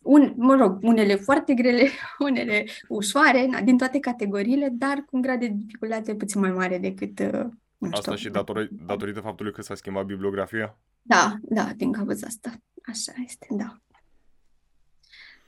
Uh, 0.09 0.15
un, 0.15 0.33
mă 0.37 0.55
rog, 0.55 0.79
unele 0.83 1.15
foarte 1.15 1.55
grele, 1.55 1.89
unele 2.29 2.65
ușoare, 2.89 3.47
na, 3.47 3.61
din 3.61 3.77
toate 3.77 3.99
categoriile, 3.99 4.69
dar 4.73 4.97
cu 4.97 5.17
un 5.17 5.21
grad 5.21 5.41
de 5.41 5.47
dificultate 5.47 6.15
puțin 6.15 6.41
mai 6.41 6.51
mare 6.51 6.79
decât 6.79 7.19
uh, 7.19 7.47
nu 7.79 7.89
Asta 7.93 8.17
și 8.17 8.29
dator- 8.29 8.71
datorită 8.87 9.21
faptului 9.21 9.53
că 9.53 9.63
s-a 9.63 9.75
schimbat 9.75 10.05
bibliografia? 10.05 10.79
Da, 11.03 11.35
da, 11.43 11.73
din 11.77 11.93
cauza 11.93 12.27
asta. 12.27 12.51
Așa 12.87 13.13
este, 13.25 13.47
da. 13.51 13.77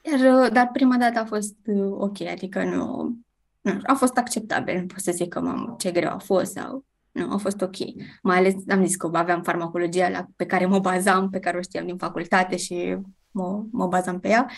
Iar, 0.03 0.43
uh, 0.45 0.53
dar 0.53 0.71
prima 0.73 0.97
dată 0.97 1.19
a 1.19 1.25
fost 1.25 1.57
uh, 1.67 1.93
ok, 1.99 2.21
adică 2.21 2.65
nu, 2.65 3.17
nu, 3.61 3.79
a 3.83 3.95
fost 3.95 4.17
acceptabil, 4.17 4.79
nu 4.81 4.87
pot 4.87 5.01
să 5.01 5.13
zic 5.13 5.29
că 5.29 5.41
mamă, 5.41 5.75
ce 5.79 5.91
greu 5.91 6.11
a 6.11 6.19
fost 6.19 6.53
sau 6.53 6.85
nu, 7.13 7.33
a 7.33 7.37
fost 7.37 7.61
ok. 7.61 7.77
Mai 8.23 8.37
ales 8.37 8.55
am 8.69 8.85
zis 8.85 8.97
că 8.97 9.11
aveam 9.13 9.43
farmacologia 9.43 10.09
la, 10.09 10.27
pe 10.37 10.47
care 10.47 10.67
mă 10.67 10.79
bazam, 10.79 11.31
pe 11.31 11.39
care 11.39 11.57
o 11.57 11.63
știam 11.63 11.87
din 11.87 11.97
facultate 11.97 12.57
și 12.57 12.97
mă, 13.31 13.65
mă 13.71 13.87
bazam 13.87 14.21
pe 14.21 14.29
ea. 14.29 14.51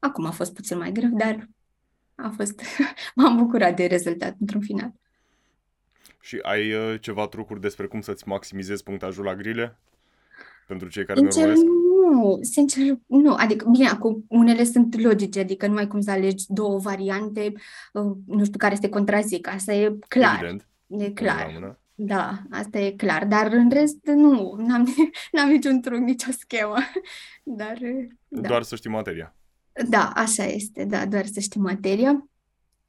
Acum 0.00 0.24
a 0.26 0.30
fost 0.30 0.54
puțin 0.54 0.78
mai 0.78 0.92
greu, 0.92 1.10
dar 1.12 1.48
a 2.14 2.32
fost, 2.36 2.60
m-am 3.14 3.36
bucurat 3.36 3.76
de 3.76 3.86
rezultat 3.86 4.36
într-un 4.40 4.60
final. 4.60 4.92
Și 6.20 6.38
ai 6.42 6.72
uh, 6.72 7.00
ceva 7.00 7.26
trucuri 7.28 7.60
despre 7.60 7.86
cum 7.86 8.00
să-ți 8.00 8.28
maximizezi 8.28 8.82
punctajul 8.82 9.24
la 9.24 9.34
grile? 9.34 9.78
Pentru 10.66 10.88
cei 10.88 11.04
care 11.04 11.18
Sincer, 11.18 11.46
ne 11.46 11.52
urmăresc? 11.52 11.78
nu, 12.10 12.38
sincer, 12.42 12.98
nu. 13.06 13.34
Adică, 13.34 13.68
bine, 13.70 13.88
acum 13.88 14.24
unele 14.28 14.64
sunt 14.64 15.00
logice, 15.00 15.40
adică 15.40 15.66
nu 15.66 15.76
ai 15.76 15.86
cum 15.86 16.00
să 16.00 16.10
alegi 16.10 16.44
două 16.48 16.78
variante, 16.78 17.52
uh, 17.92 18.12
nu 18.26 18.44
știu, 18.44 18.58
care 18.58 18.74
se 18.74 18.88
contrazic. 18.88 19.46
Asta 19.48 19.72
e 19.72 19.98
clar, 20.08 20.34
Evident. 20.34 20.66
e 20.88 20.94
Mână 20.96 21.04
la 21.06 21.12
clar. 21.14 21.50
mână. 21.52 21.78
Da, 21.94 22.42
asta 22.50 22.78
e 22.78 22.90
clar. 22.90 23.26
Dar 23.26 23.52
în 23.52 23.70
rest, 23.70 23.98
nu, 24.06 24.54
n-am, 24.58 24.94
n-am 25.32 25.48
niciun 25.48 25.80
truc, 25.80 25.98
nicio 25.98 26.30
schemă. 26.30 26.76
Dar, 27.42 27.78
da. 28.28 28.48
Doar 28.48 28.62
să 28.62 28.76
știi 28.76 28.90
materia. 28.90 29.36
Da, 29.88 30.12
așa 30.14 30.44
este, 30.44 30.84
da, 30.84 31.06
doar 31.06 31.26
să 31.26 31.40
știi 31.40 31.60
materia. 31.60 32.28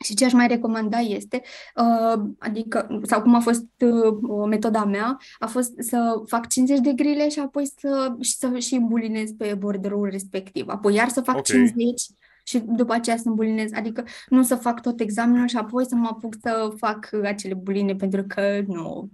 Și 0.04 0.14
ce 0.14 0.26
aș 0.26 0.34
mai 0.34 0.48
recomanda 0.48 0.98
este, 0.98 1.42
uh, 1.76 2.22
adică, 2.38 3.00
sau 3.04 3.22
cum 3.22 3.36
a 3.36 3.40
fost 3.40 3.66
uh, 3.80 4.46
metoda 4.48 4.86
mea, 4.86 5.18
a 5.40 5.48
fost 5.48 5.72
să 5.78 6.22
fac 6.26 6.48
50 6.48 6.80
de 6.80 6.94
grile 6.94 7.30
și 7.30 7.40
apoi 7.40 7.72
să, 7.78 8.16
și 8.22 8.36
să 8.36 8.60
și 8.60 8.76
îmbulinez 8.76 9.32
pe 9.32 9.56
borderul 9.58 10.10
respectiv. 10.12 10.68
Apoi 10.68 10.94
iar 10.94 11.10
să 11.10 11.22
fac 11.22 11.36
Ok. 11.36 11.44
50 11.44 12.02
și 12.44 12.60
după 12.60 12.94
aceea 12.94 13.18
să 13.18 13.28
îmbulinez. 13.28 13.72
Adică 13.74 14.04
nu 14.28 14.44
să 14.44 14.56
fac 14.56 14.82
tot 14.82 15.00
examenul 15.00 15.48
și 15.48 15.58
apoi 15.58 15.86
să 15.86 15.96
mă 15.96 16.08
apuc 16.12 16.36
să 16.42 16.74
fac 16.78 17.10
acele 17.24 17.54
buline 17.54 17.96
pentru 17.96 18.24
că 18.28 18.64
nu, 18.68 19.10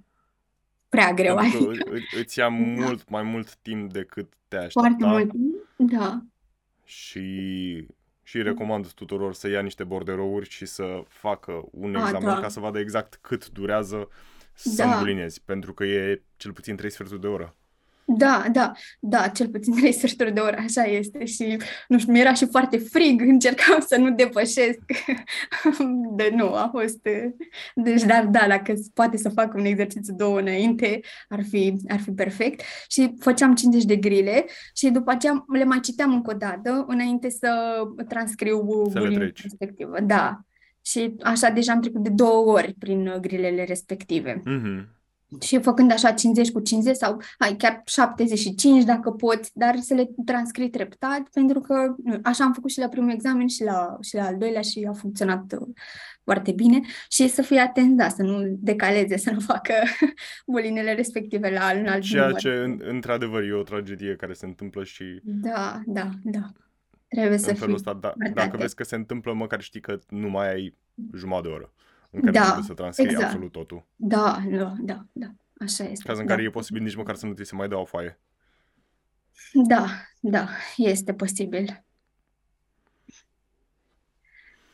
prea 0.96 1.14
greu. 1.14 1.36
Pentru 1.36 1.64
că 1.64 1.70
Adică, 1.70 1.90
î- 1.90 1.98
î- 2.00 2.20
îți 2.20 2.40
ia 2.40 2.46
da, 2.50 2.56
mult 2.56 3.10
mai 3.10 3.24
mult 3.24 3.56
timp 3.56 3.92
decât 3.92 4.34
te-ai 4.48 4.70
foarte 4.70 5.04
aștepta 5.04 5.34
mult. 5.78 5.92
Da, 5.92 6.22
și 6.84 7.88
și 8.24 8.42
recomand 8.42 8.92
tuturor 8.92 9.34
să 9.34 9.48
ia 9.48 9.62
niște 9.62 9.84
borderouri 9.84 10.50
și 10.50 10.66
să 10.66 11.04
facă 11.08 11.64
un 11.72 11.96
a, 11.96 12.00
examen 12.00 12.28
da, 12.28 12.40
ca 12.40 12.48
să 12.48 12.60
vadă 12.60 12.80
exact 12.80 13.18
cât 13.22 13.50
durează 13.50 14.10
să 14.54 14.84
da. 14.84 14.94
îmbulinezi, 14.94 15.42
pentru 15.44 15.74
că 15.74 15.84
e 15.86 16.22
cel 16.38 16.52
puțin 16.54 16.76
3 16.76 16.90
sferturi 16.90 17.22
de 17.22 17.28
oră. 17.28 17.56
Da, 18.08 18.46
da, 18.52 18.72
da, 19.00 19.28
cel 19.28 19.48
puțin 19.48 19.74
trei 19.76 19.92
sferturi 20.00 20.34
de 20.34 20.40
oră, 20.40 20.56
așa 20.60 20.84
este 20.84 21.26
și, 21.26 21.58
nu 21.88 22.00
știu, 22.00 22.12
mi-era 22.12 22.34
și 22.34 22.46
foarte 22.46 22.78
frig, 22.78 23.22
încercam 23.28 23.86
să 23.88 23.98
nu 23.98 24.12
depășesc, 24.12 24.80
de 26.18 26.32
nu, 26.36 26.54
a 26.54 26.70
fost, 26.72 27.00
deci, 27.76 28.04
dar 28.04 28.26
da, 28.26 28.46
dacă 28.48 28.74
se 28.76 28.90
poate 28.94 29.18
să 29.18 29.30
fac 29.30 29.54
un 29.54 29.66
exercițiu 29.66 30.14
două 30.18 30.40
înainte, 30.40 31.00
ar 31.30 31.44
fi, 31.50 31.76
ar 31.88 32.00
fi 32.00 32.12
perfect 32.12 32.62
și 32.88 33.14
făceam 33.20 33.56
50 33.56 33.84
de 33.84 33.96
grile 33.96 34.46
și 34.76 34.90
după 34.90 35.12
aceea 35.12 35.46
le 35.54 35.64
mai 35.64 35.80
citeam 35.80 36.14
încă 36.14 36.32
o 36.34 36.38
dată 36.38 36.86
înainte 36.88 37.30
să 37.30 37.50
transcriu 38.08 38.84
Să 38.90 38.94
le 38.94 39.00
bulimia 39.00 39.18
treci. 39.18 39.42
respectivă, 39.42 39.98
da, 40.04 40.40
și 40.82 41.16
așa 41.22 41.50
deja 41.50 41.72
am 41.72 41.82
trecut 41.82 42.04
de 42.04 42.10
două 42.10 42.52
ori 42.52 42.76
prin 42.80 43.08
uh, 43.08 43.16
grilele 43.16 43.64
respective. 43.64 44.42
Mhm. 44.46 44.95
Și 45.42 45.60
făcând 45.60 45.92
așa 45.92 46.12
50 46.12 46.52
cu 46.52 46.60
50 46.60 46.96
sau 46.96 47.22
hai, 47.38 47.56
chiar 47.56 47.82
75 47.86 48.84
dacă 48.84 49.12
poți, 49.12 49.52
dar 49.54 49.76
să 49.80 49.94
le 49.94 50.10
transcrii 50.26 50.70
treptat, 50.70 51.22
pentru 51.34 51.60
că 51.60 51.96
nu, 52.04 52.20
așa 52.24 52.44
am 52.44 52.54
făcut 52.54 52.70
și 52.72 52.80
la 52.80 52.88
primul 52.88 53.12
examen 53.12 53.48
și 53.48 53.64
la, 53.64 53.98
și 54.02 54.16
la 54.16 54.26
al 54.26 54.38
doilea 54.38 54.62
și 54.62 54.86
a 54.90 54.94
funcționat 54.94 55.54
uh, 55.60 55.68
foarte 56.24 56.52
bine 56.52 56.80
și 57.10 57.28
să 57.30 57.42
fie 57.42 57.60
atent, 57.60 57.98
da, 57.98 58.08
să 58.10 58.22
nu 58.24 58.42
decaleze, 58.60 59.18
să 59.26 59.32
nu 59.32 59.40
facă 59.40 59.74
bulinele 60.48 60.94
respective 60.94 61.50
la 61.52 61.80
un 61.80 61.88
alt 61.88 62.02
Ceea 62.02 62.24
număr. 62.24 62.40
ce, 62.40 62.50
în- 62.50 62.82
într-adevăr, 62.84 63.44
e 63.44 63.54
o 63.54 63.64
tragedie 63.64 64.16
care 64.16 64.34
se 64.34 64.46
întâmplă 64.46 64.84
și 64.84 65.20
Da, 65.24 65.82
da, 65.86 66.10
da. 66.24 66.40
Trebuie 67.08 67.38
să 67.38 67.50
în 67.50 67.56
felul 67.56 67.78
fii 67.78 67.90
ăsta, 67.90 68.00
da, 68.02 68.08
foarte 68.18 68.34
dacă 68.34 68.48
atent. 68.48 68.62
vezi 68.62 68.76
că 68.76 68.84
se 68.84 68.96
întâmplă, 68.96 69.34
măcar 69.34 69.62
știi 69.62 69.80
că 69.80 70.00
nu 70.10 70.30
mai 70.30 70.54
ai 70.54 70.76
jumătate 71.16 71.48
de 71.48 71.54
oră 71.54 71.74
în 72.16 72.22
care 72.22 72.32
Da, 72.32 72.44
trebuie 72.44 72.64
să 72.66 72.74
transcrii 72.74 73.10
exact. 73.10 73.26
absolut 73.26 73.52
totul. 73.52 73.86
Da, 73.96 74.44
da, 74.50 74.76
da, 74.80 75.06
da. 75.12 75.28
Așa 75.60 75.84
este. 75.84 76.08
Caz 76.08 76.18
în 76.20 76.26
Da. 76.26 76.34
care 76.34 76.46
e 76.46 76.50
posibil 76.50 76.84
nici 76.84 76.96
măcar 76.96 77.16
să 77.16 77.26
nu 77.26 77.34
ți 77.34 77.44
se 77.44 77.56
mai 77.56 77.68
dea 77.68 77.80
o 77.80 77.86
foaie. 77.86 78.20
Da, 79.54 79.86
da, 80.20 80.48
este 80.78 81.14
posibil. 81.14 81.84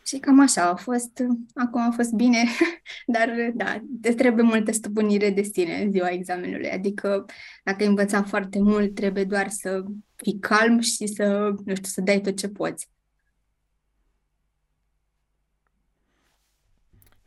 Și 0.06 0.18
cam 0.20 0.40
așa 0.40 0.70
a 0.70 0.76
fost, 0.76 1.24
acum 1.54 1.82
a 1.82 1.92
fost 1.92 2.12
bine, 2.12 2.44
dar 3.16 3.30
da, 3.54 3.82
îți 4.02 4.16
trebuie 4.16 4.44
multă 4.46 4.72
stăpânire 4.72 5.30
de 5.30 5.42
sine 5.42 5.82
în 5.84 5.92
ziua 5.92 6.10
examenului. 6.10 6.70
Adică 6.70 7.26
dacă 7.64 7.84
ai 7.84 7.90
învățat 7.90 8.28
foarte 8.28 8.60
mult, 8.62 8.96
trebuie 8.96 9.24
doar 9.24 9.50
să 9.50 9.84
fii 10.16 10.40
calm 10.40 10.80
și 10.80 11.08
să, 11.08 11.54
nu 11.66 11.76
știu, 11.76 11.88
să 11.88 12.02
dai 12.02 12.22
tot 12.22 12.38
ce 12.38 12.48
poți. 12.50 12.90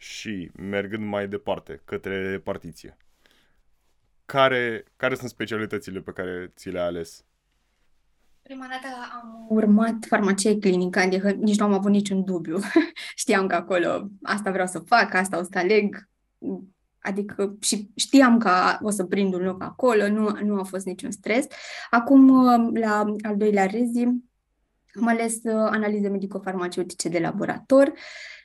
Și 0.05 0.51
mergând 0.57 1.05
mai 1.05 1.29
departe, 1.29 1.81
către 1.85 2.31
repartiție, 2.31 2.97
care, 4.25 4.85
care 4.97 5.15
sunt 5.15 5.31
specialitățile 5.31 6.01
pe 6.01 6.13
care 6.13 6.53
ți 6.57 6.69
le-ai 6.69 6.87
ales? 6.87 7.25
Prima 8.43 8.67
dată 8.71 8.95
am 9.13 9.47
urmat 9.49 9.95
farmacie 10.09 10.59
clinică, 10.59 10.99
adică 10.99 11.31
nici 11.31 11.59
nu 11.59 11.65
am 11.65 11.73
avut 11.73 11.91
niciun 11.91 12.25
dubiu. 12.25 12.59
Știam 13.23 13.47
că 13.47 13.55
acolo 13.55 14.09
asta 14.23 14.51
vreau 14.51 14.67
să 14.67 14.79
fac, 14.79 15.15
asta 15.15 15.39
o 15.39 15.43
să 15.43 15.59
aleg. 15.59 16.09
Adică 16.99 17.57
și 17.61 17.91
știam 17.97 18.39
că 18.39 18.79
o 18.81 18.91
să 18.91 19.05
prind 19.05 19.35
un 19.35 19.43
loc 19.43 19.63
acolo, 19.63 20.09
nu, 20.09 20.39
nu 20.43 20.59
a 20.59 20.63
fost 20.63 20.87
niciun 20.87 21.11
stres. 21.11 21.47
Acum, 21.91 22.29
la 22.75 23.15
al 23.23 23.37
doilea 23.37 23.67
rezi, 23.67 24.03
am 24.95 25.07
ales 25.07 25.35
uh, 25.43 25.53
analize 25.53 26.09
medico-farmaceutice 26.09 27.09
de 27.09 27.19
laborator 27.19 27.93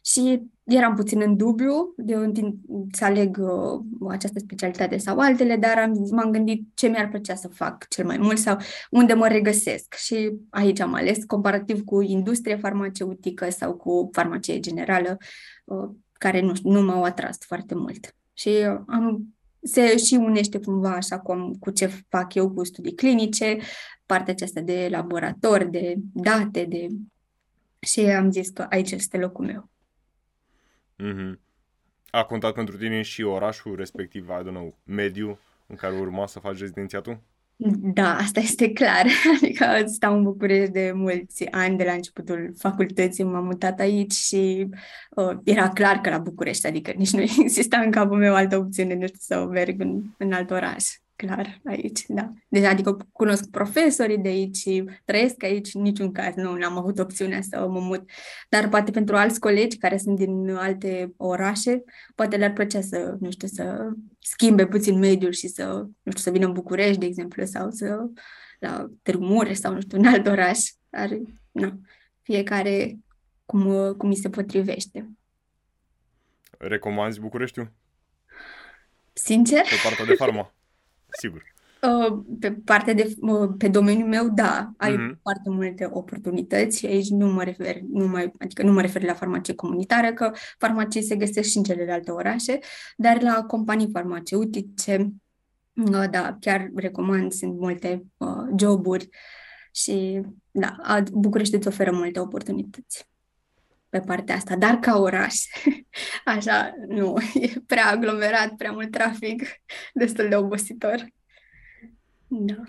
și 0.03 0.41
eram 0.63 0.95
puțin 0.95 1.21
în 1.21 1.37
dubiu 1.37 1.93
de 1.97 2.13
în 2.13 2.33
timp 2.33 2.55
să 2.91 3.05
aleg 3.05 3.37
uh, 3.37 4.09
această 4.09 4.39
specialitate 4.39 4.97
sau 4.97 5.19
altele, 5.19 5.55
dar 5.55 5.77
am, 5.77 5.93
zis- 5.93 6.11
m-am 6.11 6.31
gândit 6.31 6.67
ce 6.73 6.87
mi-ar 6.87 7.09
plăcea 7.09 7.35
să 7.35 7.47
fac 7.47 7.87
cel 7.87 8.05
mai 8.05 8.17
mult 8.17 8.37
sau 8.37 8.57
unde 8.89 9.13
mă 9.13 9.27
regăsesc. 9.27 9.93
Și 9.93 10.31
aici 10.49 10.79
am 10.79 10.93
ales, 10.93 11.23
comparativ 11.23 11.83
cu 11.83 12.01
industria 12.01 12.57
farmaceutică 12.57 13.49
sau 13.49 13.73
cu 13.75 14.09
farmacie 14.11 14.59
generală, 14.59 15.17
uh, 15.65 15.89
care 16.13 16.41
nu, 16.41 16.55
știu, 16.55 16.69
nu 16.69 16.81
m-au 16.81 17.03
atras 17.03 17.37
foarte 17.39 17.75
mult. 17.75 18.15
Și 18.33 18.49
uh, 18.49 18.81
am, 18.87 19.35
se 19.61 19.97
și 19.97 20.13
unește 20.13 20.59
cumva 20.59 20.91
așa 20.91 21.19
cum, 21.19 21.53
cu 21.59 21.69
ce 21.69 22.03
fac 22.09 22.33
eu 22.33 22.51
cu 22.51 22.63
studii 22.63 22.95
clinice, 22.95 23.57
partea 24.05 24.33
aceasta 24.33 24.61
de 24.61 24.87
laborator, 24.91 25.63
de 25.63 25.95
date, 26.13 26.65
de... 26.69 26.87
Și 27.79 27.99
am 27.99 28.31
zis 28.31 28.49
că 28.49 28.65
aici 28.69 28.91
este 28.91 29.17
locul 29.17 29.45
meu. 29.45 29.69
Mhm. 31.03 31.39
A 32.09 32.23
contat 32.23 32.53
pentru 32.53 32.77
tine 32.77 33.01
și 33.01 33.23
orașul 33.23 33.75
respectiv, 33.75 34.27
I 34.27 34.43
don't 34.43 34.53
know, 34.53 34.77
mediu 34.83 35.39
în 35.67 35.75
care 35.75 35.95
urma 35.95 36.27
să 36.27 36.39
faci 36.39 36.59
rezidențiatul? 36.59 37.19
Da, 37.77 38.15
asta 38.15 38.39
este 38.39 38.73
clar. 38.73 39.05
Adică 39.41 39.83
stau 39.85 40.15
în 40.15 40.23
București 40.23 40.71
de 40.71 40.91
mulți 40.95 41.45
ani, 41.51 41.77
de 41.77 41.83
la 41.83 41.91
începutul 41.91 42.53
facultății 42.57 43.23
m-am 43.23 43.45
mutat 43.45 43.79
aici 43.79 44.11
și 44.11 44.69
uh, 45.09 45.37
era 45.43 45.69
clar 45.69 45.97
că 45.97 46.09
la 46.09 46.17
București, 46.17 46.67
adică 46.67 46.91
nici 46.91 47.11
nu 47.11 47.21
exista 47.43 47.79
în 47.79 47.91
capul 47.91 48.17
meu 48.17 48.35
altă 48.35 48.57
opțiune, 48.57 48.95
nu 48.95 49.05
știu, 49.05 49.19
să 49.19 49.45
merg 49.45 49.81
în, 49.81 50.01
în 50.17 50.31
alt 50.31 50.51
oraș. 50.51 50.85
Clar, 51.25 51.61
aici, 51.65 52.05
da. 52.07 52.33
Deci, 52.47 52.63
adică 52.63 52.97
cunosc 53.11 53.49
profesorii 53.49 54.17
de 54.17 54.27
aici 54.27 54.55
și 54.55 54.89
trăiesc 55.05 55.43
aici, 55.43 55.73
în 55.73 55.81
niciun 55.81 56.11
caz 56.11 56.35
nu 56.35 56.49
am 56.49 56.77
avut 56.77 56.99
opțiunea 56.99 57.41
să 57.41 57.67
mă 57.67 57.79
mut. 57.79 58.09
Dar 58.49 58.69
poate 58.69 58.91
pentru 58.91 59.15
alți 59.15 59.39
colegi 59.39 59.77
care 59.77 59.97
sunt 59.97 60.15
din 60.15 60.49
alte 60.49 61.13
orașe, 61.17 61.83
poate 62.15 62.37
le-ar 62.37 62.53
plăcea 62.53 62.81
să, 62.81 63.17
nu 63.19 63.31
știu, 63.31 63.47
să 63.47 63.89
schimbe 64.19 64.67
puțin 64.67 64.99
mediul 64.99 65.31
și 65.31 65.47
să, 65.47 65.65
nu 66.01 66.11
știu, 66.11 66.23
să 66.23 66.31
vină 66.31 66.45
în 66.45 66.53
București, 66.53 66.99
de 66.99 67.05
exemplu, 67.05 67.45
sau 67.45 67.69
să 67.69 68.05
la 68.59 68.89
Târgu 69.01 69.25
Mureș 69.25 69.57
sau, 69.57 69.73
nu 69.73 69.81
știu, 69.81 69.97
în 69.97 70.05
alt 70.05 70.27
oraș. 70.27 70.59
Dar, 70.89 71.09
nu, 71.51 71.81
fiecare 72.21 72.97
cum, 73.45 73.93
cum 73.97 74.09
îi 74.09 74.17
se 74.17 74.29
potrivește. 74.29 75.09
Recomanzi 76.57 77.19
Bucureștiul? 77.19 77.71
Sincer, 79.13 79.61
Pe 79.61 79.75
partea 79.83 80.05
de 80.05 80.13
farma? 80.13 80.53
Sigur. 81.19 81.43
uh, 81.81 82.19
pe 82.39 82.51
partea 82.65 82.93
de, 82.93 83.15
uh, 83.19 83.49
pe 83.57 83.67
domeniul 83.67 84.07
meu, 84.07 84.29
da, 84.29 84.71
ai 84.77 84.95
Mhm. 84.95 85.19
foarte 85.21 85.49
multe 85.49 85.89
oportunități 85.91 86.77
și 86.77 86.85
aici 86.85 87.07
nu 87.09 87.27
mă 87.31 87.43
refer, 87.43 87.79
nu 87.91 88.07
mai, 88.07 88.31
adică 88.39 88.63
nu 88.63 88.71
mă 88.71 88.81
refer 88.81 89.03
la 89.03 89.13
farmacie 89.13 89.53
comunitară, 89.55 90.13
că 90.13 90.31
farmacii 90.57 91.01
se 91.03 91.15
găsesc 91.15 91.49
și 91.49 91.57
în 91.57 91.63
celelalte 91.63 92.11
orașe, 92.11 92.59
dar 92.97 93.21
la 93.21 93.43
companii 93.47 93.89
farmaceutice, 93.93 95.13
uh, 95.75 96.09
da, 96.11 96.37
chiar 96.39 96.69
recomand, 96.75 97.31
sunt 97.31 97.59
multe 97.59 98.03
uh, 98.17 98.47
joburi 98.57 99.09
și, 99.71 100.21
da, 100.51 100.75
a- 100.81 101.03
București 101.13 101.55
îți 101.55 101.67
oferă 101.67 101.91
multe 101.91 102.19
oportunități 102.19 103.08
pe 103.89 103.99
partea 103.99 104.35
asta, 104.35 104.55
dar 104.55 104.75
ca 104.75 104.97
oraș, 104.97 105.35
așa, 106.35 106.73
nu, 106.87 107.17
e 107.41 107.51
prea 107.67 107.87
aglomerat, 107.87 108.55
prea 108.55 108.71
mult 108.71 108.91
trafic, 108.91 109.43
destul 109.93 110.29
de 110.29 110.35
obositor. 110.35 111.07
Da. 112.27 112.63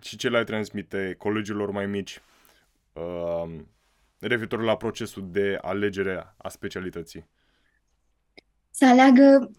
Și 0.00 0.16
ce 0.16 0.28
le-ai 0.28 0.44
transmite 0.44 1.14
colegilor 1.18 1.70
mai 1.70 1.86
mici? 1.86 2.20
Um, 2.92 3.68
referitor 4.18 4.62
la 4.62 4.76
procesul 4.76 5.28
de 5.30 5.58
alegere 5.60 6.34
a 6.36 6.48
specialității? 6.48 7.28
Să 8.70 8.86
aleagă 8.86 9.50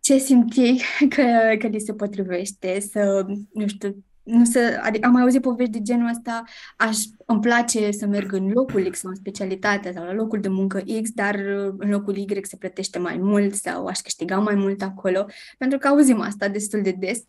ce 0.00 0.18
simt 0.18 0.56
ei 0.56 0.80
că, 1.08 1.56
că 1.58 1.66
li 1.66 1.78
se 1.78 1.94
potrivește, 1.94 2.80
să, 2.80 3.26
nu 3.52 3.66
știu, 3.66 4.04
nu 4.24 4.44
să, 4.44 4.80
adică 4.82 5.06
am 5.06 5.12
mai 5.12 5.22
auzit 5.22 5.40
povești 5.40 5.72
de 5.72 5.82
genul 5.82 6.08
ăsta, 6.08 6.42
aș, 6.76 6.98
îmi 7.26 7.40
place 7.40 7.90
să 7.90 8.06
merg 8.06 8.32
în 8.32 8.50
locul 8.50 8.90
X 8.90 8.98
sau 8.98 9.10
în 9.10 9.16
specialitate 9.16 9.92
sau 9.92 10.04
la 10.04 10.12
locul 10.12 10.40
de 10.40 10.48
muncă 10.48 10.82
X, 11.02 11.10
dar 11.14 11.34
în 11.78 11.90
locul 11.90 12.16
Y 12.16 12.40
se 12.42 12.56
plătește 12.56 12.98
mai 12.98 13.16
mult 13.16 13.54
sau 13.54 13.86
aș 13.86 14.00
câștiga 14.00 14.38
mai 14.38 14.54
mult 14.54 14.82
acolo, 14.82 15.26
pentru 15.58 15.78
că 15.78 15.88
auzim 15.88 16.20
asta 16.20 16.48
destul 16.48 16.82
de 16.82 16.90
des. 16.90 17.22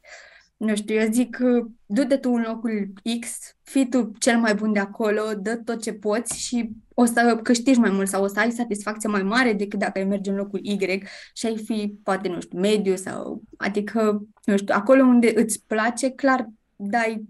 Nu 0.57 0.75
știu, 0.75 0.95
eu 0.95 1.11
zic, 1.11 1.37
du-te 1.85 2.17
tu 2.17 2.31
în 2.31 2.43
locul 2.47 2.93
X, 3.19 3.39
fii 3.63 3.89
tu 3.89 4.11
cel 4.19 4.37
mai 4.37 4.55
bun 4.55 4.73
de 4.73 4.79
acolo, 4.79 5.21
dă 5.37 5.55
tot 5.55 5.81
ce 5.81 5.93
poți 5.93 6.39
și 6.39 6.69
o 6.93 7.05
să 7.05 7.39
câștigi 7.43 7.79
mai 7.79 7.89
mult 7.89 8.07
sau 8.07 8.23
o 8.23 8.27
să 8.27 8.39
ai 8.39 8.51
satisfacție 8.51 9.09
mai 9.09 9.23
mare 9.23 9.53
decât 9.53 9.79
dacă 9.79 9.99
ai 9.99 10.05
merge 10.05 10.29
în 10.29 10.35
locul 10.35 10.59
Y 10.63 11.03
și 11.33 11.45
ai 11.45 11.57
fi, 11.57 11.95
poate, 12.03 12.27
nu 12.27 12.41
știu, 12.41 12.59
mediu 12.59 12.95
sau, 12.95 13.41
adică, 13.57 14.27
nu 14.43 14.57
știu, 14.57 14.75
acolo 14.77 15.03
unde 15.03 15.31
îți 15.35 15.63
place, 15.67 16.09
clar 16.09 16.49
dai 16.75 17.27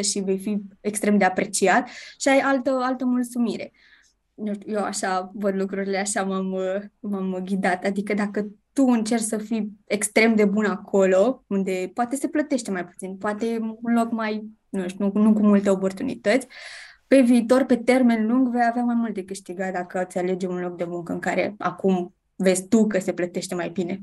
100% 0.00 0.02
și 0.02 0.20
vei 0.20 0.38
fi 0.38 0.62
extrem 0.80 1.18
de 1.18 1.24
apreciat 1.24 1.88
și 2.18 2.28
ai 2.28 2.38
altă, 2.38 2.70
altă 2.70 3.04
mulțumire. 3.04 3.72
Nu 4.34 4.54
știu, 4.54 4.72
eu 4.72 4.82
așa 4.82 5.30
văd 5.34 5.54
lucrurile, 5.54 5.98
așa 5.98 6.24
m-am, 6.24 6.56
m-am 7.00 7.42
ghidat. 7.44 7.84
Adică 7.84 8.14
dacă 8.14 8.48
tu 8.72 8.84
încerci 8.84 9.22
să 9.22 9.38
fii 9.38 9.72
extrem 9.84 10.34
de 10.34 10.44
bun 10.44 10.64
acolo, 10.64 11.44
unde 11.46 11.90
poate 11.94 12.16
se 12.16 12.28
plătește 12.28 12.70
mai 12.70 12.86
puțin, 12.86 13.16
poate 13.16 13.58
un 13.60 13.94
loc 13.94 14.10
mai, 14.10 14.48
nu 14.68 14.88
știu, 14.88 15.10
nu, 15.14 15.22
nu 15.22 15.32
cu 15.32 15.40
multe 15.40 15.70
oportunități, 15.70 16.46
pe 17.06 17.20
viitor, 17.20 17.64
pe 17.64 17.76
termen 17.76 18.26
lung, 18.26 18.48
vei 18.48 18.66
avea 18.68 18.82
mai 18.82 18.94
mult 18.94 19.14
de 19.14 19.24
câștigat 19.24 19.72
dacă 19.72 20.04
îți 20.04 20.18
alege 20.18 20.46
un 20.46 20.60
loc 20.60 20.76
de 20.76 20.84
muncă 20.84 21.12
în 21.12 21.18
care 21.18 21.54
acum 21.58 22.14
vezi 22.36 22.68
tu 22.68 22.86
că 22.86 22.98
se 22.98 23.12
plătește 23.12 23.54
mai 23.54 23.68
bine. 23.68 24.02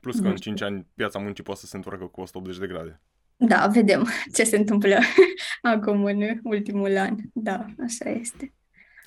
Plus 0.00 0.20
că 0.20 0.28
în 0.28 0.36
5 0.36 0.62
ani 0.62 0.86
piața 0.94 1.18
muncii 1.18 1.44
poate 1.44 1.60
să 1.60 1.66
se 1.66 1.76
întoarcă 1.76 2.04
cu 2.04 2.20
180 2.20 2.58
de 2.58 2.66
grade. 2.66 3.00
Da, 3.38 3.66
vedem 3.66 4.06
ce 4.34 4.44
se 4.44 4.56
întâmplă 4.56 4.98
acum 5.62 6.04
în 6.04 6.40
ultimul 6.42 6.96
an. 6.96 7.16
Da, 7.32 7.66
așa 7.84 8.10
este. 8.10 8.52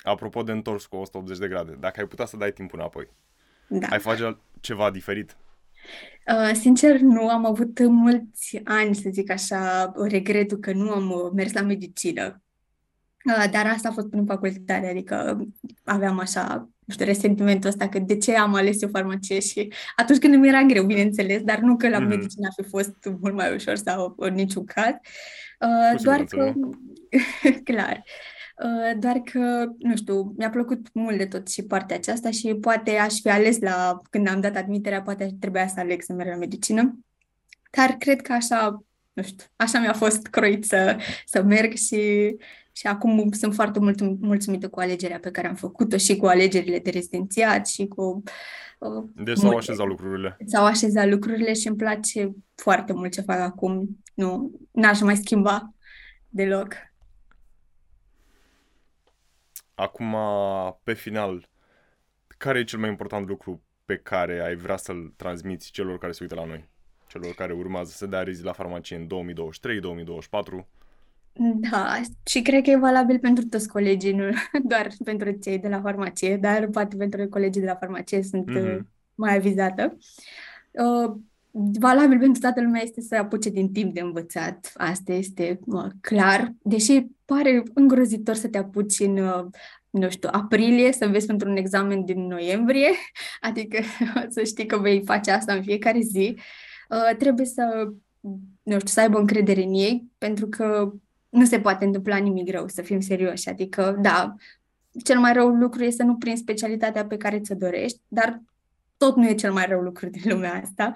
Apropo 0.02 0.42
de 0.42 0.52
întors 0.52 0.86
cu 0.86 0.96
180 0.96 1.38
de 1.38 1.48
grade, 1.48 1.76
dacă 1.80 2.00
ai 2.00 2.06
putea 2.06 2.24
să 2.24 2.36
dai 2.36 2.52
timpul 2.52 2.78
înapoi, 2.78 3.08
Da. 3.68 3.86
ai 3.86 3.98
face 3.98 4.38
ceva 4.60 4.90
diferit? 4.90 5.36
Uh, 6.26 6.54
sincer, 6.54 7.00
nu 7.00 7.28
am 7.28 7.46
avut 7.46 7.78
mulți 7.86 8.60
ani, 8.64 8.94
să 8.94 9.08
zic 9.12 9.30
așa, 9.30 9.92
regretul 9.96 10.58
că 10.58 10.72
nu 10.72 10.90
am 10.90 11.10
uh, 11.10 11.30
mers 11.34 11.52
la 11.52 11.60
medicină. 11.62 12.41
Uh, 13.24 13.50
dar 13.50 13.66
asta 13.66 13.88
a 13.88 13.92
fost 13.92 14.08
prin 14.08 14.24
facultate, 14.26 14.86
adică 14.86 15.46
aveam 15.84 16.18
așa, 16.18 16.68
nu 16.84 16.92
știu, 16.94 17.04
resentimentul 17.04 17.68
ăsta 17.68 17.88
că 17.88 17.98
de 17.98 18.16
ce 18.16 18.36
am 18.36 18.54
ales 18.54 18.82
eu 18.82 18.88
farmacie 18.88 19.40
și 19.40 19.72
atunci 19.96 20.18
când 20.18 20.34
îmi 20.34 20.48
era 20.48 20.62
greu, 20.62 20.84
bineînțeles, 20.84 21.42
dar 21.42 21.58
nu 21.58 21.76
că 21.76 21.88
la 21.88 21.98
Mhm. 21.98 22.08
medicină 22.08 22.46
a 22.50 22.62
fi 22.62 22.68
fost 22.68 22.96
mult 23.20 23.34
mai 23.34 23.54
ușor 23.54 23.74
sau 23.76 24.14
în 24.18 24.34
niciun 24.34 24.64
caz, 24.64 24.92
uh, 25.60 25.96
Cu 25.96 26.02
doar 26.02 26.24
siguranță 26.28 26.36
că, 26.36 26.54
clar, 27.72 28.02
uh, 28.64 28.98
doar 28.98 29.18
că, 29.18 29.64
nu 29.78 29.96
știu, 29.96 30.34
mi-a 30.36 30.50
plăcut 30.50 30.86
mult 30.92 31.18
de 31.18 31.26
tot 31.26 31.48
și 31.48 31.62
partea 31.62 31.96
aceasta 31.96 32.30
și 32.30 32.54
poate 32.54 32.90
aș 32.90 33.14
fi 33.20 33.28
ales 33.30 33.58
la, 33.60 34.00
când 34.10 34.28
am 34.28 34.40
dat 34.40 34.56
admiterea, 34.56 35.02
poate 35.02 35.36
trebuia 35.40 35.66
să 35.68 35.80
aleg 35.80 36.02
să 36.02 36.12
merg 36.12 36.28
la 36.28 36.36
medicină, 36.36 36.98
dar 37.70 37.90
cred 37.98 38.20
că 38.20 38.32
așa, 38.32 38.84
nu 39.12 39.22
știu, 39.22 39.46
așa 39.56 39.78
mi-a 39.78 39.92
fost 39.92 40.26
croit 40.26 40.64
să, 40.64 40.96
să 41.26 41.42
merg 41.42 41.74
și, 41.74 42.36
și 42.72 42.86
acum 42.86 43.32
sunt 43.32 43.54
foarte 43.54 43.78
mult 43.78 44.00
mulțumită 44.20 44.68
cu 44.68 44.80
alegerea 44.80 45.18
pe 45.18 45.30
care 45.30 45.48
am 45.48 45.54
făcut-o 45.54 45.96
și 45.96 46.16
cu 46.16 46.26
alegerile 46.26 46.78
de 46.78 46.90
rezidențiat 46.90 47.66
și 47.66 47.86
cu 47.86 48.22
uh, 48.78 49.04
Deci 49.14 49.36
s-au 49.36 49.50
multe. 49.50 49.70
așezat 49.70 49.86
lucrurile. 49.86 50.36
S-au 50.46 50.64
așezat 50.64 51.08
lucrurile 51.08 51.52
și 51.52 51.68
îmi 51.68 51.76
place 51.76 52.30
foarte 52.54 52.92
mult 52.92 53.12
ce 53.12 53.20
fac 53.20 53.38
acum. 53.38 54.02
Nu, 54.14 54.60
n-aș 54.70 55.00
mai 55.00 55.16
schimba 55.16 55.74
deloc. 56.28 56.74
Acum, 59.74 60.16
pe 60.82 60.92
final, 60.92 61.48
care 62.26 62.58
e 62.58 62.64
cel 62.64 62.78
mai 62.78 62.88
important 62.88 63.28
lucru 63.28 63.62
pe 63.84 63.96
care 63.96 64.40
ai 64.40 64.54
vrea 64.54 64.76
să-l 64.76 65.12
transmiți 65.16 65.70
celor 65.70 65.98
care 65.98 66.12
se 66.12 66.18
uită 66.22 66.34
la 66.34 66.44
noi? 66.44 66.70
Celor 67.12 67.34
care 67.34 67.52
urmează 67.52 67.90
să 67.94 68.06
dea 68.06 68.22
rezi 68.22 68.44
la 68.44 68.52
farmacie 68.52 68.96
în 68.96 69.06
2023, 69.06 69.80
2024? 69.80 70.68
Da, 71.70 72.00
și 72.26 72.42
cred 72.42 72.62
că 72.62 72.70
e 72.70 72.76
valabil 72.76 73.18
pentru 73.18 73.44
toți 73.44 73.68
colegii, 73.68 74.12
nu 74.12 74.24
doar 74.70 74.88
pentru 75.04 75.30
cei 75.30 75.58
de 75.58 75.68
la 75.68 75.80
farmacie, 75.80 76.36
dar 76.36 76.66
poate 76.66 76.96
pentru 76.96 77.28
colegii 77.28 77.60
de 77.60 77.66
la 77.66 77.74
farmacie 77.74 78.22
sunt 78.22 78.48
uh, 78.48 78.74
Mhm. 78.74 78.88
mai 79.14 79.34
avizată. 79.34 79.96
Uh, 80.70 81.12
valabil 81.80 82.18
pentru 82.18 82.40
toată 82.40 82.60
lumea 82.62 82.82
este 82.82 83.00
să 83.00 83.16
apuce 83.16 83.50
din 83.50 83.72
timp 83.72 83.94
de 83.94 84.00
învățat. 84.00 84.72
Asta 84.76 85.12
este 85.12 85.58
mă, 85.64 85.90
clar. 86.00 86.52
Deși 86.62 87.06
pare 87.24 87.62
îngrozitor 87.74 88.34
să 88.34 88.48
te 88.48 88.58
apuci 88.58 89.00
în, 89.00 89.16
uh, 89.16 89.44
nu 89.90 90.10
știu, 90.10 90.28
aprilie, 90.32 90.92
să 90.92 91.04
înveți 91.04 91.26
pentru 91.26 91.50
un 91.50 91.56
examen 91.56 92.04
din 92.04 92.26
noiembrie, 92.26 92.90
adică 93.40 93.78
să 94.34 94.42
știi 94.44 94.66
că 94.66 94.78
vei 94.78 95.02
face 95.04 95.30
asta 95.30 95.52
în 95.52 95.62
fiecare 95.62 96.00
zi. 96.00 96.34
Uh, 96.36 96.42
trebuie 97.18 97.46
să, 97.46 97.92
nu 98.62 98.74
știu, 98.74 98.86
să 98.86 99.00
aibă 99.00 99.18
încredere 99.18 99.62
în 99.62 99.74
ei, 99.74 100.10
pentru 100.18 100.46
că 100.46 100.92
nu 101.28 101.44
se 101.44 101.60
poate 101.60 101.84
întâmpla 101.84 102.16
nimic 102.16 102.50
rău, 102.50 102.68
să 102.68 102.82
fim 102.82 103.00
serioși. 103.00 103.48
Adică, 103.48 103.96
da, 104.00 104.34
cel 105.04 105.18
mai 105.18 105.32
rău 105.32 105.48
lucru 105.48 105.84
este 105.84 106.02
să 106.02 106.08
nu 106.08 106.16
prinzi 106.16 106.42
specialitatea 106.42 107.06
pe 107.06 107.16
care 107.16 107.40
ți-o 107.40 107.54
dorești, 107.54 108.00
dar 108.08 108.42
tot 108.96 109.16
nu 109.16 109.28
e 109.28 109.34
cel 109.34 109.52
mai 109.52 109.66
rău 109.66 109.80
lucru 109.80 110.08
din 110.08 110.22
lumea 110.24 110.60
asta. 110.62 110.92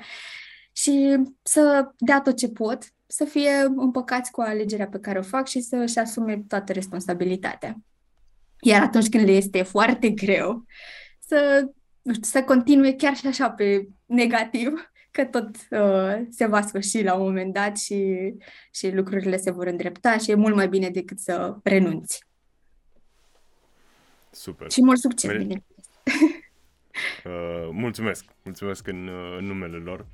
Și 0.73 1.17
să 1.43 1.91
dea 1.99 2.21
tot 2.21 2.37
ce 2.37 2.49
pot, 2.49 2.85
să 3.07 3.25
fie 3.25 3.51
împăcați 3.77 4.31
cu 4.31 4.41
alegerea 4.41 4.87
pe 4.87 4.99
care 4.99 5.19
o 5.19 5.23
fac 5.23 5.47
și 5.47 5.61
să 5.61 5.77
își 5.77 5.99
asume 5.99 6.45
toată 6.49 6.73
responsabilitatea. 6.73 7.77
Iar 8.61 8.83
atunci 8.83 9.09
când 9.09 9.25
le 9.25 9.33
este 9.33 9.63
foarte 9.63 10.11
greu, 10.11 10.65
să, 11.19 11.69
nu 12.03 12.13
știu, 12.13 12.25
să 12.25 12.43
continue 12.43 12.93
chiar 12.93 13.17
și 13.17 13.27
așa 13.27 13.51
pe 13.51 13.89
negativ, 14.07 14.91
că 15.17 15.25
tot 15.25 15.49
uh, 15.71 16.27
se 16.31 16.47
va 16.47 16.63
sfârși 16.63 17.03
la 17.03 17.15
un 17.15 17.23
moment 17.23 17.53
dat 17.53 17.77
și, 17.77 18.33
și 18.71 18.91
lucrurile 18.91 19.37
se 19.37 19.51
vor 19.51 19.67
îndrepta 19.67 20.19
și 20.19 20.31
e 20.31 20.35
mult 20.35 20.55
mai 20.55 20.69
bine 20.69 20.91
decât 20.91 21.19
să 21.19 21.57
renunți. 21.63 22.27
Super. 24.31 24.71
Și 24.71 24.83
mult 24.83 24.99
succes, 24.99 25.31
Mere- 25.31 25.43
bine. 25.43 25.65
Uh, 27.25 27.69
mulțumesc, 27.73 28.25
mulțumesc 28.43 28.87
în, 28.87 29.09
uh, 29.09 29.37
în 29.39 29.45
numele 29.45 29.77
lor 29.77 30.07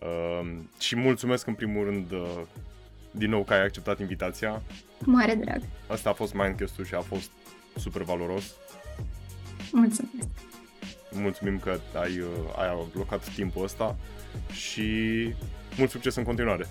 uh, 0.00 0.58
și 0.78 0.96
mulțumesc 0.96 1.46
în 1.46 1.54
primul 1.54 1.84
rând 1.84 2.10
uh, 2.10 2.40
din 3.10 3.30
nou 3.30 3.44
că 3.44 3.52
ai 3.52 3.64
acceptat 3.64 4.00
invitația. 4.00 4.62
Mare 5.04 5.34
drag. 5.34 5.62
Asta 5.86 6.10
a 6.10 6.12
fost 6.12 6.34
Mindcast-ul 6.34 6.84
și 6.84 6.94
a 6.94 7.00
fost 7.00 7.30
super 7.76 8.02
valoros. 8.02 8.54
Mulțumesc. 9.72 10.28
Mulțumim 11.10 11.58
că 11.58 11.78
ai, 11.94 12.18
uh, 12.18 12.28
ai 12.56 12.68
alocat 12.68 13.34
timpul 13.34 13.62
ăsta 13.62 13.96
și 14.52 14.88
mult 15.78 15.90
succes 15.90 16.14
în 16.14 16.22
continuare. 16.24 16.66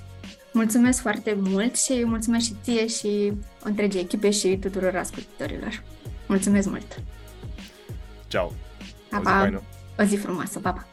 Mulțumesc 0.51 1.01
foarte 1.01 1.37
mult 1.39 1.75
și 1.77 2.03
mulțumesc 2.05 2.45
și 2.45 2.55
ție 2.63 2.87
și 2.87 3.33
întregii 3.63 3.99
echipe 3.99 4.29
și 4.29 4.57
tuturor 4.57 4.95
ascultătorilor. 4.95 5.83
Mulțumesc 6.27 6.67
mult! 6.69 7.01
Ceau! 8.27 8.53
Pa, 9.09 9.17
O 9.17 9.19
zi 9.19 9.23
pa! 9.23 9.39
faină! 9.39 9.61
O 9.99 10.03
zi 10.03 10.15
frumoasă! 10.15 10.59
Pa, 10.59 10.71
pa! 10.71 10.87